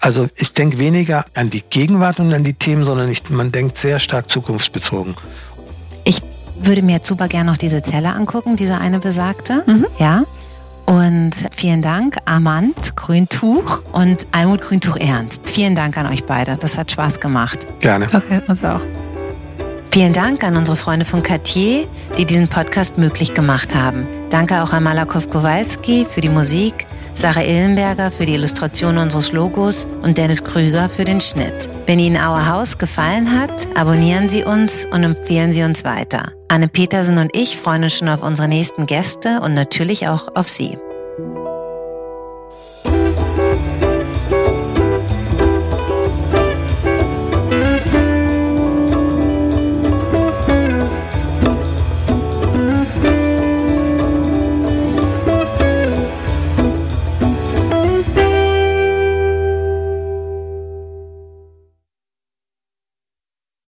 Also 0.00 0.28
ich 0.36 0.52
denke 0.52 0.78
weniger 0.78 1.26
an 1.34 1.50
die 1.50 1.62
Gegenwart 1.62 2.20
und 2.20 2.32
an 2.32 2.42
die 2.42 2.54
Themen, 2.54 2.84
sondern 2.84 3.10
ich, 3.10 3.28
man 3.30 3.52
denkt 3.52 3.76
sehr 3.76 3.98
stark 3.98 4.30
zukunftsbezogen. 4.30 5.14
Ich 6.04 6.22
würde 6.60 6.82
mir 6.82 6.92
jetzt 6.96 7.06
super 7.06 7.28
gerne 7.28 7.50
noch 7.50 7.58
diese 7.58 7.82
Zelle 7.82 8.14
angucken, 8.14 8.56
diese 8.56 8.78
eine 8.78 8.98
besagte. 8.98 9.62
Mhm. 9.66 9.86
Ja. 9.98 10.24
Und 10.86 11.32
vielen 11.52 11.82
Dank, 11.82 12.16
Armand 12.24 12.96
Grüntuch 12.96 13.84
und 13.92 14.26
Almut 14.32 14.62
Grüntuch 14.62 14.96
Ernst. 14.96 15.42
Vielen 15.44 15.76
Dank 15.76 15.96
an 15.96 16.06
euch 16.06 16.24
beide. 16.24 16.56
Das 16.56 16.78
hat 16.78 16.90
Spaß 16.90 17.20
gemacht. 17.20 17.66
Gerne. 17.80 18.08
Okay, 18.12 18.40
uns 18.48 18.64
auch. 18.64 18.80
Vielen 19.92 20.12
Dank 20.12 20.44
an 20.44 20.56
unsere 20.56 20.76
Freunde 20.76 21.04
von 21.04 21.22
Cartier, 21.22 21.88
die 22.16 22.24
diesen 22.24 22.48
Podcast 22.48 22.96
möglich 22.96 23.34
gemacht 23.34 23.74
haben. 23.74 24.08
Danke 24.30 24.62
auch 24.62 24.72
an 24.72 24.82
Malakow 24.82 25.28
Kowalski 25.28 26.06
für 26.08 26.20
die 26.20 26.28
Musik, 26.28 26.86
Sarah 27.20 27.44
Illenberger 27.44 28.10
für 28.10 28.24
die 28.24 28.32
Illustration 28.32 28.96
unseres 28.96 29.32
Logos 29.32 29.86
und 30.00 30.16
Dennis 30.16 30.42
Krüger 30.42 30.88
für 30.88 31.04
den 31.04 31.20
Schnitt. 31.20 31.68
Wenn 31.84 31.98
Ihnen 31.98 32.16
Our 32.16 32.46
House 32.46 32.78
gefallen 32.78 33.38
hat, 33.38 33.68
abonnieren 33.76 34.26
Sie 34.26 34.42
uns 34.42 34.86
und 34.86 35.02
empfehlen 35.02 35.52
Sie 35.52 35.62
uns 35.62 35.84
weiter. 35.84 36.32
Anne 36.48 36.68
Petersen 36.68 37.18
und 37.18 37.36
ich 37.36 37.58
freuen 37.58 37.82
uns 37.82 37.92
schon 37.92 38.08
auf 38.08 38.22
unsere 38.22 38.48
nächsten 38.48 38.86
Gäste 38.86 39.42
und 39.42 39.52
natürlich 39.52 40.08
auch 40.08 40.34
auf 40.34 40.48
Sie. 40.48 40.78